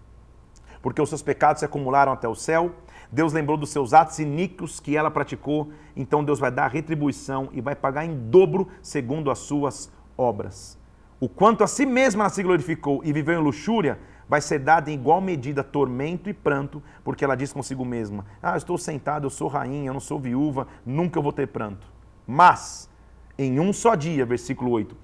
Porque 0.83 1.03
os 1.03 1.09
seus 1.09 1.22
pecados 1.22 1.61
se 1.61 1.64
acumularam 1.64 2.12
até 2.12 2.29
o 2.29 2.35
céu. 2.35 2.72
Deus 3.12 3.33
lembrou 3.33 3.57
dos 3.57 3.70
seus 3.70 3.92
atos 3.92 4.18
iníquos 4.18 4.81
que 4.81 4.96
ela 4.96 5.11
praticou. 5.11 5.70
Então 5.96 6.24
Deus 6.24 6.38
vai 6.38 6.50
dar 6.50 6.68
retribuição 6.68 7.48
e 7.53 7.61
vai 7.61 7.74
pagar 7.74 8.05
em 8.05 8.16
dobro 8.31 8.68
segundo 8.81 9.31
as 9.31 9.40
suas 9.40 9.90
obras. 10.16 10.79
O 11.18 11.29
quanto 11.29 11.62
a 11.62 11.66
si 11.66 11.85
mesma 11.85 12.24
ela 12.24 12.31
se 12.31 12.42
glorificou 12.42 13.03
e 13.05 13.12
viveu 13.12 13.38
em 13.38 13.42
luxúria, 13.42 13.98
vai 14.30 14.40
ser 14.40 14.60
dado 14.60 14.88
em 14.88 14.94
igual 14.94 15.20
medida 15.20 15.64
tormento 15.64 16.30
e 16.30 16.32
pranto, 16.32 16.80
porque 17.02 17.24
ela 17.24 17.34
diz 17.34 17.52
consigo 17.52 17.84
mesma: 17.84 18.24
Ah, 18.40 18.52
eu 18.52 18.58
estou 18.58 18.78
sentada, 18.78 19.26
eu 19.26 19.30
sou 19.30 19.48
rainha, 19.48 19.88
eu 19.88 19.92
não 19.92 19.98
sou 19.98 20.20
viúva, 20.20 20.68
nunca 20.86 21.20
vou 21.20 21.32
ter 21.32 21.48
pranto. 21.48 21.84
Mas, 22.24 22.88
em 23.36 23.58
um 23.58 23.72
só 23.72 23.96
dia, 23.96 24.24
versículo 24.24 24.70
8, 24.70 24.96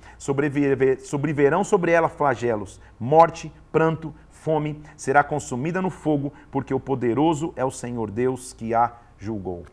sobreviverão 1.01 1.65
sobre 1.65 1.91
ela 1.91 2.09
flagelos, 2.09 2.81
morte, 3.01 3.53
pranto, 3.73 4.15
fome, 4.31 4.81
será 4.97 5.25
consumida 5.25 5.83
no 5.83 5.91
fogo, 5.91 6.33
porque 6.49 6.73
o 6.73 6.79
poderoso 6.79 7.53
é 7.57 7.65
o 7.65 7.71
Senhor 7.71 8.13
Deus 8.13 8.53
que 8.53 8.73
a 8.75 8.93
julgou. 9.19 9.65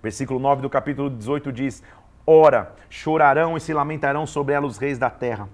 Versículo 0.00 0.38
9 0.38 0.62
do 0.62 0.70
capítulo 0.70 1.10
18 1.10 1.50
diz: 1.50 1.82
Ora, 2.24 2.72
chorarão 2.88 3.56
e 3.56 3.60
se 3.60 3.74
lamentarão 3.74 4.28
sobre 4.28 4.54
ela 4.54 4.66
os 4.66 4.78
reis 4.78 4.96
da 4.96 5.10
terra. 5.10 5.48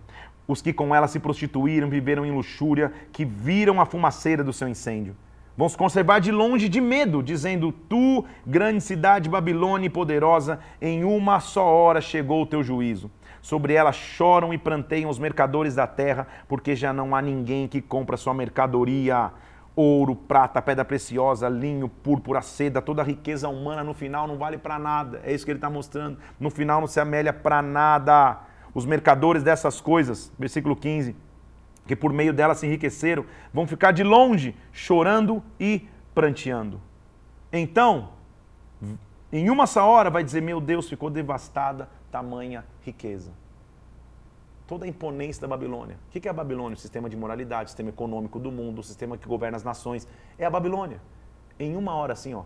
Os 0.49 0.63
que 0.63 0.73
com 0.73 0.95
ela 0.95 1.07
se 1.07 1.21
prostituíram, 1.21 1.91
viveram 1.91 2.25
em 2.25 2.31
luxúria, 2.31 2.91
que 3.13 3.25
viram 3.25 3.81
a 3.81 3.85
fumaceira 3.85 4.43
do 4.43 4.53
seu 4.53 4.67
incêndio. 4.67 5.15
Vão 5.55 5.69
se 5.69 5.77
conservar 5.77 6.21
de 6.21 6.33
longe 6.33 6.69
de 6.69 6.81
medo, 6.81 7.23
dizendo: 7.23 7.71
Tu, 7.71 8.25
grande 8.47 8.81
cidade 8.81 9.29
Babilônia 9.29 9.89
e 9.89 9.91
poderosa, 9.91 10.59
em 10.81 11.05
uma 11.05 11.39
só 11.39 11.67
hora 11.67 12.01
chegou 12.01 12.43
o 12.43 12.47
teu 12.47 12.63
juízo. 12.63 13.11
Sobre 13.43 13.75
ela 13.75 13.93
choram 13.93 14.55
e 14.55 14.59
pranteiam 14.59 15.11
os 15.11 15.19
mercadores 15.19 15.75
da 15.75 15.87
terra, 15.87 16.27
porque 16.49 16.75
já 16.75 16.93
não 16.93 17.15
há 17.15 17.21
ninguém 17.21 17.69
que 17.69 17.83
compra 17.83 18.17
sua 18.17 18.33
mercadoria 18.33 19.31
ouro, 19.79 20.17
prata, 20.17 20.61
pedra 20.61 20.85
preciosa, 20.85 21.49
linho, 21.49 21.89
púrpura, 21.89 22.43
seda, 22.43 22.83
toda 22.83 23.01
a 23.01 23.05
riqueza 23.05 23.49
humana 23.49 23.85
no 23.85 23.95
final 23.95 24.27
não 24.27 24.37
vale 24.37 24.59
para 24.59 24.77
nada. 24.77 25.21
É 25.23 25.33
isso 25.33 25.45
que 25.45 25.53
ele 25.53 25.59
está 25.59 25.71
mostrando. 25.71 26.19
No 26.41 26.51
final 26.51 26.81
não 26.81 26.89
se 26.89 26.99
amelha 26.99 27.33
para 27.33 27.63
nada. 27.63 28.41
Os 28.74 28.85
mercadores 28.85 29.42
dessas 29.42 29.81
coisas, 29.81 30.33
versículo 30.38 30.76
15, 30.76 31.14
que 31.87 31.96
por 31.96 32.12
meio 32.12 32.33
delas 32.33 32.59
se 32.59 32.66
enriqueceram, 32.66 33.24
vão 33.52 33.66
ficar 33.66 33.92
de 33.92 34.02
longe, 34.02 34.54
chorando 34.72 35.42
e 35.59 35.88
pranteando. 36.14 36.81
Então, 37.52 38.11
em 39.33 39.48
uma 39.50 39.66
só 39.66 39.88
hora 39.88 40.11
vai 40.11 40.22
dizer: 40.22 40.42
Meu 40.42 40.61
Deus, 40.61 40.88
ficou 40.88 41.11
devastada 41.11 41.88
tamanha 42.11 42.64
riqueza 42.85 43.33
toda 44.68 44.85
a 44.85 44.88
imponência 44.88 45.40
da 45.40 45.48
Babilônia. 45.48 45.96
O 46.07 46.11
que 46.11 46.28
é 46.28 46.31
a 46.31 46.35
Babilônia? 46.35 46.76
O 46.76 46.78
sistema 46.78 47.09
de 47.09 47.16
moralidade, 47.16 47.64
o 47.64 47.68
sistema 47.68 47.88
econômico 47.88 48.38
do 48.38 48.52
mundo, 48.52 48.81
o 48.81 48.85
sistema 48.85 49.16
que 49.16 49.26
governa 49.26 49.57
as 49.57 49.64
nações. 49.64 50.07
É 50.38 50.44
a 50.44 50.50
Babilônia. 50.50 51.00
Em 51.59 51.74
uma 51.74 51.94
hora, 51.94 52.12
assim, 52.12 52.35
ó, 52.35 52.44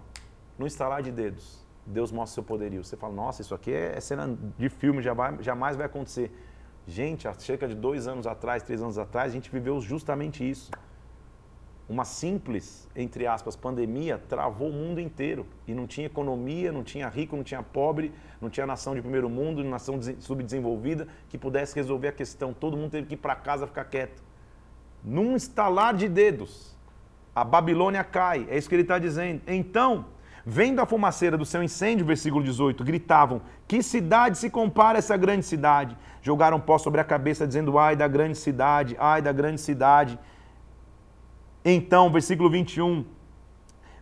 no 0.56 0.66
estalar 0.66 1.02
de 1.02 1.10
dedos, 1.10 1.61
Deus 1.86 2.12
mostra 2.12 2.34
seu 2.34 2.42
poderio. 2.42 2.84
Você 2.84 2.96
fala, 2.96 3.12
nossa, 3.12 3.42
isso 3.42 3.54
aqui 3.54 3.72
é 3.72 4.00
cena 4.00 4.36
de 4.58 4.68
filme, 4.68 5.02
jamais 5.02 5.76
vai 5.76 5.86
acontecer. 5.86 6.30
Gente, 6.86 7.28
há 7.28 7.34
cerca 7.34 7.66
de 7.68 7.74
dois 7.74 8.06
anos 8.06 8.26
atrás, 8.26 8.62
três 8.62 8.82
anos 8.82 8.98
atrás, 8.98 9.32
a 9.32 9.34
gente 9.34 9.50
viveu 9.50 9.80
justamente 9.80 10.48
isso 10.48 10.70
uma 11.92 12.04
simples, 12.04 12.88
entre 12.96 13.26
aspas, 13.26 13.54
pandemia 13.54 14.16
travou 14.16 14.70
o 14.70 14.72
mundo 14.72 15.00
inteiro. 15.00 15.46
E 15.66 15.74
não 15.74 15.86
tinha 15.86 16.06
economia, 16.06 16.72
não 16.72 16.82
tinha 16.82 17.08
rico, 17.08 17.36
não 17.36 17.44
tinha 17.44 17.62
pobre, 17.62 18.12
não 18.40 18.48
tinha 18.48 18.66
nação 18.66 18.94
de 18.94 19.02
primeiro 19.02 19.28
mundo, 19.28 19.62
nação 19.62 20.00
subdesenvolvida 20.18 21.06
que 21.28 21.36
pudesse 21.36 21.74
resolver 21.74 22.08
a 22.08 22.12
questão. 22.12 22.54
Todo 22.54 22.76
mundo 22.76 22.92
teve 22.92 23.08
que 23.08 23.14
ir 23.14 23.18
para 23.18 23.34
casa 23.34 23.66
ficar 23.66 23.84
quieto. 23.84 24.22
Num 25.04 25.36
estalar 25.36 25.94
de 25.94 26.08
dedos, 26.08 26.76
a 27.34 27.44
Babilônia 27.44 28.02
cai. 28.02 28.46
É 28.48 28.56
isso 28.56 28.68
que 28.68 28.74
ele 28.74 28.82
está 28.82 28.98
dizendo. 28.98 29.42
Então, 29.46 30.06
vendo 30.44 30.80
a 30.80 30.86
fumaceira 30.86 31.38
do 31.38 31.44
seu 31.44 31.62
incêndio, 31.62 32.04
versículo 32.04 32.44
18, 32.44 32.84
gritavam: 32.84 33.40
Que 33.66 33.82
cidade 33.82 34.38
se 34.38 34.50
compara 34.50 34.98
a 34.98 35.00
essa 35.00 35.16
grande 35.16 35.44
cidade? 35.46 35.96
Jogaram 36.20 36.60
pó 36.60 36.78
sobre 36.78 37.00
a 37.00 37.04
cabeça, 37.04 37.46
dizendo: 37.46 37.78
Ai 37.78 37.96
da 37.96 38.08
grande 38.08 38.36
cidade, 38.36 38.96
ai 38.98 39.22
da 39.22 39.32
grande 39.32 39.60
cidade. 39.60 40.18
Então, 41.64 42.10
versículo 42.10 42.50
21, 42.50 43.04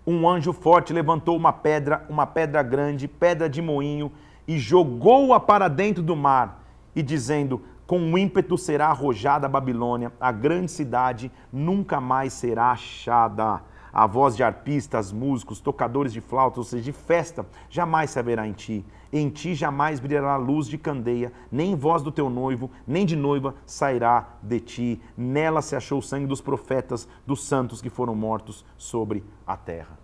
um 0.06 0.28
anjo 0.28 0.52
forte 0.52 0.92
levantou 0.92 1.36
uma 1.36 1.52
pedra, 1.52 2.06
uma 2.08 2.26
pedra 2.26 2.62
grande, 2.62 3.06
pedra 3.06 3.48
de 3.48 3.60
moinho, 3.60 4.10
e 4.48 4.58
jogou-a 4.58 5.38
para 5.38 5.68
dentro 5.68 6.02
do 6.02 6.16
mar, 6.16 6.64
e 6.96 7.02
dizendo: 7.02 7.62
Com 7.86 8.16
ímpeto 8.16 8.56
será 8.56 8.88
arrojada 8.88 9.46
a 9.46 9.50
Babilônia, 9.50 10.12
a 10.20 10.32
grande 10.32 10.70
cidade 10.70 11.30
nunca 11.52 12.00
mais 12.00 12.32
será 12.32 12.70
achada 12.70 13.60
a 13.92 14.06
voz 14.06 14.36
de 14.36 14.42
arpistas, 14.42 15.12
músicos, 15.12 15.60
tocadores 15.60 16.12
de 16.12 16.20
flautas, 16.20 16.58
ou 16.58 16.64
seja, 16.64 16.84
de 16.84 16.92
festa, 16.92 17.44
jamais 17.68 18.10
se 18.10 18.18
haverá 18.18 18.46
em 18.46 18.52
ti. 18.52 18.84
Em 19.12 19.28
ti 19.28 19.54
jamais 19.54 19.98
brilhará 19.98 20.36
luz 20.36 20.66
de 20.68 20.78
candeia, 20.78 21.32
nem 21.50 21.74
voz 21.74 22.02
do 22.02 22.12
teu 22.12 22.30
noivo, 22.30 22.70
nem 22.86 23.04
de 23.04 23.16
noiva 23.16 23.54
sairá 23.66 24.28
de 24.42 24.60
ti. 24.60 25.02
Nela 25.16 25.62
se 25.62 25.74
achou 25.74 25.98
o 25.98 26.02
sangue 26.02 26.26
dos 26.26 26.40
profetas, 26.40 27.08
dos 27.26 27.44
santos 27.44 27.82
que 27.82 27.90
foram 27.90 28.14
mortos 28.14 28.64
sobre 28.76 29.24
a 29.46 29.56
terra. 29.56 29.98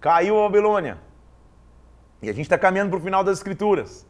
Caiu 0.00 0.38
a 0.38 0.42
Babilônia. 0.42 0.98
E 2.20 2.28
a 2.28 2.32
gente 2.32 2.46
está 2.46 2.58
caminhando 2.58 2.90
para 2.90 2.98
o 2.98 3.02
final 3.02 3.24
das 3.24 3.38
Escrituras. 3.38 4.06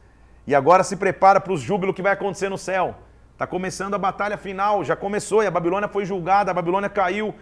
E 0.47 0.55
agora 0.55 0.83
se 0.83 0.97
prepara 0.97 1.41
para 1.41 1.53
o 1.53 1.57
júbilo 1.57 1.95
que 1.95 2.03
vai 2.03 2.13
acontecer 2.13 2.49
no 2.49 2.59
céu. 2.59 2.97
Está 3.33 3.47
começando 3.47 3.95
a 3.95 3.99
batalha 3.99 4.37
final, 4.37 4.85
já 4.85 4.97
começou 4.97 5.43
e 5.43 5.47
a 5.47 5.51
Babilônia 5.51 5.89
foi 5.89 6.05
julgada, 6.05 6.51
a 6.51 6.55
Babilônia 6.55 6.89
caiu 6.89 7.35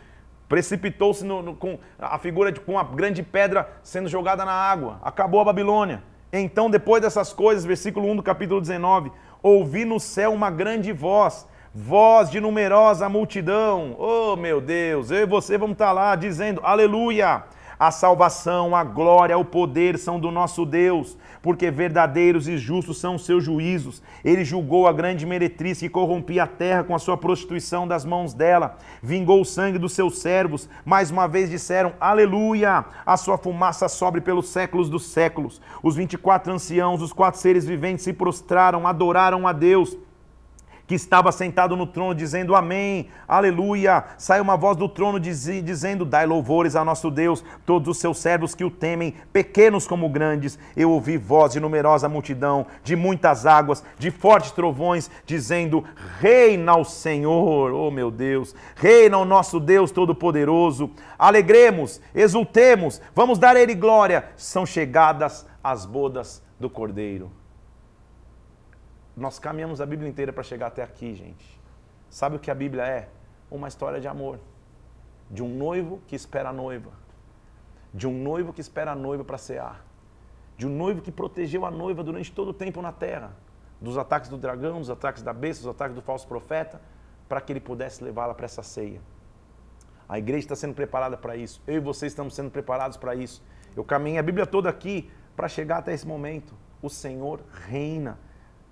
Precipitou-se 0.50 1.24
com 1.60 1.78
a 1.96 2.18
figura 2.18 2.50
de 2.50 2.58
com 2.58 2.76
a 2.76 2.82
grande 2.82 3.22
pedra 3.22 3.70
sendo 3.84 4.08
jogada 4.08 4.44
na 4.44 4.50
água. 4.50 4.98
Acabou 5.00 5.40
a 5.40 5.44
Babilônia. 5.44 6.02
Então, 6.32 6.68
depois 6.68 7.00
dessas 7.00 7.32
coisas, 7.32 7.64
versículo 7.64 8.10
1 8.10 8.16
do 8.16 8.22
capítulo 8.24 8.60
19, 8.60 9.12
ouvi 9.44 9.84
no 9.84 10.00
céu 10.00 10.32
uma 10.32 10.50
grande 10.50 10.92
voz, 10.92 11.46
voz 11.72 12.28
de 12.32 12.40
numerosa 12.40 13.08
multidão. 13.08 13.94
Oh, 13.96 14.34
meu 14.34 14.60
Deus, 14.60 15.12
eu 15.12 15.18
e 15.18 15.24
você 15.26 15.56
vamos 15.56 15.74
estar 15.74 15.92
lá 15.92 16.16
dizendo: 16.16 16.60
Aleluia! 16.64 17.44
A 17.80 17.90
salvação, 17.90 18.76
a 18.76 18.84
glória, 18.84 19.38
o 19.38 19.44
poder 19.44 19.96
são 19.96 20.20
do 20.20 20.30
nosso 20.30 20.66
Deus, 20.66 21.16
porque 21.40 21.70
verdadeiros 21.70 22.46
e 22.46 22.58
justos 22.58 23.00
são 23.00 23.14
os 23.14 23.24
seus 23.24 23.42
juízos. 23.42 24.02
Ele 24.22 24.44
julgou 24.44 24.86
a 24.86 24.92
grande 24.92 25.24
meretriz 25.24 25.80
que 25.80 25.88
corrompia 25.88 26.42
a 26.42 26.46
terra 26.46 26.84
com 26.84 26.94
a 26.94 26.98
sua 26.98 27.16
prostituição 27.16 27.88
das 27.88 28.04
mãos 28.04 28.34
dela, 28.34 28.76
vingou 29.02 29.40
o 29.40 29.46
sangue 29.46 29.78
dos 29.78 29.94
seus 29.94 30.18
servos. 30.18 30.68
Mais 30.84 31.10
uma 31.10 31.26
vez 31.26 31.48
disseram: 31.48 31.94
Aleluia! 31.98 32.84
A 33.06 33.16
sua 33.16 33.38
fumaça 33.38 33.88
sobe 33.88 34.20
pelos 34.20 34.50
séculos 34.50 34.90
dos 34.90 35.06
séculos. 35.06 35.58
Os 35.82 35.96
24 35.96 36.52
anciãos, 36.52 37.00
os 37.00 37.14
quatro 37.14 37.40
seres 37.40 37.64
viventes 37.64 38.04
se 38.04 38.12
prostraram, 38.12 38.86
adoraram 38.86 39.48
a 39.48 39.54
Deus 39.54 39.96
que 40.90 40.96
estava 40.96 41.30
sentado 41.30 41.76
no 41.76 41.86
trono, 41.86 42.12
dizendo 42.12 42.56
Amém, 42.56 43.10
Aleluia. 43.28 44.02
Sai 44.18 44.40
uma 44.40 44.56
voz 44.56 44.76
do 44.76 44.88
trono 44.88 45.20
dizendo: 45.20 46.04
Dai 46.04 46.26
louvores 46.26 46.74
a 46.74 46.84
nosso 46.84 47.12
Deus, 47.12 47.44
todos 47.64 47.86
os 47.90 47.98
seus 47.98 48.18
servos 48.18 48.56
que 48.56 48.64
o 48.64 48.70
temem, 48.72 49.14
pequenos 49.32 49.86
como 49.86 50.08
grandes. 50.08 50.58
Eu 50.76 50.90
ouvi 50.90 51.16
voz 51.16 51.52
de 51.52 51.60
numerosa 51.60 52.08
multidão, 52.08 52.66
de 52.82 52.96
muitas 52.96 53.46
águas, 53.46 53.84
de 54.00 54.10
fortes 54.10 54.50
trovões, 54.50 55.08
dizendo: 55.24 55.84
Reina 56.18 56.76
o 56.76 56.84
Senhor, 56.84 57.70
oh 57.70 57.92
meu 57.92 58.10
Deus, 58.10 58.52
reina 58.74 59.16
o 59.16 59.24
nosso 59.24 59.60
Deus 59.60 59.92
Todo-Poderoso. 59.92 60.90
Alegremos, 61.16 62.00
exultemos, 62.12 63.00
vamos 63.14 63.38
dar 63.38 63.54
a 63.54 63.60
Ele 63.60 63.76
glória. 63.76 64.24
São 64.36 64.66
chegadas 64.66 65.46
as 65.62 65.86
bodas 65.86 66.42
do 66.58 66.68
Cordeiro. 66.68 67.39
Nós 69.20 69.38
caminhamos 69.38 69.82
a 69.82 69.86
Bíblia 69.86 70.08
inteira 70.08 70.32
para 70.32 70.42
chegar 70.42 70.68
até 70.68 70.82
aqui, 70.82 71.14
gente. 71.14 71.60
Sabe 72.08 72.36
o 72.36 72.38
que 72.38 72.50
a 72.50 72.54
Bíblia 72.54 72.86
é? 72.86 73.10
Uma 73.50 73.68
história 73.68 74.00
de 74.00 74.08
amor. 74.08 74.40
De 75.30 75.42
um 75.42 75.48
noivo 75.48 76.00
que 76.06 76.16
espera 76.16 76.48
a 76.48 76.52
noiva. 76.54 76.90
De 77.92 78.08
um 78.08 78.14
noivo 78.14 78.50
que 78.50 78.62
espera 78.62 78.92
a 78.92 78.94
noiva 78.94 79.22
para 79.22 79.36
cear. 79.36 79.84
De 80.56 80.66
um 80.66 80.70
noivo 80.70 81.02
que 81.02 81.12
protegeu 81.12 81.66
a 81.66 81.70
noiva 81.70 82.02
durante 82.02 82.32
todo 82.32 82.48
o 82.48 82.54
tempo 82.54 82.80
na 82.80 82.92
terra. 82.92 83.36
Dos 83.78 83.98
ataques 83.98 84.30
do 84.30 84.38
dragão, 84.38 84.78
dos 84.78 84.88
ataques 84.88 85.22
da 85.22 85.34
besta, 85.34 85.64
dos 85.64 85.74
ataques 85.74 85.94
do 85.94 86.00
falso 86.00 86.26
profeta, 86.26 86.80
para 87.28 87.42
que 87.42 87.52
ele 87.52 87.60
pudesse 87.60 88.02
levá-la 88.02 88.32
para 88.32 88.46
essa 88.46 88.62
ceia. 88.62 89.02
A 90.08 90.18
igreja 90.18 90.46
está 90.46 90.56
sendo 90.56 90.72
preparada 90.72 91.18
para 91.18 91.36
isso. 91.36 91.62
Eu 91.66 91.74
e 91.74 91.80
vocês 91.80 92.10
estamos 92.10 92.34
sendo 92.34 92.50
preparados 92.50 92.96
para 92.96 93.14
isso. 93.14 93.44
Eu 93.76 93.84
caminhei 93.84 94.18
a 94.18 94.22
Bíblia 94.22 94.46
toda 94.46 94.70
aqui 94.70 95.10
para 95.36 95.46
chegar 95.46 95.76
até 95.76 95.92
esse 95.92 96.08
momento. 96.08 96.54
O 96.80 96.88
Senhor 96.88 97.42
reina. 97.68 98.18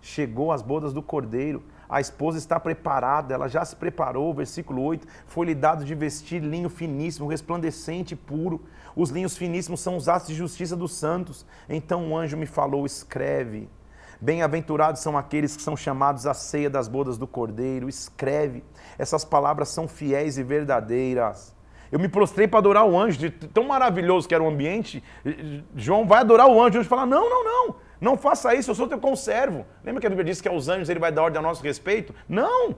Chegou 0.00 0.52
as 0.52 0.62
bodas 0.62 0.92
do 0.92 1.02
cordeiro, 1.02 1.62
a 1.88 2.00
esposa 2.00 2.36
está 2.36 2.60
preparada, 2.60 3.32
ela 3.32 3.48
já 3.48 3.64
se 3.64 3.74
preparou, 3.74 4.34
versículo 4.34 4.82
8, 4.82 5.06
foi-lhe 5.26 5.54
dado 5.54 5.84
de 5.84 5.94
vestir 5.94 6.42
linho 6.42 6.68
finíssimo, 6.68 7.26
resplandecente 7.26 8.12
e 8.12 8.16
puro. 8.16 8.60
Os 8.94 9.10
linhos 9.10 9.36
finíssimos 9.38 9.80
são 9.80 9.96
os 9.96 10.08
atos 10.08 10.28
de 10.28 10.34
justiça 10.34 10.76
dos 10.76 10.92
santos. 10.92 11.46
Então 11.68 12.10
o 12.10 12.16
anjo 12.16 12.36
me 12.36 12.46
falou: 12.46 12.84
escreve. 12.84 13.70
Bem-aventurados 14.20 15.00
são 15.00 15.16
aqueles 15.16 15.56
que 15.56 15.62
são 15.62 15.76
chamados 15.76 16.26
à 16.26 16.34
ceia 16.34 16.68
das 16.68 16.88
bodas 16.88 17.16
do 17.16 17.26
cordeiro. 17.26 17.88
Escreve. 17.88 18.64
Essas 18.98 19.24
palavras 19.24 19.68
são 19.68 19.88
fiéis 19.88 20.36
e 20.36 20.42
verdadeiras. 20.42 21.56
Eu 21.90 21.98
me 21.98 22.08
prostrei 22.08 22.46
para 22.46 22.58
adorar 22.58 22.84
o 22.84 22.98
anjo, 22.98 23.18
de 23.18 23.30
tão 23.30 23.64
maravilhoso 23.64 24.28
que 24.28 24.34
era 24.34 24.44
o 24.44 24.48
ambiente. 24.48 25.02
João 25.74 26.06
vai 26.06 26.20
adorar 26.20 26.48
o 26.48 26.60
anjo. 26.60 26.76
O 26.76 26.80
anjo 26.80 26.88
fala: 26.88 27.06
Não, 27.06 27.30
não, 27.30 27.44
não. 27.44 27.87
Não 28.00 28.16
faça 28.16 28.54
isso, 28.54 28.70
eu 28.70 28.74
sou 28.74 28.86
teu 28.86 28.98
conservo. 28.98 29.66
Lembra 29.82 30.00
que 30.00 30.06
a 30.06 30.10
Bíblia 30.10 30.24
diz 30.24 30.40
que 30.40 30.48
aos 30.48 30.68
anjos 30.68 30.88
ele 30.88 31.00
vai 31.00 31.10
dar 31.10 31.22
ordem 31.22 31.38
a 31.38 31.42
nosso 31.42 31.62
respeito? 31.62 32.14
Não! 32.28 32.76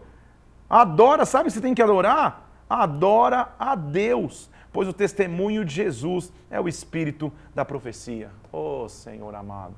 Adora, 0.68 1.26
sabe 1.26 1.50
se 1.50 1.60
tem 1.60 1.74
que 1.74 1.82
adorar? 1.82 2.48
Adora 2.68 3.52
a 3.58 3.74
Deus, 3.74 4.48
pois 4.72 4.88
o 4.88 4.92
testemunho 4.92 5.64
de 5.64 5.74
Jesus 5.74 6.32
é 6.48 6.60
o 6.60 6.68
espírito 6.68 7.32
da 7.54 7.64
profecia. 7.64 8.30
Oh, 8.52 8.88
Senhor 8.88 9.34
amado. 9.34 9.74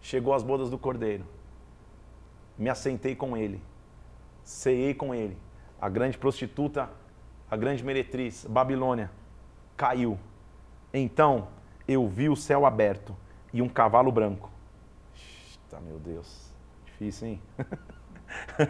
Chegou 0.00 0.32
as 0.32 0.42
bodas 0.42 0.70
do 0.70 0.78
Cordeiro. 0.78 1.24
Me 2.56 2.70
assentei 2.70 3.16
com 3.16 3.36
ele. 3.36 3.60
Ceiei 4.44 4.94
com 4.94 5.14
ele. 5.14 5.36
A 5.80 5.88
grande 5.88 6.16
prostituta, 6.16 6.88
a 7.50 7.56
grande 7.56 7.82
meretriz, 7.82 8.46
Babilônia, 8.48 9.10
caiu. 9.76 10.18
Então 10.92 11.48
eu 11.88 12.06
vi 12.06 12.28
o 12.28 12.36
céu 12.36 12.64
aberto 12.64 13.16
e 13.54 13.62
um 13.62 13.68
cavalo 13.68 14.10
branco. 14.10 14.50
Eita, 15.14 15.80
meu 15.80 16.00
Deus. 16.00 16.52
Difícil, 16.84 17.28
hein? 17.28 17.42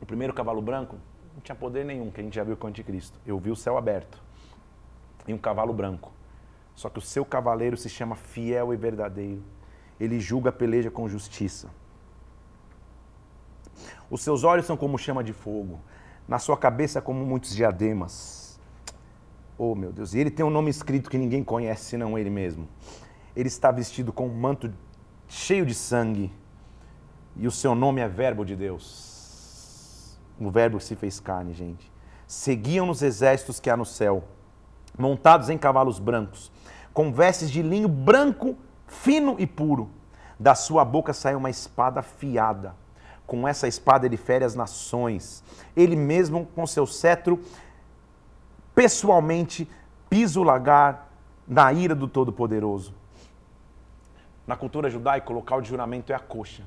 o 0.00 0.06
primeiro 0.06 0.32
cavalo 0.32 0.62
branco 0.62 0.96
não 1.34 1.40
tinha 1.42 1.56
poder 1.56 1.84
nenhum, 1.84 2.08
que 2.08 2.20
a 2.20 2.24
gente 2.24 2.36
já 2.36 2.44
viu 2.44 2.56
com 2.56 2.68
o 2.68 2.70
anticristo. 2.70 3.18
Eu 3.26 3.36
vi 3.36 3.50
o 3.50 3.56
céu 3.56 3.76
aberto 3.76 4.22
e 5.26 5.34
um 5.34 5.38
cavalo 5.38 5.72
branco. 5.72 6.12
Só 6.76 6.88
que 6.88 7.00
o 7.00 7.02
seu 7.02 7.24
cavaleiro 7.24 7.76
se 7.76 7.88
chama 7.88 8.14
fiel 8.14 8.72
e 8.72 8.76
verdadeiro. 8.76 9.42
Ele 9.98 10.20
julga 10.20 10.50
a 10.50 10.52
peleja 10.52 10.88
com 10.88 11.08
justiça. 11.08 11.68
Os 14.08 14.22
seus 14.22 14.44
olhos 14.44 14.66
são 14.66 14.76
como 14.76 14.96
chama 14.96 15.24
de 15.24 15.32
fogo, 15.32 15.80
na 16.28 16.38
sua 16.38 16.56
cabeça 16.56 17.02
como 17.02 17.26
muitos 17.26 17.54
diademas. 17.56 18.37
Oh, 19.58 19.74
meu 19.74 19.92
Deus. 19.92 20.14
E 20.14 20.20
ele 20.20 20.30
tem 20.30 20.46
um 20.46 20.50
nome 20.50 20.70
escrito 20.70 21.10
que 21.10 21.18
ninguém 21.18 21.42
conhece 21.42 21.86
senão 21.86 22.16
ele 22.16 22.30
mesmo. 22.30 22.68
Ele 23.34 23.48
está 23.48 23.72
vestido 23.72 24.12
com 24.12 24.28
um 24.28 24.34
manto 24.34 24.72
cheio 25.26 25.66
de 25.66 25.74
sangue. 25.74 26.32
E 27.36 27.46
o 27.46 27.50
seu 27.50 27.74
nome 27.74 28.00
é 28.00 28.08
Verbo 28.08 28.44
de 28.44 28.54
Deus. 28.54 30.16
O 30.40 30.48
Verbo 30.48 30.78
se 30.78 30.94
fez 30.94 31.18
carne, 31.18 31.52
gente. 31.52 31.90
Seguiam 32.26 32.86
nos 32.86 33.02
exércitos 33.02 33.58
que 33.58 33.68
há 33.68 33.76
no 33.76 33.84
céu, 33.84 34.22
montados 34.96 35.50
em 35.50 35.58
cavalos 35.58 35.98
brancos, 35.98 36.52
com 36.94 37.12
vestes 37.12 37.50
de 37.50 37.62
linho 37.62 37.88
branco, 37.88 38.56
fino 38.86 39.34
e 39.38 39.46
puro. 39.46 39.90
Da 40.38 40.54
sua 40.54 40.84
boca 40.84 41.12
sai 41.12 41.34
uma 41.34 41.50
espada 41.50 42.00
afiada. 42.00 42.76
Com 43.26 43.46
essa 43.46 43.66
espada 43.66 44.06
ele 44.06 44.16
fere 44.16 44.44
as 44.44 44.54
nações. 44.54 45.42
Ele 45.76 45.96
mesmo, 45.96 46.46
com 46.54 46.66
seu 46.66 46.86
cetro, 46.86 47.40
pessoalmente 48.78 49.68
pisa 50.08 50.38
o 50.38 50.44
lagar 50.44 51.10
na 51.48 51.72
ira 51.72 51.96
do 51.96 52.06
Todo-Poderoso. 52.06 52.94
Na 54.46 54.54
cultura 54.54 54.88
judaica, 54.88 55.32
o 55.32 55.34
local 55.34 55.60
de 55.60 55.68
juramento 55.68 56.12
é 56.12 56.14
a 56.14 56.20
coxa. 56.20 56.62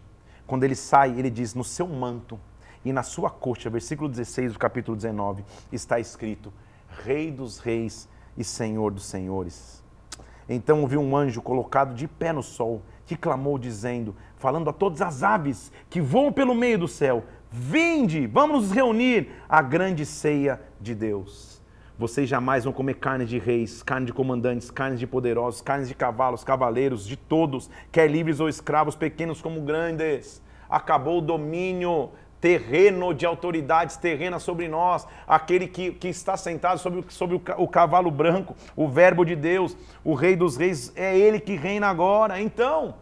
Quando 0.46 0.66
ele 0.66 0.76
sai, 0.76 1.18
ele 1.18 1.30
diz: 1.30 1.56
No 1.56 1.64
seu 1.64 1.88
manto 1.88 2.38
e 2.84 2.92
na 2.92 3.02
sua 3.02 3.30
coxa, 3.30 3.70
versículo 3.70 4.10
16 4.10 4.52
do 4.52 4.60
capítulo 4.60 4.98
19, 4.98 5.46
está 5.72 6.02
escrito: 6.02 6.52
Rei 7.02 7.32
dos 7.32 7.60
reis 7.60 8.10
e 8.38 8.44
Senhor 8.44 8.92
dos 8.92 9.06
senhores. 9.06 9.82
Então 10.50 10.82
ouvi 10.82 10.98
um 10.98 11.16
anjo 11.16 11.42
colocado 11.42 11.96
de 11.96 12.10
pé 12.10 12.34
no 12.34 12.44
sol, 12.44 12.82
que 13.06 13.16
clamou, 13.16 13.58
dizendo, 13.58 14.14
falando 14.36 14.70
a 14.70 14.74
todas 14.74 15.02
as 15.02 15.24
aves 15.24 15.72
que 15.90 16.02
voam 16.02 16.34
pelo 16.34 16.54
meio 16.54 16.78
do 16.78 16.90
céu: 16.90 17.24
Vinde, 17.50 18.28
vamos 18.28 18.64
nos 18.64 18.72
reunir 18.74 19.32
à 19.48 19.62
grande 19.62 20.06
ceia 20.06 20.62
de 20.78 20.94
Deus. 20.94 21.51
Vocês 22.02 22.28
jamais 22.28 22.64
vão 22.64 22.74
comer 22.74 22.96
carne 22.96 23.26
de 23.26 23.38
reis, 23.38 23.84
carne 23.84 24.08
de 24.08 24.12
comandantes, 24.12 24.72
carne 24.72 24.98
de 24.98 25.06
poderosos, 25.06 25.62
carne 25.62 25.86
de 25.86 25.94
cavalos, 25.94 26.44
cavaleiros, 26.44 27.06
de 27.06 27.16
todos, 27.16 27.70
quer 27.92 28.10
livres 28.10 28.40
ou 28.40 28.50
escravos, 28.50 28.96
pequenos 28.96 29.40
como 29.40 29.62
grandes. 29.62 30.42
Acabou 30.68 31.20
o 31.20 31.22
domínio 31.22 32.10
terreno 32.40 33.14
de 33.14 33.24
autoridades 33.24 33.98
terrenas 33.98 34.42
sobre 34.42 34.68
nós, 34.68 35.08
aquele 35.28 35.68
que, 35.68 35.92
que 35.92 36.08
está 36.08 36.36
sentado 36.36 36.80
sobre, 36.80 37.06
sobre 37.10 37.36
o, 37.36 37.42
o 37.60 37.68
cavalo 37.68 38.10
branco, 38.10 38.56
o 38.76 38.88
Verbo 38.88 39.24
de 39.24 39.36
Deus, 39.36 39.78
o 40.04 40.16
Rei 40.16 40.36
dos 40.36 40.58
Reis, 40.58 40.92
é 40.96 41.16
ele 41.16 41.40
que 41.40 41.56
reina 41.56 41.86
agora. 41.86 42.42
Então, 42.42 42.96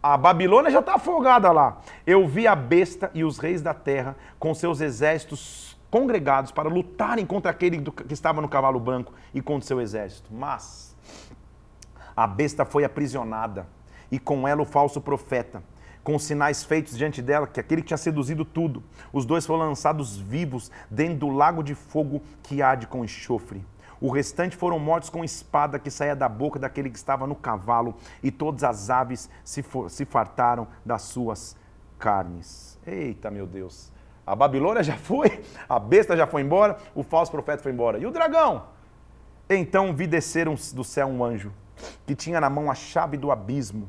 a 0.00 0.16
Babilônia 0.16 0.70
já 0.70 0.78
está 0.78 0.94
afogada 0.94 1.50
lá. 1.50 1.80
Eu 2.06 2.28
vi 2.28 2.46
a 2.46 2.54
besta 2.54 3.10
e 3.12 3.24
os 3.24 3.38
reis 3.38 3.60
da 3.60 3.74
terra 3.74 4.14
com 4.38 4.54
seus 4.54 4.80
exércitos 4.80 5.69
congregados 5.90 6.52
para 6.52 6.68
lutarem 6.68 7.26
contra 7.26 7.50
aquele 7.50 7.82
que 7.82 8.14
estava 8.14 8.40
no 8.40 8.48
cavalo 8.48 8.78
branco 8.78 9.12
e 9.34 9.42
contra 9.42 9.66
seu 9.66 9.80
exército. 9.80 10.32
Mas 10.32 10.96
a 12.16 12.26
besta 12.26 12.64
foi 12.64 12.84
aprisionada 12.84 13.66
e 14.10 14.18
com 14.18 14.46
ela 14.46 14.62
o 14.62 14.66
falso 14.66 15.00
profeta, 15.00 15.62
com 16.02 16.14
os 16.14 16.24
sinais 16.24 16.64
feitos 16.64 16.96
diante 16.96 17.20
dela, 17.20 17.46
que 17.46 17.60
aquele 17.60 17.82
que 17.82 17.88
tinha 17.88 17.98
seduzido 17.98 18.44
tudo. 18.44 18.82
Os 19.12 19.24
dois 19.24 19.46
foram 19.46 19.66
lançados 19.66 20.16
vivos 20.16 20.70
dentro 20.90 21.18
do 21.18 21.28
lago 21.28 21.62
de 21.62 21.74
fogo 21.74 22.22
que 22.42 22.62
arde 22.62 22.86
com 22.86 23.04
enxofre. 23.04 23.64
O 24.00 24.10
restante 24.10 24.56
foram 24.56 24.78
mortos 24.78 25.10
com 25.10 25.22
espada 25.22 25.78
que 25.78 25.90
saía 25.90 26.16
da 26.16 26.28
boca 26.28 26.58
daquele 26.58 26.88
que 26.88 26.96
estava 26.96 27.26
no 27.26 27.34
cavalo, 27.34 27.94
e 28.22 28.30
todas 28.30 28.64
as 28.64 28.88
aves 28.88 29.28
se, 29.44 29.62
for, 29.62 29.90
se 29.90 30.06
fartaram 30.06 30.66
das 30.84 31.02
suas 31.02 31.54
carnes. 31.98 32.78
Eita, 32.86 33.30
meu 33.30 33.46
Deus! 33.46 33.92
A 34.30 34.36
Babilônia 34.36 34.80
já 34.80 34.96
foi, 34.96 35.42
a 35.68 35.76
besta 35.80 36.16
já 36.16 36.24
foi 36.24 36.42
embora, 36.42 36.78
o 36.94 37.02
falso 37.02 37.32
profeta 37.32 37.64
foi 37.64 37.72
embora. 37.72 37.98
E 37.98 38.06
o 38.06 38.12
dragão? 38.12 38.62
Então 39.48 39.92
vi 39.92 40.06
descer 40.06 40.48
um, 40.48 40.54
do 40.72 40.84
céu 40.84 41.08
um 41.08 41.24
anjo, 41.24 41.52
que 42.06 42.14
tinha 42.14 42.40
na 42.40 42.48
mão 42.48 42.70
a 42.70 42.74
chave 42.76 43.16
do 43.16 43.32
abismo, 43.32 43.88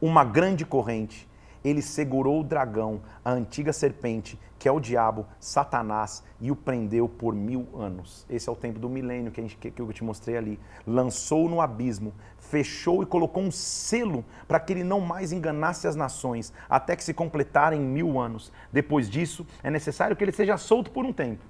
uma 0.00 0.24
grande 0.24 0.64
corrente. 0.64 1.28
Ele 1.62 1.82
segurou 1.82 2.40
o 2.40 2.42
dragão, 2.42 3.02
a 3.22 3.32
antiga 3.32 3.70
serpente, 3.70 4.40
que 4.58 4.66
é 4.66 4.72
o 4.72 4.80
diabo, 4.80 5.26
Satanás, 5.38 6.24
e 6.40 6.50
o 6.50 6.56
prendeu 6.56 7.06
por 7.06 7.34
mil 7.34 7.68
anos. 7.74 8.24
Esse 8.30 8.48
é 8.48 8.52
o 8.52 8.56
tempo 8.56 8.78
do 8.78 8.88
milênio 8.88 9.30
que, 9.30 9.40
a 9.40 9.42
gente, 9.42 9.58
que 9.58 9.78
eu 9.78 9.92
te 9.92 10.02
mostrei 10.02 10.38
ali. 10.38 10.58
Lançou 10.86 11.50
no 11.50 11.60
abismo, 11.60 12.14
fechou 12.54 13.02
e 13.02 13.06
colocou 13.06 13.42
um 13.42 13.50
selo 13.50 14.24
para 14.46 14.60
que 14.60 14.72
ele 14.72 14.84
não 14.84 15.00
mais 15.00 15.32
enganasse 15.32 15.88
as 15.88 15.96
nações, 15.96 16.52
até 16.70 16.94
que 16.94 17.02
se 17.02 17.12
completarem 17.12 17.80
mil 17.80 18.16
anos. 18.16 18.52
Depois 18.72 19.10
disso, 19.10 19.44
é 19.60 19.68
necessário 19.72 20.14
que 20.14 20.22
ele 20.22 20.30
seja 20.30 20.56
solto 20.56 20.92
por 20.92 21.04
um 21.04 21.12
tempo. 21.12 21.42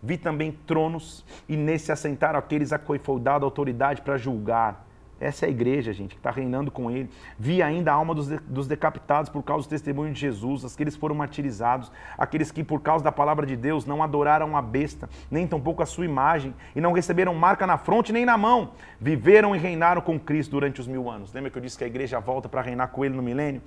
Vi 0.00 0.16
também 0.16 0.52
tronos, 0.64 1.24
e 1.48 1.56
nesse 1.56 1.90
assentaram 1.90 2.38
aqueles 2.38 2.72
a 2.72 2.78
quem 2.78 3.00
foi 3.00 3.18
dada 3.18 3.44
autoridade 3.44 4.02
para 4.02 4.16
julgar 4.16 4.86
essa 5.20 5.46
é 5.46 5.48
a 5.48 5.50
igreja, 5.50 5.92
gente, 5.92 6.14
que 6.14 6.20
está 6.20 6.30
reinando 6.30 6.70
com 6.70 6.90
ele. 6.90 7.08
Vi 7.38 7.62
ainda 7.62 7.92
a 7.92 7.94
alma 7.94 8.14
dos, 8.14 8.28
de, 8.28 8.38
dos 8.38 8.66
decapitados 8.66 9.30
por 9.30 9.42
causa 9.42 9.66
do 9.66 9.70
testemunho 9.70 10.12
de 10.12 10.20
Jesus, 10.20 10.64
aqueles 10.64 10.94
que 10.94 11.00
foram 11.00 11.14
martirizados, 11.14 11.90
aqueles 12.18 12.50
que, 12.50 12.64
por 12.64 12.80
causa 12.80 13.04
da 13.04 13.12
palavra 13.12 13.46
de 13.46 13.56
Deus, 13.56 13.86
não 13.86 14.02
adoraram 14.02 14.56
a 14.56 14.62
besta, 14.62 15.08
nem 15.30 15.46
tampouco 15.46 15.82
a 15.82 15.86
sua 15.86 16.04
imagem, 16.04 16.54
e 16.74 16.80
não 16.80 16.92
receberam 16.92 17.34
marca 17.34 17.66
na 17.66 17.78
fronte 17.78 18.12
nem 18.12 18.24
na 18.24 18.36
mão. 18.36 18.72
Viveram 19.00 19.54
e 19.54 19.58
reinaram 19.58 20.00
com 20.00 20.18
Cristo 20.18 20.52
durante 20.52 20.80
os 20.80 20.86
mil 20.86 21.08
anos. 21.10 21.32
Lembra 21.32 21.50
que 21.50 21.58
eu 21.58 21.62
disse 21.62 21.78
que 21.78 21.84
a 21.84 21.86
igreja 21.86 22.18
volta 22.20 22.48
para 22.48 22.60
reinar 22.60 22.88
com 22.88 23.04
ele 23.04 23.14
no 23.14 23.22
milênio? 23.22 23.62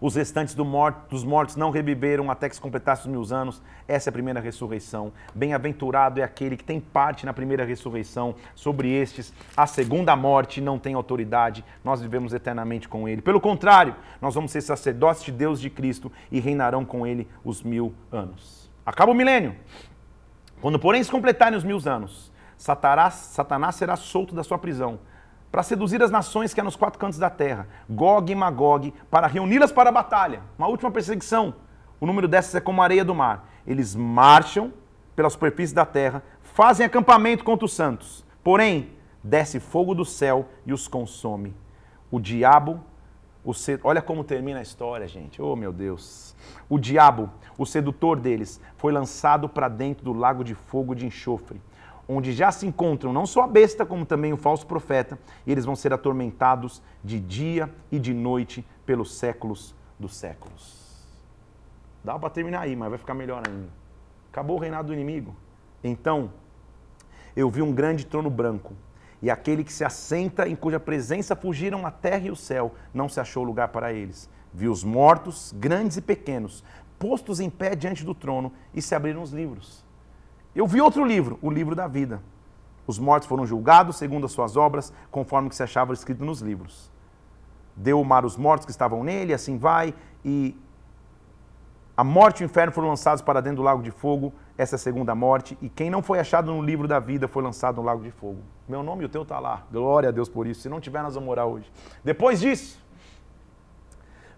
Os 0.00 0.14
restantes 0.14 0.54
do 0.54 0.64
morto, 0.64 1.10
dos 1.10 1.24
mortos 1.24 1.56
não 1.56 1.70
reviveram 1.70 2.30
até 2.30 2.48
que 2.48 2.54
se 2.54 2.60
completasse 2.60 3.02
os 3.02 3.06
mil 3.06 3.22
anos. 3.36 3.60
Essa 3.86 4.08
é 4.08 4.10
a 4.10 4.12
primeira 4.12 4.40
ressurreição. 4.40 5.12
Bem-aventurado 5.34 6.20
é 6.20 6.22
aquele 6.22 6.56
que 6.56 6.64
tem 6.64 6.80
parte 6.80 7.26
na 7.26 7.34
primeira 7.34 7.66
ressurreição. 7.66 8.34
Sobre 8.54 8.90
estes, 8.90 9.30
a 9.54 9.66
segunda 9.66 10.16
morte 10.16 10.58
não 10.58 10.78
tem 10.78 10.94
autoridade. 10.94 11.62
Nós 11.84 12.00
vivemos 12.00 12.32
eternamente 12.32 12.88
com 12.88 13.06
ele. 13.06 13.20
Pelo 13.20 13.40
contrário, 13.40 13.94
nós 14.22 14.34
vamos 14.34 14.50
ser 14.52 14.62
sacerdotes 14.62 15.22
de 15.22 15.32
Deus 15.32 15.60
de 15.60 15.68
Cristo 15.68 16.10
e 16.32 16.40
reinarão 16.40 16.82
com 16.82 17.06
ele 17.06 17.28
os 17.44 17.62
mil 17.62 17.92
anos. 18.10 18.70
Acaba 18.86 19.12
o 19.12 19.14
milênio. 19.14 19.54
Quando, 20.62 20.78
porém, 20.78 21.04
se 21.04 21.10
completarem 21.10 21.58
os 21.58 21.64
mil 21.64 21.78
anos, 21.84 22.32
Satanás, 22.56 23.14
Satanás 23.14 23.74
será 23.74 23.96
solto 23.96 24.34
da 24.34 24.42
sua 24.42 24.58
prisão 24.58 24.98
para 25.50 25.62
seduzir 25.62 26.02
as 26.02 26.10
nações 26.10 26.54
que 26.54 26.60
há 26.60 26.64
nos 26.64 26.76
quatro 26.76 26.98
cantos 26.98 27.18
da 27.18 27.28
terra, 27.28 27.66
Gog 27.88 28.30
e 28.30 28.34
Magog, 28.34 28.94
para 29.10 29.26
reuni-las 29.26 29.72
para 29.72 29.90
a 29.90 29.92
batalha. 29.92 30.42
Uma 30.56 30.68
última 30.68 30.90
perseguição. 30.90 31.54
O 32.00 32.06
número 32.06 32.28
dessas 32.28 32.54
é 32.54 32.60
como 32.60 32.80
a 32.80 32.84
areia 32.84 33.04
do 33.04 33.14
mar. 33.14 33.48
Eles 33.66 33.94
marcham 33.94 34.72
pela 35.16 35.28
superfície 35.28 35.74
da 35.74 35.84
terra, 35.84 36.22
fazem 36.42 36.86
acampamento 36.86 37.44
contra 37.44 37.64
os 37.64 37.72
santos. 37.72 38.24
Porém, 38.44 38.90
desce 39.22 39.58
fogo 39.58 39.94
do 39.94 40.04
céu 40.04 40.48
e 40.64 40.72
os 40.72 40.86
consome. 40.86 41.54
O 42.10 42.20
diabo, 42.20 42.80
o 43.44 43.52
sed... 43.52 43.80
olha 43.84 44.00
como 44.00 44.24
termina 44.24 44.60
a 44.60 44.62
história, 44.62 45.06
gente. 45.06 45.42
Oh, 45.42 45.56
meu 45.56 45.72
Deus. 45.72 46.34
O 46.68 46.78
diabo, 46.78 47.28
o 47.58 47.66
sedutor 47.66 48.18
deles, 48.18 48.60
foi 48.76 48.92
lançado 48.92 49.48
para 49.48 49.68
dentro 49.68 50.04
do 50.04 50.12
lago 50.12 50.44
de 50.44 50.54
fogo 50.54 50.94
de 50.94 51.06
enxofre 51.06 51.60
onde 52.12 52.32
já 52.32 52.50
se 52.50 52.66
encontram 52.66 53.12
não 53.12 53.24
só 53.24 53.42
a 53.42 53.46
besta, 53.46 53.86
como 53.86 54.04
também 54.04 54.32
o 54.32 54.36
falso 54.36 54.66
profeta, 54.66 55.16
e 55.46 55.52
eles 55.52 55.64
vão 55.64 55.76
ser 55.76 55.92
atormentados 55.92 56.82
de 57.04 57.20
dia 57.20 57.72
e 57.90 58.00
de 58.00 58.12
noite 58.12 58.66
pelos 58.84 59.14
séculos 59.14 59.74
dos 59.98 60.16
séculos. 60.16 61.06
Dá 62.02 62.18
para 62.18 62.30
terminar 62.30 62.62
aí, 62.62 62.74
mas 62.74 62.88
vai 62.88 62.98
ficar 62.98 63.14
melhor 63.14 63.42
ainda. 63.46 63.68
Acabou 64.32 64.56
o 64.56 64.60
reinado 64.60 64.88
do 64.88 64.92
inimigo. 64.92 65.36
Então, 65.84 66.32
eu 67.36 67.48
vi 67.48 67.62
um 67.62 67.72
grande 67.72 68.04
trono 68.04 68.28
branco, 68.28 68.74
e 69.22 69.30
aquele 69.30 69.62
que 69.62 69.72
se 69.72 69.84
assenta, 69.84 70.48
em 70.48 70.56
cuja 70.56 70.80
presença 70.80 71.36
fugiram 71.36 71.86
a 71.86 71.90
terra 71.92 72.26
e 72.26 72.30
o 72.30 72.36
céu, 72.36 72.74
não 72.92 73.08
se 73.08 73.20
achou 73.20 73.44
lugar 73.44 73.68
para 73.68 73.92
eles. 73.92 74.28
Vi 74.52 74.66
os 74.66 74.82
mortos, 74.82 75.54
grandes 75.56 75.98
e 75.98 76.02
pequenos, 76.02 76.64
postos 76.98 77.38
em 77.38 77.48
pé 77.48 77.76
diante 77.76 78.04
do 78.04 78.14
trono, 78.14 78.52
e 78.74 78.82
se 78.82 78.96
abriram 78.96 79.22
os 79.22 79.30
livros. 79.30 79.84
Eu 80.54 80.66
vi 80.66 80.80
outro 80.80 81.04
livro, 81.04 81.38
o 81.40 81.50
livro 81.50 81.74
da 81.74 81.86
vida. 81.86 82.20
Os 82.86 82.98
mortos 82.98 83.28
foram 83.28 83.46
julgados 83.46 83.96
segundo 83.96 84.26
as 84.26 84.32
suas 84.32 84.56
obras, 84.56 84.92
conforme 85.10 85.48
que 85.48 85.54
se 85.54 85.62
achava 85.62 85.92
escrito 85.92 86.24
nos 86.24 86.40
livros. 86.40 86.90
Deu 87.76 88.00
o 88.00 88.04
mar 88.04 88.24
os 88.24 88.36
mortos 88.36 88.66
que 88.66 88.72
estavam 88.72 89.04
nele, 89.04 89.32
assim 89.32 89.56
vai, 89.56 89.94
e 90.24 90.56
a 91.96 92.02
morte 92.02 92.40
e 92.40 92.44
o 92.44 92.46
inferno 92.46 92.72
foram 92.72 92.88
lançados 92.88 93.22
para 93.22 93.40
dentro 93.40 93.58
do 93.58 93.62
lago 93.62 93.82
de 93.82 93.90
fogo, 93.90 94.32
essa 94.58 94.74
é 94.74 94.76
a 94.76 94.78
segunda 94.78 95.14
morte, 95.14 95.56
e 95.62 95.68
quem 95.68 95.88
não 95.88 96.02
foi 96.02 96.18
achado 96.18 96.52
no 96.52 96.62
livro 96.62 96.88
da 96.88 96.98
vida 96.98 97.28
foi 97.28 97.42
lançado 97.42 97.76
no 97.76 97.82
lago 97.82 98.02
de 98.02 98.10
fogo. 98.10 98.42
Meu 98.68 98.82
nome 98.82 99.02
e 99.02 99.06
o 99.06 99.08
teu 99.08 99.22
está 99.22 99.38
lá. 99.38 99.64
Glória 99.70 100.08
a 100.08 100.12
Deus 100.12 100.28
por 100.28 100.46
isso. 100.46 100.62
Se 100.62 100.68
não 100.68 100.80
tiver, 100.80 101.02
nós 101.02 101.14
vamos 101.14 101.26
morar 101.26 101.46
hoje. 101.46 101.70
Depois 102.02 102.40
disso, 102.40 102.80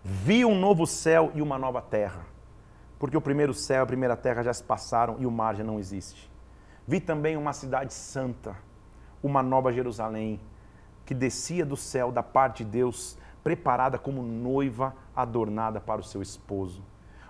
vi 0.05 0.45
um 0.45 0.59
novo 0.59 0.87
céu 0.87 1.33
e 1.35 1.41
uma 1.41 1.59
nova 1.59 1.81
terra 1.81 2.32
porque 3.03 3.17
o 3.17 3.21
primeiro 3.21 3.53
céu, 3.53 3.83
a 3.83 3.87
primeira 3.87 4.17
terra 4.17 4.45
já 4.45 4.55
se 4.55 4.63
passaram 4.63 5.17
e 5.19 5.27
o 5.27 5.31
mar 5.31 5.57
já 5.57 5.65
não 5.65 5.81
existe. 5.81 6.31
Vi 6.87 7.01
também 7.01 7.37
uma 7.37 7.53
cidade 7.53 7.93
santa, 7.93 8.55
uma 9.21 9.43
nova 9.43 9.73
Jerusalém, 9.73 10.39
que 11.05 11.13
descia 11.13 11.67
do 11.67 11.77
céu 11.77 12.13
da 12.13 12.23
parte 12.23 12.63
de 12.63 12.71
Deus, 12.71 13.19
preparada 13.43 13.99
como 13.99 14.23
noiva 14.23 14.95
adornada 15.17 15.81
para 15.81 16.01
o 16.01 16.05
seu 16.05 16.23
esposo. 16.23 16.81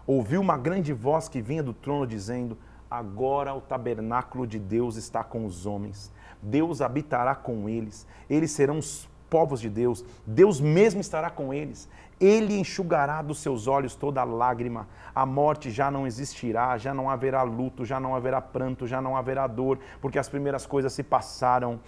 Ouvi 0.07 0.37
uma 0.37 0.59
grande 0.59 0.93
voz 0.93 1.27
que 1.27 1.41
vinha 1.41 1.63
do 1.63 1.73
trono 1.73 2.07
dizendo: 2.07 2.59
Agora 2.91 3.55
o 3.55 3.61
tabernáculo 3.63 4.47
de 4.47 4.59
Deus 4.59 4.97
está 4.97 5.25
com 5.25 5.47
os 5.47 5.65
homens. 5.65 6.13
Deus 6.43 6.83
habitará 6.83 7.35
com 7.35 7.67
eles. 7.67 8.07
Eles 8.29 8.51
serão 8.51 8.77
os 8.77 9.09
povos 9.31 9.59
de 9.59 9.71
Deus. 9.71 10.05
Deus 10.27 10.61
mesmo 10.61 11.01
estará 11.01 11.31
com 11.31 11.55
eles. 11.55 11.89
Ele 12.23 12.57
enxugará 12.57 13.21
dos 13.21 13.39
seus 13.41 13.67
olhos 13.67 13.97
toda 13.97 14.23
lágrima. 14.23 14.89
A 15.13 15.27
morte 15.27 15.73
já 15.73 15.91
não 15.91 16.07
existirá, 16.07 16.79
já 16.79 16.95
não 16.95 17.11
haverá 17.11 17.43
luto, 17.43 17.85
já 17.85 17.99
não 17.99 18.15
haverá 18.15 18.41
pranto, 18.41 18.87
já 18.87 19.03
não 19.03 19.17
haverá 19.17 19.49
dor, 19.49 19.81
porque 20.01 20.21
as 20.21 20.29
primeiras 20.29 20.65
coisas 20.65 20.93
se 20.93 21.03
passaram. 21.03 21.81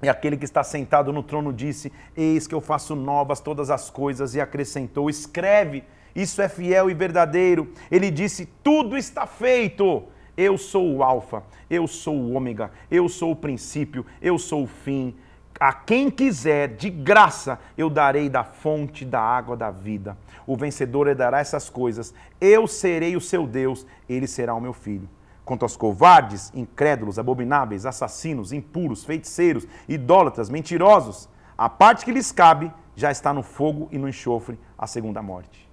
E 0.00 0.08
aquele 0.08 0.36
que 0.36 0.44
está 0.44 0.62
sentado 0.62 1.12
no 1.12 1.20
trono 1.20 1.52
disse: 1.52 1.92
Eis 2.16 2.46
que 2.46 2.54
eu 2.54 2.60
faço 2.60 2.94
novas 2.94 3.40
todas 3.40 3.70
as 3.70 3.90
coisas, 3.90 4.36
e 4.36 4.40
acrescentou: 4.40 5.10
Escreve, 5.10 5.82
isso 6.14 6.40
é 6.40 6.48
fiel 6.48 6.88
e 6.88 6.94
verdadeiro. 6.94 7.72
Ele 7.90 8.08
disse: 8.08 8.46
Tudo 8.62 8.96
está 8.96 9.26
feito. 9.26 10.04
Eu 10.36 10.56
sou 10.56 10.94
o 10.94 11.02
Alfa, 11.02 11.42
eu 11.68 11.86
sou 11.86 12.14
o 12.14 12.32
Ômega, 12.32 12.70
eu 12.90 13.08
sou 13.08 13.32
o 13.32 13.36
princípio, 13.36 14.06
eu 14.22 14.38
sou 14.38 14.62
o 14.62 14.66
fim. 14.66 15.14
A 15.60 15.74
quem 15.74 16.10
quiser, 16.10 16.68
de 16.68 16.88
graça, 16.88 17.58
eu 17.76 17.90
darei 17.90 18.30
da 18.30 18.42
fonte 18.42 19.04
da 19.04 19.20
água 19.20 19.54
da 19.54 19.70
vida. 19.70 20.16
O 20.46 20.56
vencedor 20.56 21.06
herdará 21.06 21.38
essas 21.38 21.68
coisas. 21.68 22.14
Eu 22.40 22.66
serei 22.66 23.14
o 23.14 23.20
seu 23.20 23.46
Deus, 23.46 23.86
ele 24.08 24.26
será 24.26 24.54
o 24.54 24.60
meu 24.60 24.72
filho. 24.72 25.06
Quanto 25.44 25.64
aos 25.64 25.76
covardes, 25.76 26.50
incrédulos, 26.54 27.18
abomináveis, 27.18 27.84
assassinos, 27.84 28.54
impuros, 28.54 29.04
feiticeiros, 29.04 29.68
idólatras, 29.86 30.48
mentirosos, 30.48 31.28
a 31.58 31.68
parte 31.68 32.06
que 32.06 32.12
lhes 32.12 32.32
cabe 32.32 32.72
já 32.96 33.10
está 33.10 33.34
no 33.34 33.42
fogo 33.42 33.86
e 33.92 33.98
no 33.98 34.08
enxofre, 34.08 34.58
a 34.78 34.86
segunda 34.86 35.20
morte. 35.20 35.68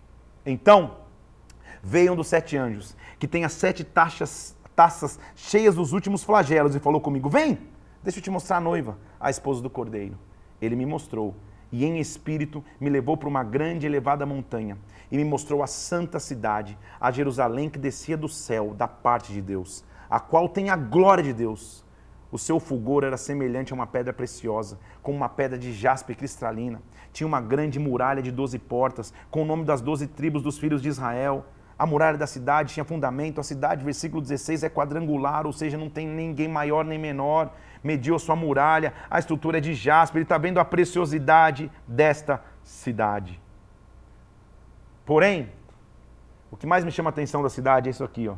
Então, 0.46 0.98
veio 1.82 2.12
um 2.12 2.16
dos 2.18 2.28
sete 2.28 2.58
anjos, 2.58 2.94
que 3.18 3.28
tem 3.28 3.46
as 3.46 3.54
sete 3.54 3.86
taxas, 3.86 4.54
taças 4.76 5.18
cheias 5.34 5.76
dos 5.76 5.94
últimos 5.94 6.26
flagelos, 6.26 6.76
e 6.76 6.80
falou 6.80 7.00
comigo: 7.00 7.30
Vem! 7.30 7.77
Deixa 8.08 8.20
eu 8.20 8.24
te 8.24 8.32
mostrar 8.32 8.56
a 8.56 8.62
noiva, 8.62 8.98
a 9.20 9.30
esposa 9.30 9.62
do 9.62 9.70
cordeiro. 9.70 10.18
Ele 10.62 10.78
me 10.78 10.86
mostrou, 10.86 11.36
e 11.70 11.84
em 11.84 12.00
espírito 12.00 12.64
me 12.80 12.90
levou 12.90 13.18
para 13.18 13.28
uma 13.28 13.44
grande 13.44 13.86
e 13.86 13.90
elevada 13.90 14.26
montanha, 14.26 14.78
e 15.12 15.18
me 15.18 15.26
mostrou 15.26 15.62
a 15.62 15.68
santa 15.68 16.18
cidade, 16.18 16.78
a 17.02 17.12
Jerusalém 17.12 17.70
que 17.70 17.78
descia 17.78 18.16
do 18.16 18.30
céu, 18.30 18.74
da 18.74 18.88
parte 18.88 19.34
de 19.34 19.42
Deus, 19.42 19.84
a 20.10 20.22
qual 20.22 20.48
tem 20.48 20.70
a 20.70 20.78
glória 20.78 21.22
de 21.22 21.34
Deus. 21.34 21.84
O 22.32 22.38
seu 22.38 22.62
fulgor 22.62 23.04
era 23.04 23.18
semelhante 23.18 23.74
a 23.74 23.76
uma 23.76 23.86
pedra 23.86 24.14
preciosa, 24.14 24.80
como 25.04 25.18
uma 25.18 25.28
pedra 25.28 25.60
de 25.60 25.74
jaspe 25.74 26.16
cristalina. 26.16 26.82
Tinha 27.12 27.28
uma 27.28 27.42
grande 27.42 27.78
muralha 27.78 28.22
de 28.22 28.32
doze 28.32 28.58
portas, 28.58 29.14
com 29.30 29.42
o 29.42 29.46
nome 29.46 29.66
das 29.66 29.82
doze 29.82 30.08
tribos 30.08 30.42
dos 30.42 30.58
filhos 30.58 30.82
de 30.82 30.88
Israel. 30.88 31.46
A 31.78 31.86
muralha 31.86 32.18
da 32.18 32.26
cidade 32.26 32.74
tinha 32.74 32.86
fundamento, 32.86 33.42
a 33.42 33.44
cidade, 33.44 33.84
versículo 33.84 34.22
16, 34.22 34.64
é 34.64 34.70
quadrangular, 34.70 35.46
ou 35.46 35.52
seja, 35.52 35.78
não 35.78 35.90
tem 35.90 36.08
ninguém 36.08 36.48
maior 36.48 36.86
nem 36.86 36.98
menor 36.98 37.54
mediu 37.84 38.16
a 38.16 38.20
sua 38.20 38.36
muralha, 38.36 38.94
a 39.10 39.20
estrutura 39.20 39.58
é 39.58 39.62
de 39.62 39.74
jaspe, 39.74 40.18
ele 40.18 40.24
está 40.24 40.38
vendo 40.38 40.60
a 40.60 40.66
preciosidade 40.66 41.72
desta 41.88 42.44
cidade. 42.64 43.40
Porém, 45.06 45.50
o 46.52 46.58
que 46.58 46.68
mais 46.68 46.84
me 46.84 46.92
chama 46.92 47.10
a 47.10 47.12
atenção 47.12 47.42
da 47.42 47.50
cidade 47.50 47.88
é 47.88 47.92
isso 47.92 48.04
aqui, 48.04 48.28
ó. 48.28 48.36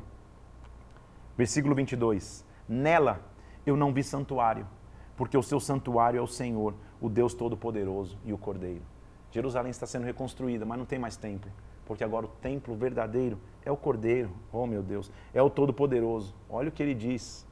Versículo 1.37 1.73
22. 1.73 2.45
Nela 2.67 3.21
eu 3.65 3.75
não 3.77 3.93
vi 3.93 4.03
santuário, 4.03 4.67
porque 5.15 5.37
o 5.37 5.43
seu 5.43 5.59
santuário 5.59 6.17
é 6.17 6.21
o 6.21 6.27
Senhor, 6.27 6.73
o 6.99 7.09
Deus 7.09 7.33
Todo-Poderoso 7.33 8.17
e 8.25 8.33
o 8.33 8.37
Cordeiro. 8.37 8.83
Jerusalém 9.31 9.69
está 9.69 9.85
sendo 9.85 10.05
reconstruída, 10.05 10.65
mas 10.65 10.77
não 10.77 10.85
tem 10.85 10.97
mais 10.97 11.15
templo, 11.15 11.51
porque 11.85 12.03
agora 12.03 12.25
o 12.25 12.29
templo 12.29 12.75
verdadeiro 12.75 13.39
é 13.63 13.71
o 13.71 13.77
Cordeiro. 13.77 14.31
Oh, 14.51 14.65
meu 14.65 14.81
Deus, 14.81 15.11
é 15.33 15.41
o 15.41 15.49
Todo-Poderoso. 15.49 16.35
Olha 16.49 16.69
o 16.69 16.71
que 16.71 16.81
ele 16.81 16.95
diz. 16.95 17.45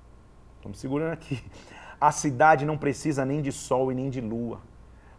Estamos 0.57 0.79
segurando 0.79 1.13
aqui. 1.13 1.43
A 1.99 2.11
cidade 2.11 2.65
não 2.65 2.77
precisa 2.77 3.25
nem 3.25 3.41
de 3.41 3.51
sol 3.51 3.91
e 3.91 3.95
nem 3.95 4.09
de 4.09 4.21
lua 4.21 4.59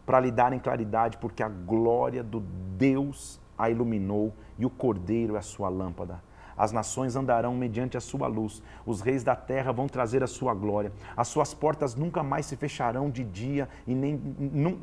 para 0.05 0.19
lhe 0.19 0.31
darem 0.31 0.59
claridade, 0.59 1.17
porque 1.17 1.43
a 1.43 1.49
glória 1.49 2.23
do 2.23 2.39
Deus 2.39 3.39
a 3.57 3.69
iluminou 3.69 4.33
e 4.57 4.65
o 4.65 4.69
cordeiro 4.69 5.35
é 5.35 5.39
a 5.39 5.41
sua 5.41 5.69
lâmpada. 5.69 6.21
As 6.59 6.73
nações 6.73 7.15
andarão 7.15 7.55
mediante 7.55 7.95
a 7.95 8.01
sua 8.01 8.27
luz, 8.27 8.61
os 8.85 8.99
reis 8.99 9.23
da 9.23 9.33
terra 9.33 9.71
vão 9.71 9.87
trazer 9.87 10.21
a 10.21 10.27
sua 10.27 10.53
glória. 10.53 10.91
As 11.15 11.29
suas 11.29 11.53
portas 11.53 11.95
nunca 11.95 12.21
mais 12.21 12.45
se 12.45 12.57
fecharão 12.57 13.09
de 13.09 13.23
dia 13.23 13.69
e, 13.87 13.95
nem, 13.95 14.21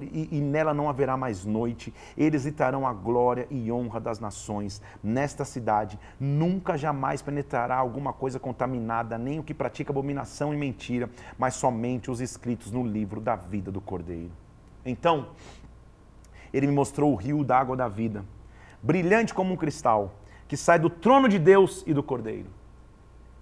e, 0.00 0.38
e 0.38 0.40
nela 0.40 0.72
não 0.72 0.88
haverá 0.88 1.18
mais 1.18 1.44
noite. 1.44 1.92
Eles 2.16 2.46
lhe 2.46 2.54
a 2.58 2.92
glória 2.94 3.46
e 3.50 3.70
honra 3.70 4.00
das 4.00 4.18
nações. 4.18 4.80
Nesta 5.04 5.44
cidade 5.44 5.98
nunca 6.18 6.78
jamais 6.78 7.20
penetrará 7.20 7.76
alguma 7.76 8.10
coisa 8.10 8.40
contaminada, 8.40 9.18
nem 9.18 9.38
o 9.38 9.42
que 9.42 9.52
pratica 9.52 9.92
abominação 9.92 10.54
e 10.54 10.56
mentira, 10.56 11.10
mas 11.36 11.56
somente 11.56 12.10
os 12.10 12.22
escritos 12.22 12.72
no 12.72 12.86
livro 12.86 13.20
da 13.20 13.36
vida 13.36 13.70
do 13.70 13.82
Cordeiro. 13.82 14.32
Então, 14.82 15.28
ele 16.54 16.66
me 16.66 16.72
mostrou 16.72 17.12
o 17.12 17.16
rio 17.16 17.44
da 17.44 17.58
água 17.58 17.76
da 17.76 17.86
vida, 17.86 18.24
brilhante 18.82 19.34
como 19.34 19.52
um 19.52 19.56
cristal 19.56 20.14
que 20.48 20.56
sai 20.56 20.78
do 20.78 20.88
trono 20.88 21.28
de 21.28 21.38
Deus 21.38 21.82
e 21.86 21.92
do 21.92 22.02
Cordeiro. 22.02 22.48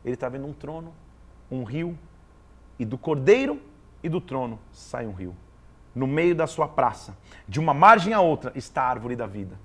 Ele 0.04 0.14
está 0.14 0.28
vendo 0.28 0.46
um 0.46 0.52
trono, 0.52 0.92
um 1.50 1.64
rio, 1.64 1.98
e 2.78 2.84
do 2.84 2.98
Cordeiro 2.98 3.60
e 4.02 4.08
do 4.08 4.20
trono 4.20 4.58
sai 4.72 5.06
um 5.06 5.12
rio. 5.12 5.34
No 5.94 6.06
meio 6.06 6.34
da 6.34 6.46
sua 6.46 6.66
praça, 6.66 7.16
de 7.48 7.60
uma 7.60 7.72
margem 7.72 8.12
a 8.12 8.20
outra, 8.20 8.52
está 8.54 8.82
a 8.82 8.88
árvore 8.88 9.14
da 9.14 9.26
vida. 9.26 9.56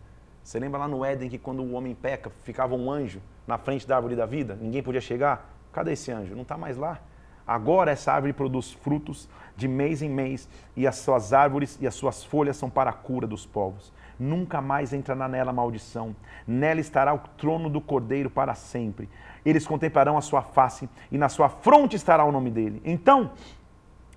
Você 0.43 0.59
lembra 0.59 0.79
lá 0.79 0.87
no 0.87 1.03
Éden 1.03 1.29
que 1.29 1.37
quando 1.37 1.61
o 1.61 1.73
homem 1.73 1.95
peca, 1.95 2.29
ficava 2.43 2.75
um 2.75 2.91
anjo 2.91 3.21
na 3.47 3.57
frente 3.57 3.87
da 3.87 3.95
árvore 3.95 4.15
da 4.15 4.25
vida? 4.25 4.57
Ninguém 4.59 4.83
podia 4.83 5.01
chegar? 5.01 5.49
Cadê 5.71 5.93
esse 5.93 6.11
anjo? 6.11 6.35
Não 6.35 6.43
está 6.43 6.57
mais 6.57 6.77
lá. 6.77 6.99
Agora 7.45 7.91
essa 7.91 8.13
árvore 8.13 8.31
produz 8.31 8.71
frutos 8.71 9.27
de 9.57 9.67
mês 9.67 10.01
em 10.01 10.09
mês, 10.09 10.47
e 10.75 10.85
as 10.85 10.97
suas 10.97 11.33
árvores 11.33 11.77
e 11.81 11.87
as 11.87 11.95
suas 11.95 12.23
folhas 12.23 12.55
são 12.55 12.69
para 12.69 12.91
a 12.91 12.93
cura 12.93 13.25
dos 13.25 13.45
povos 13.45 13.91
nunca 14.19 14.61
mais 14.61 14.93
entrará 14.93 15.27
nela 15.27 15.53
maldição. 15.53 16.15
Nela 16.45 16.79
estará 16.79 17.13
o 17.13 17.19
trono 17.37 17.69
do 17.69 17.79
Cordeiro 17.79 18.29
para 18.29 18.53
sempre. 18.53 19.07
Eles 19.45 19.65
contemplarão 19.65 20.17
a 20.17 20.21
sua 20.21 20.41
face 20.41 20.89
e 21.11 21.17
na 21.17 21.29
sua 21.29 21.49
fronte 21.49 21.95
estará 21.95 22.25
o 22.25 22.31
nome 22.31 22.51
dele. 22.51 22.81
Então, 22.83 23.31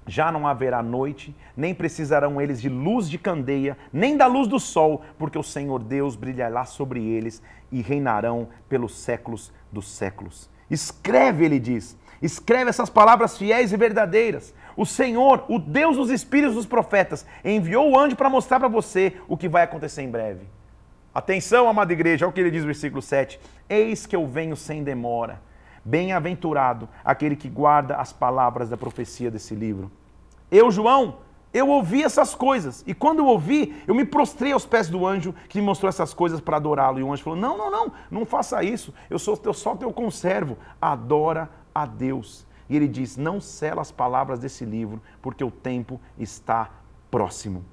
já 0.07 0.33
não 0.33 0.47
haverá 0.47 0.83
noite, 0.83 1.35
nem 1.57 1.75
precisarão 1.75 2.41
eles 2.41 2.61
de 2.61 2.69
luz 2.69 3.09
de 3.09 3.19
candeia, 3.19 3.79
nem 3.93 4.17
da 4.17 4.27
luz 4.27 4.49
do 4.49 4.59
sol, 4.59 5.03
porque 5.19 5.39
o 5.39 5.43
Senhor 5.43 5.83
Deus 5.83 6.17
brilhará 6.17 6.65
sobre 6.65 7.05
eles 7.05 7.43
e 7.71 7.81
reinarão 7.81 8.49
pelos 8.69 8.99
séculos 8.99 9.53
dos 9.71 9.89
séculos. 9.89 10.51
Escreve, 10.71 11.45
ele 11.45 11.61
diz, 11.61 11.97
escreve 12.21 12.71
essas 12.71 12.91
palavras 12.91 13.39
fiéis 13.39 13.73
e 13.73 13.77
verdadeiras, 13.77 14.55
o 14.77 14.87
Senhor, 14.87 15.45
o 15.49 15.59
Deus 15.59 15.97
dos 15.97 16.11
espíritos 16.11 16.55
dos 16.55 16.66
profetas, 16.66 17.27
enviou 17.45 17.91
o 17.91 17.99
anjo 17.99 18.16
para 18.16 18.31
mostrar 18.31 18.59
para 18.59 18.68
você 18.68 19.14
o 19.29 19.37
que 19.37 19.49
vai 19.49 19.62
acontecer 19.62 20.03
em 20.03 20.11
breve. 20.11 20.47
Atenção, 21.14 21.68
amada 21.68 21.93
igreja, 21.93 22.25
olha 22.25 22.31
o 22.31 22.33
que 22.33 22.41
ele 22.41 22.51
diz 22.51 22.62
no 22.62 22.66
versículo 22.66 23.03
7. 23.03 23.39
Eis 23.68 24.07
que 24.07 24.16
eu 24.16 24.27
venho 24.27 24.57
sem 24.57 24.83
demora. 24.83 25.41
Bem-aventurado 25.85 26.89
aquele 27.05 27.37
que 27.37 27.49
guarda 27.49 27.97
as 27.97 28.12
palavras 28.12 28.70
da 28.70 28.77
profecia 28.77 29.31
desse 29.31 29.55
livro. 29.55 29.91
Eu, 30.51 30.70
João, 30.70 31.16
eu 31.53 31.68
ouvi 31.68 32.03
essas 32.03 32.35
coisas. 32.35 32.83
E 32.87 32.95
quando 32.95 33.18
eu 33.18 33.27
ouvi, 33.27 33.83
eu 33.87 33.95
me 33.95 34.05
prostrei 34.05 34.53
aos 34.53 34.64
pés 34.64 34.89
do 34.89 35.07
anjo 35.07 35.35
que 35.49 35.59
me 35.59 35.66
mostrou 35.66 35.89
essas 35.89 36.14
coisas 36.14 36.41
para 36.41 36.57
adorá-lo. 36.57 36.99
E 36.99 37.03
o 37.03 37.12
anjo 37.12 37.23
falou: 37.23 37.39
Não, 37.39 37.59
não, 37.59 37.70
não, 37.70 37.93
não 38.11 38.25
faça 38.25 38.62
isso. 38.62 38.95
Eu 39.11 39.18
sou 39.18 39.39
só 39.53 39.77
teu 39.77 39.93
conservo. 39.93 40.57
Adora 40.81 41.51
a 41.75 41.85
Deus. 41.85 42.47
E 42.69 42.77
ele 42.77 42.89
diz: 42.89 43.17
Não 43.17 43.41
sela 43.41 43.83
as 43.83 43.93
palavras 43.93 44.39
desse 44.39 44.65
livro, 44.65 45.01
porque 45.21 45.45
o 45.45 45.51
tempo 45.51 46.01
está 46.19 46.71
próximo. 47.11 47.65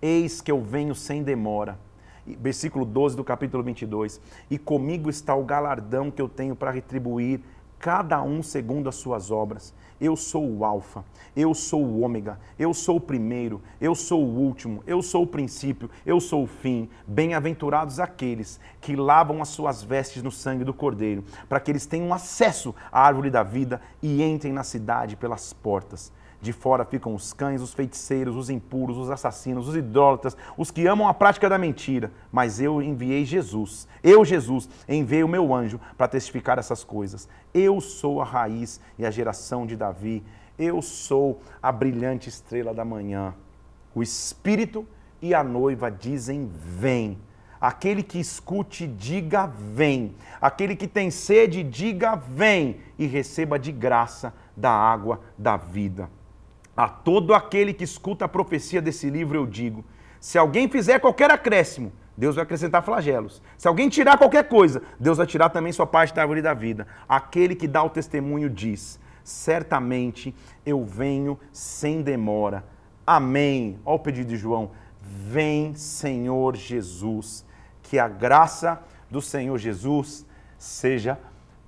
Eis 0.00 0.40
que 0.40 0.50
eu 0.50 0.62
venho 0.62 0.94
sem 0.94 1.22
demora. 1.22 1.78
Versículo 2.26 2.84
12 2.84 3.16
do 3.16 3.24
capítulo 3.24 3.62
22. 3.62 4.20
E 4.50 4.58
comigo 4.58 5.10
está 5.10 5.34
o 5.34 5.44
galardão 5.44 6.10
que 6.10 6.20
eu 6.20 6.28
tenho 6.28 6.54
para 6.54 6.70
retribuir 6.70 7.40
cada 7.80 8.22
um 8.22 8.42
segundo 8.42 8.88
as 8.88 8.94
suas 8.96 9.30
obras. 9.30 9.74
Eu 9.98 10.14
sou 10.16 10.48
o 10.48 10.64
Alfa, 10.64 11.04
eu 11.36 11.54
sou 11.54 11.82
o 11.82 12.00
Ômega, 12.00 12.38
eu 12.58 12.72
sou 12.72 12.96
o 12.96 13.00
primeiro, 13.00 13.60
eu 13.80 13.94
sou 13.94 14.24
o 14.24 14.38
último, 14.38 14.82
eu 14.86 15.02
sou 15.02 15.24
o 15.24 15.26
princípio, 15.26 15.90
eu 16.06 16.20
sou 16.20 16.44
o 16.44 16.46
fim. 16.46 16.88
Bem-aventurados 17.06 17.98
aqueles 17.98 18.60
que 18.80 18.96
lavam 18.96 19.42
as 19.42 19.48
suas 19.48 19.82
vestes 19.82 20.22
no 20.22 20.30
sangue 20.30 20.64
do 20.64 20.72
Cordeiro, 20.72 21.24
para 21.48 21.60
que 21.60 21.70
eles 21.70 21.86
tenham 21.86 22.14
acesso 22.14 22.74
à 22.92 23.02
árvore 23.02 23.30
da 23.30 23.42
vida 23.42 23.80
e 24.02 24.22
entrem 24.22 24.52
na 24.52 24.62
cidade 24.62 25.16
pelas 25.16 25.52
portas. 25.52 26.12
De 26.42 26.54
fora 26.54 26.86
ficam 26.86 27.14
os 27.14 27.34
cães, 27.34 27.60
os 27.60 27.74
feiticeiros, 27.74 28.34
os 28.34 28.48
impuros, 28.48 28.96
os 28.96 29.10
assassinos, 29.10 29.68
os 29.68 29.76
idólatras, 29.76 30.34
os 30.56 30.70
que 30.70 30.86
amam 30.86 31.06
a 31.06 31.12
prática 31.12 31.50
da 31.50 31.58
mentira. 31.58 32.10
Mas 32.32 32.60
eu 32.60 32.80
enviei 32.80 33.26
Jesus. 33.26 33.86
Eu, 34.02 34.24
Jesus, 34.24 34.66
enviei 34.88 35.22
o 35.22 35.28
meu 35.28 35.54
anjo 35.54 35.78
para 35.98 36.08
testificar 36.08 36.58
essas 36.58 36.82
coisas. 36.82 37.28
Eu 37.52 37.78
sou 37.78 38.22
a 38.22 38.24
raiz 38.24 38.80
e 38.98 39.04
a 39.04 39.10
geração 39.10 39.66
de 39.66 39.76
Davi. 39.76 40.24
Eu 40.58 40.80
sou 40.80 41.42
a 41.62 41.70
brilhante 41.70 42.30
estrela 42.30 42.72
da 42.72 42.86
manhã. 42.86 43.34
O 43.94 44.02
Espírito 44.02 44.86
e 45.20 45.34
a 45.34 45.44
noiva 45.44 45.90
dizem: 45.90 46.50
Vem. 46.54 47.18
Aquele 47.60 48.02
que 48.02 48.18
escute, 48.18 48.86
diga: 48.86 49.46
Vem. 49.46 50.14
Aquele 50.40 50.74
que 50.74 50.88
tem 50.88 51.10
sede, 51.10 51.62
diga: 51.62 52.14
Vem. 52.14 52.80
E 52.98 53.06
receba 53.06 53.58
de 53.58 53.72
graça 53.72 54.32
da 54.56 54.70
água 54.70 55.20
da 55.36 55.58
vida. 55.58 56.08
A 56.80 56.88
todo 56.88 57.34
aquele 57.34 57.74
que 57.74 57.84
escuta 57.84 58.24
a 58.24 58.28
profecia 58.28 58.80
desse 58.80 59.10
livro 59.10 59.36
eu 59.36 59.44
digo: 59.44 59.84
se 60.18 60.38
alguém 60.38 60.66
fizer 60.66 60.98
qualquer 60.98 61.30
acréscimo, 61.30 61.92
Deus 62.16 62.36
vai 62.36 62.42
acrescentar 62.42 62.82
flagelos. 62.82 63.42
Se 63.58 63.68
alguém 63.68 63.90
tirar 63.90 64.16
qualquer 64.16 64.48
coisa, 64.48 64.80
Deus 64.98 65.18
vai 65.18 65.26
tirar 65.26 65.50
também 65.50 65.74
sua 65.74 65.86
parte 65.86 66.14
da 66.14 66.22
árvore 66.22 66.40
da 66.40 66.54
vida. 66.54 66.86
Aquele 67.06 67.54
que 67.54 67.68
dá 67.68 67.82
o 67.82 67.90
testemunho 67.90 68.48
diz: 68.48 68.98
certamente 69.22 70.34
eu 70.64 70.82
venho 70.82 71.38
sem 71.52 72.00
demora. 72.00 72.64
Amém. 73.06 73.78
Olha 73.84 73.96
o 73.96 73.98
pedido 73.98 74.28
de 74.28 74.38
João. 74.38 74.70
Vem, 75.02 75.74
Senhor 75.74 76.56
Jesus. 76.56 77.44
Que 77.82 77.98
a 77.98 78.08
graça 78.08 78.82
do 79.10 79.20
Senhor 79.20 79.58
Jesus 79.58 80.24
seja 80.56 81.18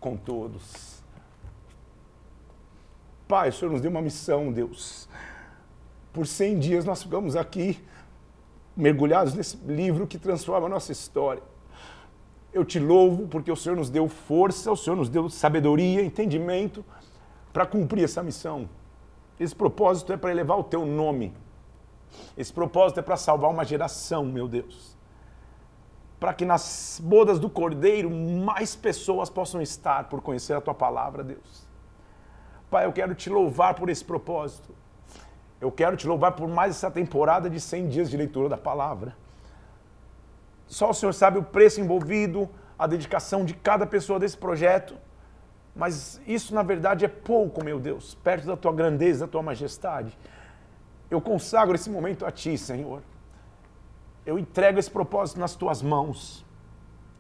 com 0.00 0.16
todos. 0.16 0.91
Pai, 3.32 3.48
o 3.48 3.52
Senhor 3.54 3.70
nos 3.70 3.80
deu 3.80 3.90
uma 3.90 4.02
missão, 4.02 4.52
Deus. 4.52 5.08
Por 6.12 6.26
100 6.26 6.58
dias 6.58 6.84
nós 6.84 7.02
ficamos 7.02 7.34
aqui, 7.34 7.82
mergulhados 8.76 9.32
nesse 9.32 9.56
livro 9.56 10.06
que 10.06 10.18
transforma 10.18 10.66
a 10.66 10.68
nossa 10.68 10.92
história. 10.92 11.42
Eu 12.52 12.62
te 12.62 12.78
louvo 12.78 13.26
porque 13.28 13.50
o 13.50 13.56
Senhor 13.56 13.74
nos 13.74 13.88
deu 13.88 14.06
força, 14.06 14.70
o 14.70 14.76
Senhor 14.76 14.96
nos 14.96 15.08
deu 15.08 15.30
sabedoria, 15.30 16.04
entendimento 16.04 16.84
para 17.54 17.64
cumprir 17.64 18.04
essa 18.04 18.22
missão. 18.22 18.68
Esse 19.40 19.56
propósito 19.56 20.12
é 20.12 20.18
para 20.18 20.30
elevar 20.30 20.58
o 20.58 20.64
teu 20.64 20.84
nome. 20.84 21.32
Esse 22.36 22.52
propósito 22.52 23.00
é 23.00 23.02
para 23.02 23.16
salvar 23.16 23.50
uma 23.50 23.64
geração, 23.64 24.26
meu 24.26 24.46
Deus. 24.46 24.94
Para 26.20 26.34
que 26.34 26.44
nas 26.44 27.00
bodas 27.02 27.38
do 27.38 27.48
Cordeiro 27.48 28.10
mais 28.10 28.76
pessoas 28.76 29.30
possam 29.30 29.62
estar 29.62 30.10
por 30.10 30.20
conhecer 30.20 30.52
a 30.52 30.60
tua 30.60 30.74
palavra, 30.74 31.24
Deus. 31.24 31.71
Pai, 32.72 32.86
eu 32.86 32.92
quero 32.92 33.14
te 33.14 33.28
louvar 33.28 33.74
por 33.74 33.90
esse 33.90 34.02
propósito. 34.02 34.74
Eu 35.60 35.70
quero 35.70 35.94
te 35.94 36.06
louvar 36.06 36.32
por 36.32 36.48
mais 36.48 36.74
essa 36.74 36.90
temporada 36.90 37.50
de 37.50 37.60
100 37.60 37.88
dias 37.88 38.08
de 38.08 38.16
leitura 38.16 38.48
da 38.48 38.56
palavra. 38.56 39.14
Só 40.66 40.88
o 40.88 40.94
Senhor 40.94 41.12
sabe 41.12 41.38
o 41.38 41.42
preço 41.42 41.82
envolvido, 41.82 42.48
a 42.78 42.86
dedicação 42.86 43.44
de 43.44 43.52
cada 43.52 43.86
pessoa 43.86 44.18
desse 44.18 44.38
projeto. 44.38 44.96
Mas 45.76 46.18
isso, 46.26 46.54
na 46.54 46.62
verdade, 46.62 47.04
é 47.04 47.08
pouco, 47.08 47.62
meu 47.62 47.78
Deus, 47.78 48.14
perto 48.14 48.46
da 48.46 48.56
tua 48.56 48.72
grandeza, 48.72 49.26
da 49.26 49.30
tua 49.30 49.42
majestade. 49.42 50.18
Eu 51.10 51.20
consagro 51.20 51.74
esse 51.74 51.90
momento 51.90 52.24
a 52.24 52.30
ti, 52.30 52.56
Senhor. 52.56 53.02
Eu 54.24 54.38
entrego 54.38 54.78
esse 54.78 54.90
propósito 54.90 55.38
nas 55.38 55.54
tuas 55.54 55.82
mãos. 55.82 56.42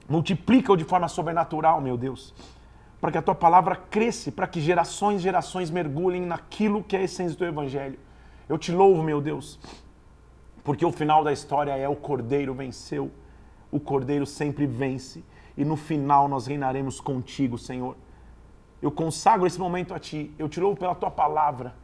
Multiplica-o 0.08 0.78
de 0.78 0.84
forma 0.84 1.08
sobrenatural, 1.08 1.78
meu 1.78 1.98
Deus 1.98 2.34
para 3.02 3.10
que 3.10 3.18
a 3.18 3.22
tua 3.22 3.34
palavra 3.34 3.74
cresça, 3.74 4.30
para 4.30 4.46
que 4.46 4.60
gerações 4.60 5.18
e 5.18 5.24
gerações 5.24 5.72
mergulhem 5.72 6.22
naquilo 6.22 6.84
que 6.84 6.94
é 6.94 7.00
a 7.00 7.02
essência 7.02 7.36
do 7.36 7.44
evangelho. 7.44 7.98
Eu 8.48 8.56
te 8.56 8.70
louvo, 8.70 9.02
meu 9.02 9.20
Deus, 9.20 9.58
porque 10.62 10.86
o 10.86 10.92
final 10.92 11.24
da 11.24 11.32
história 11.32 11.76
é 11.76 11.88
o 11.88 11.96
Cordeiro 11.96 12.54
venceu. 12.54 13.10
O 13.72 13.80
Cordeiro 13.80 14.24
sempre 14.24 14.66
vence 14.66 15.24
e 15.56 15.64
no 15.64 15.74
final 15.74 16.28
nós 16.28 16.46
reinaremos 16.46 17.00
contigo, 17.00 17.58
Senhor. 17.58 17.96
Eu 18.80 18.92
consagro 18.92 19.48
esse 19.48 19.58
momento 19.58 19.92
a 19.92 19.98
ti. 19.98 20.32
Eu 20.38 20.48
te 20.48 20.60
louvo 20.60 20.78
pela 20.78 20.94
tua 20.94 21.10
palavra, 21.10 21.74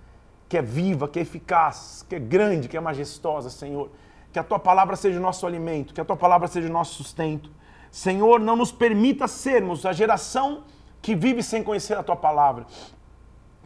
que 0.49 0.57
é 0.57 0.63
viva, 0.63 1.09
que 1.09 1.19
é 1.19 1.23
eficaz, 1.23 2.07
que 2.09 2.15
é 2.15 2.21
grande, 2.21 2.69
que 2.69 2.77
é 2.77 2.81
majestosa, 2.81 3.51
Senhor. 3.51 3.91
Que 4.33 4.39
a 4.39 4.45
tua 4.45 4.61
palavra 4.61 4.95
seja 4.95 5.19
o 5.19 5.23
nosso 5.23 5.45
alimento, 5.49 5.93
que 5.93 6.01
a 6.01 6.05
tua 6.05 6.17
palavra 6.17 6.47
seja 6.47 6.69
o 6.69 6.73
nosso 6.73 6.95
sustento. 6.95 7.51
Senhor, 7.91 8.39
não 8.39 8.55
nos 8.55 8.71
permita 8.71 9.27
sermos 9.27 9.85
a 9.85 9.93
geração 9.93 10.63
que 11.01 11.15
vive 11.15 11.43
sem 11.43 11.63
conhecer 11.63 11.97
a 11.97 12.03
tua 12.03 12.17
palavra. 12.17 12.67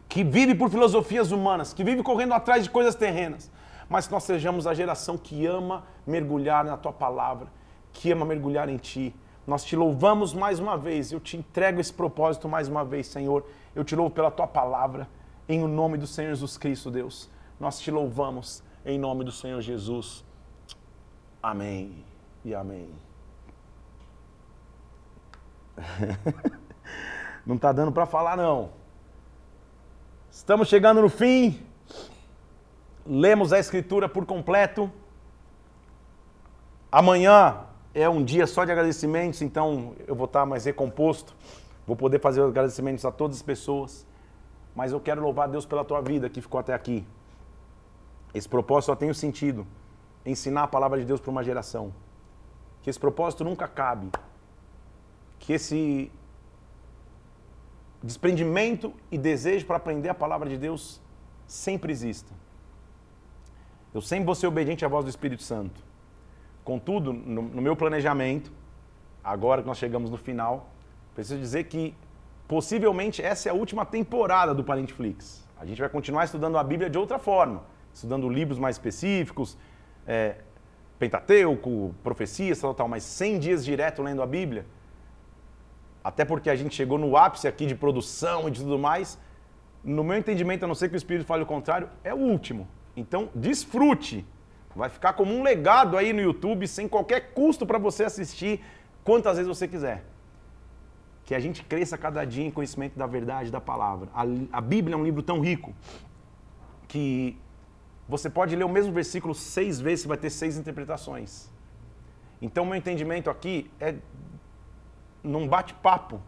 que 0.07 0.23
vive 0.23 0.53
por 0.53 0.69
filosofias 0.69 1.31
humanas, 1.31 1.73
que 1.73 1.83
vive 1.83 2.03
correndo 2.03 2.35
atrás 2.35 2.63
de 2.63 2.69
coisas 2.69 2.93
terrenas, 2.93 3.49
mas 3.89 4.05
que 4.05 4.13
nós 4.13 4.23
sejamos 4.23 4.67
a 4.67 4.73
geração 4.75 5.17
que 5.17 5.43
ama 5.47 5.83
mergulhar 6.05 6.63
na 6.63 6.77
tua 6.77 6.93
palavra, 6.93 7.47
que 7.91 8.11
ama 8.11 8.23
mergulhar 8.23 8.69
em 8.69 8.77
ti. 8.77 9.15
Nós 9.47 9.63
te 9.63 9.75
louvamos 9.75 10.31
mais 10.31 10.59
uma 10.59 10.77
vez, 10.77 11.11
eu 11.11 11.19
te 11.19 11.35
entrego 11.35 11.81
esse 11.81 11.91
propósito 11.91 12.47
mais 12.47 12.67
uma 12.67 12.85
vez, 12.85 13.07
Senhor. 13.07 13.43
Eu 13.75 13.83
te 13.83 13.95
louvo 13.95 14.13
pela 14.13 14.29
tua 14.29 14.45
palavra, 14.45 15.09
em 15.49 15.63
o 15.63 15.67
nome 15.67 15.97
do 15.97 16.05
Senhor 16.05 16.29
Jesus 16.29 16.59
Cristo, 16.59 16.91
Deus. 16.91 17.27
Nós 17.59 17.79
te 17.79 17.89
louvamos 17.89 18.61
em 18.85 18.99
nome 18.99 19.23
do 19.23 19.31
Senhor 19.31 19.61
Jesus. 19.61 20.23
Amém 21.41 22.05
e 22.45 22.53
amém. 22.53 22.89
não 27.45 27.55
está 27.55 27.71
dando 27.71 27.91
para 27.91 28.05
falar, 28.05 28.37
não. 28.37 28.71
Estamos 30.31 30.67
chegando 30.67 31.01
no 31.01 31.09
fim. 31.09 31.61
Lemos 33.05 33.51
a 33.51 33.59
Escritura 33.59 34.07
por 34.07 34.25
completo. 34.25 34.91
Amanhã 36.91 37.65
é 37.93 38.07
um 38.07 38.23
dia 38.23 38.47
só 38.47 38.65
de 38.65 38.71
agradecimentos, 38.71 39.41
então 39.41 39.93
eu 40.07 40.15
vou 40.15 40.25
estar 40.25 40.45
mais 40.45 40.65
recomposto. 40.65 41.35
Vou 41.85 41.95
poder 41.95 42.19
fazer 42.19 42.41
os 42.41 42.49
agradecimentos 42.49 43.03
a 43.03 43.11
todas 43.11 43.37
as 43.37 43.43
pessoas. 43.43 44.05
Mas 44.75 44.91
eu 44.91 44.99
quero 44.99 45.21
louvar 45.21 45.47
Deus 45.47 45.65
pela 45.65 45.83
tua 45.83 46.01
vida 46.01 46.29
que 46.29 46.41
ficou 46.41 46.59
até 46.59 46.73
aqui. 46.73 47.05
Esse 48.33 48.49
propósito 48.49 48.87
só 48.87 48.95
tem 48.95 49.09
o 49.09 49.15
sentido 49.15 49.67
ensinar 50.25 50.63
a 50.63 50.67
palavra 50.67 50.99
de 50.99 51.05
Deus 51.05 51.19
para 51.19 51.29
uma 51.29 51.43
geração. 51.43 51.93
Que 52.81 52.89
esse 52.89 52.99
propósito 52.99 53.43
nunca 53.43 53.67
cabe. 53.67 54.09
Que 55.37 55.53
esse 55.53 56.11
desprendimento 58.03 58.93
e 59.09 59.17
desejo 59.17 59.65
para 59.65 59.77
aprender 59.77 60.09
a 60.09 60.13
palavra 60.13 60.49
de 60.49 60.57
Deus 60.57 61.01
sempre 61.47 61.91
exista. 61.91 62.33
Eu 63.93 64.01
sempre 64.01 64.25
vou 64.25 64.35
ser 64.35 64.47
obediente 64.47 64.83
à 64.83 64.87
voz 64.87 65.05
do 65.05 65.09
Espírito 65.09 65.41
Santo. 65.41 65.81
Contudo, 66.63 67.13
no, 67.13 67.41
no 67.41 67.61
meu 67.61 67.75
planejamento, 67.75 68.51
agora 69.23 69.61
que 69.61 69.67
nós 69.67 69.77
chegamos 69.77 70.09
no 70.11 70.17
final, 70.17 70.69
preciso 71.15 71.39
dizer 71.39 71.65
que 71.65 71.95
possivelmente 72.47 73.21
essa 73.21 73.49
é 73.49 73.51
a 73.51 73.55
última 73.55 73.85
temporada 73.85 74.53
do 74.53 74.63
Parentflix. 74.63 75.47
A 75.57 75.65
gente 75.65 75.79
vai 75.79 75.89
continuar 75.89 76.25
estudando 76.25 76.57
a 76.57 76.63
Bíblia 76.63 76.89
de 76.89 76.97
outra 76.97 77.17
forma, 77.17 77.63
estudando 77.93 78.27
livros 78.27 78.59
mais 78.59 78.75
específicos, 78.75 79.57
é, 80.05 80.35
Pentateuco, 80.99 81.93
profecias, 82.03 82.59
tal, 82.59 82.73
tal, 82.73 82.87
mas 82.87 83.03
100 83.03 83.39
dias 83.39 83.65
direto 83.65 84.01
lendo 84.01 84.21
a 84.21 84.25
Bíblia, 84.25 84.65
até 86.03 86.25
porque 86.25 86.49
a 86.49 86.55
gente 86.55 86.75
chegou 86.75 86.97
no 86.97 87.15
ápice 87.15 87.47
aqui 87.47 87.65
de 87.65 87.75
produção 87.75 88.47
e 88.47 88.51
de 88.51 88.61
tudo 88.61 88.77
mais, 88.77 89.17
no 89.83 90.03
meu 90.03 90.17
entendimento, 90.17 90.65
a 90.65 90.67
não 90.67 90.75
ser 90.75 90.89
que 90.89 90.95
o 90.95 90.97
Espírito 90.97 91.25
fale 91.25 91.43
o 91.43 91.45
contrário, 91.45 91.89
é 92.03 92.13
o 92.13 92.17
último. 92.17 92.67
Então, 92.95 93.29
desfrute. 93.33 94.25
Vai 94.75 94.89
ficar 94.89 95.13
como 95.13 95.33
um 95.33 95.43
legado 95.43 95.97
aí 95.97 96.13
no 96.13 96.21
YouTube, 96.21 96.67
sem 96.67 96.87
qualquer 96.87 97.33
custo 97.33 97.65
para 97.65 97.77
você 97.77 98.03
assistir 98.03 98.61
quantas 99.03 99.37
vezes 99.37 99.47
você 99.47 99.67
quiser. 99.67 100.03
Que 101.25 101.35
a 101.35 101.39
gente 101.39 101.63
cresça 101.63 101.97
cada 101.97 102.25
dia 102.25 102.45
em 102.45 102.51
conhecimento 102.51 102.97
da 102.97 103.05
verdade 103.05 103.51
da 103.51 103.61
palavra. 103.61 104.09
A, 104.13 104.23
a 104.51 104.61
Bíblia 104.61 104.95
é 104.95 104.97
um 104.97 105.03
livro 105.03 105.21
tão 105.21 105.39
rico 105.39 105.73
que 106.87 107.37
você 108.07 108.29
pode 108.29 108.55
ler 108.55 108.63
o 108.63 108.69
mesmo 108.69 108.91
versículo 108.91 109.33
seis 109.33 109.79
vezes 109.79 110.05
e 110.05 110.07
vai 110.07 110.17
ter 110.17 110.29
seis 110.29 110.57
interpretações. 110.57 111.49
Então, 112.41 112.65
meu 112.65 112.75
entendimento 112.75 113.29
aqui 113.29 113.71
é 113.79 113.95
num 115.23 115.47
bate-papo, 115.47 116.19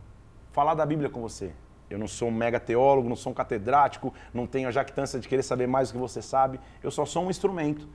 falar 0.52 0.74
da 0.74 0.86
Bíblia 0.86 1.10
com 1.10 1.22
você. 1.22 1.52
Eu 1.90 2.00
não 2.00 2.08
sou 2.08 2.30
um 2.30 2.32
mega 2.32 2.60
teólogo, 2.60 3.10
não 3.10 3.16
sou 3.16 3.32
um 3.32 3.36
catedrático, 3.36 4.14
não 4.34 4.48
tenho 4.48 4.68
a 4.68 4.72
jactância 4.72 5.20
de 5.20 5.28
querer 5.28 5.44
saber 5.44 5.68
mais 5.68 5.90
do 5.90 5.94
que 5.94 6.00
você 6.00 6.22
sabe. 6.22 6.60
Eu 6.82 6.90
só 6.90 7.06
sou 7.06 7.26
um 7.26 7.30
instrumento 7.30 7.88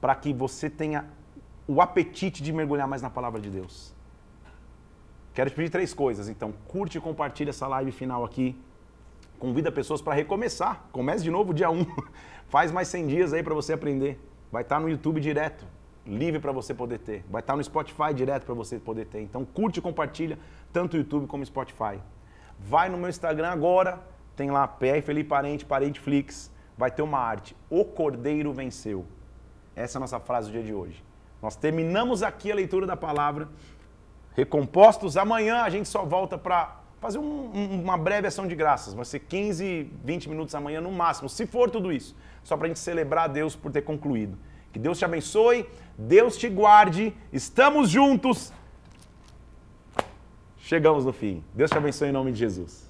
para 0.00 0.14
que 0.14 0.32
você 0.32 0.70
tenha 0.70 1.06
o 1.66 1.80
apetite 1.80 2.42
de 2.42 2.52
mergulhar 2.52 2.86
mais 2.86 3.02
na 3.02 3.10
palavra 3.10 3.40
de 3.40 3.50
Deus. 3.50 3.94
Quero 5.34 5.50
te 5.50 5.56
pedir 5.56 5.70
três 5.70 5.92
coisas, 5.92 6.28
então. 6.28 6.54
Curte 6.68 6.98
e 6.98 7.00
compartilha 7.00 7.50
essa 7.50 7.66
live 7.66 7.90
final 7.90 8.24
aqui. 8.24 8.56
Convida 9.38 9.72
pessoas 9.72 10.00
para 10.00 10.14
recomeçar. 10.14 10.86
Comece 10.92 11.24
de 11.24 11.30
novo 11.30 11.52
dia 11.52 11.68
1. 11.68 11.84
Faz 12.48 12.70
mais 12.70 12.88
100 12.88 13.06
dias 13.06 13.32
aí 13.32 13.42
para 13.42 13.54
você 13.54 13.72
aprender. 13.72 14.20
Vai 14.52 14.62
estar 14.62 14.76
tá 14.76 14.80
no 14.80 14.88
YouTube 14.88 15.20
direto 15.20 15.66
livre 16.06 16.40
para 16.40 16.52
você 16.52 16.72
poder 16.72 16.98
ter. 16.98 17.24
Vai 17.28 17.40
estar 17.40 17.56
no 17.56 17.62
Spotify 17.62 18.14
direto 18.14 18.44
para 18.44 18.54
você 18.54 18.78
poder 18.78 19.06
ter. 19.06 19.20
Então 19.20 19.44
curte 19.44 19.78
e 19.78 19.82
compartilha 19.82 20.38
tanto 20.72 20.94
o 20.94 20.96
YouTube 20.96 21.26
como 21.26 21.42
o 21.42 21.46
Spotify. 21.46 22.00
Vai 22.58 22.88
no 22.88 22.96
meu 22.96 23.08
Instagram 23.08 23.48
agora, 23.48 24.00
tem 24.34 24.50
lá 24.50 24.66
PR 24.66 25.02
Felipe 25.02 25.28
Parente, 25.28 25.64
Parenteflix, 25.64 26.52
vai 26.76 26.90
ter 26.90 27.02
uma 27.02 27.18
arte. 27.18 27.56
O 27.68 27.84
Cordeiro 27.84 28.52
venceu. 28.52 29.04
Essa 29.74 29.96
é 29.96 29.98
a 29.98 30.00
nossa 30.00 30.20
frase 30.20 30.48
do 30.48 30.52
dia 30.52 30.62
de 30.62 30.72
hoje. 30.72 31.04
Nós 31.42 31.56
terminamos 31.56 32.22
aqui 32.22 32.50
a 32.50 32.54
leitura 32.54 32.86
da 32.86 32.96
palavra. 32.96 33.48
Recompostos, 34.34 35.16
amanhã 35.16 35.62
a 35.62 35.70
gente 35.70 35.88
só 35.88 36.04
volta 36.04 36.38
para 36.38 36.80
fazer 37.00 37.18
um, 37.18 37.50
uma 37.82 37.96
breve 37.96 38.26
ação 38.26 38.46
de 38.46 38.54
graças. 38.54 38.94
Vai 38.94 39.04
ser 39.04 39.20
15, 39.20 39.90
20 40.04 40.28
minutos 40.28 40.54
amanhã 40.54 40.80
no 40.80 40.90
máximo, 40.90 41.28
se 41.28 41.46
for 41.46 41.70
tudo 41.70 41.92
isso. 41.92 42.16
Só 42.42 42.56
para 42.56 42.66
a 42.66 42.68
gente 42.68 42.80
celebrar 42.80 43.24
a 43.24 43.28
Deus 43.28 43.54
por 43.54 43.70
ter 43.70 43.82
concluído. 43.82 44.38
Que 44.76 44.80
Deus 44.80 44.98
te 44.98 45.06
abençoe, 45.06 45.64
Deus 45.96 46.36
te 46.36 46.50
guarde, 46.50 47.14
estamos 47.32 47.88
juntos. 47.88 48.52
Chegamos 50.58 51.02
no 51.02 51.14
fim. 51.14 51.42
Deus 51.54 51.70
te 51.70 51.78
abençoe 51.78 52.10
em 52.10 52.12
nome 52.12 52.30
de 52.30 52.40
Jesus. 52.40 52.85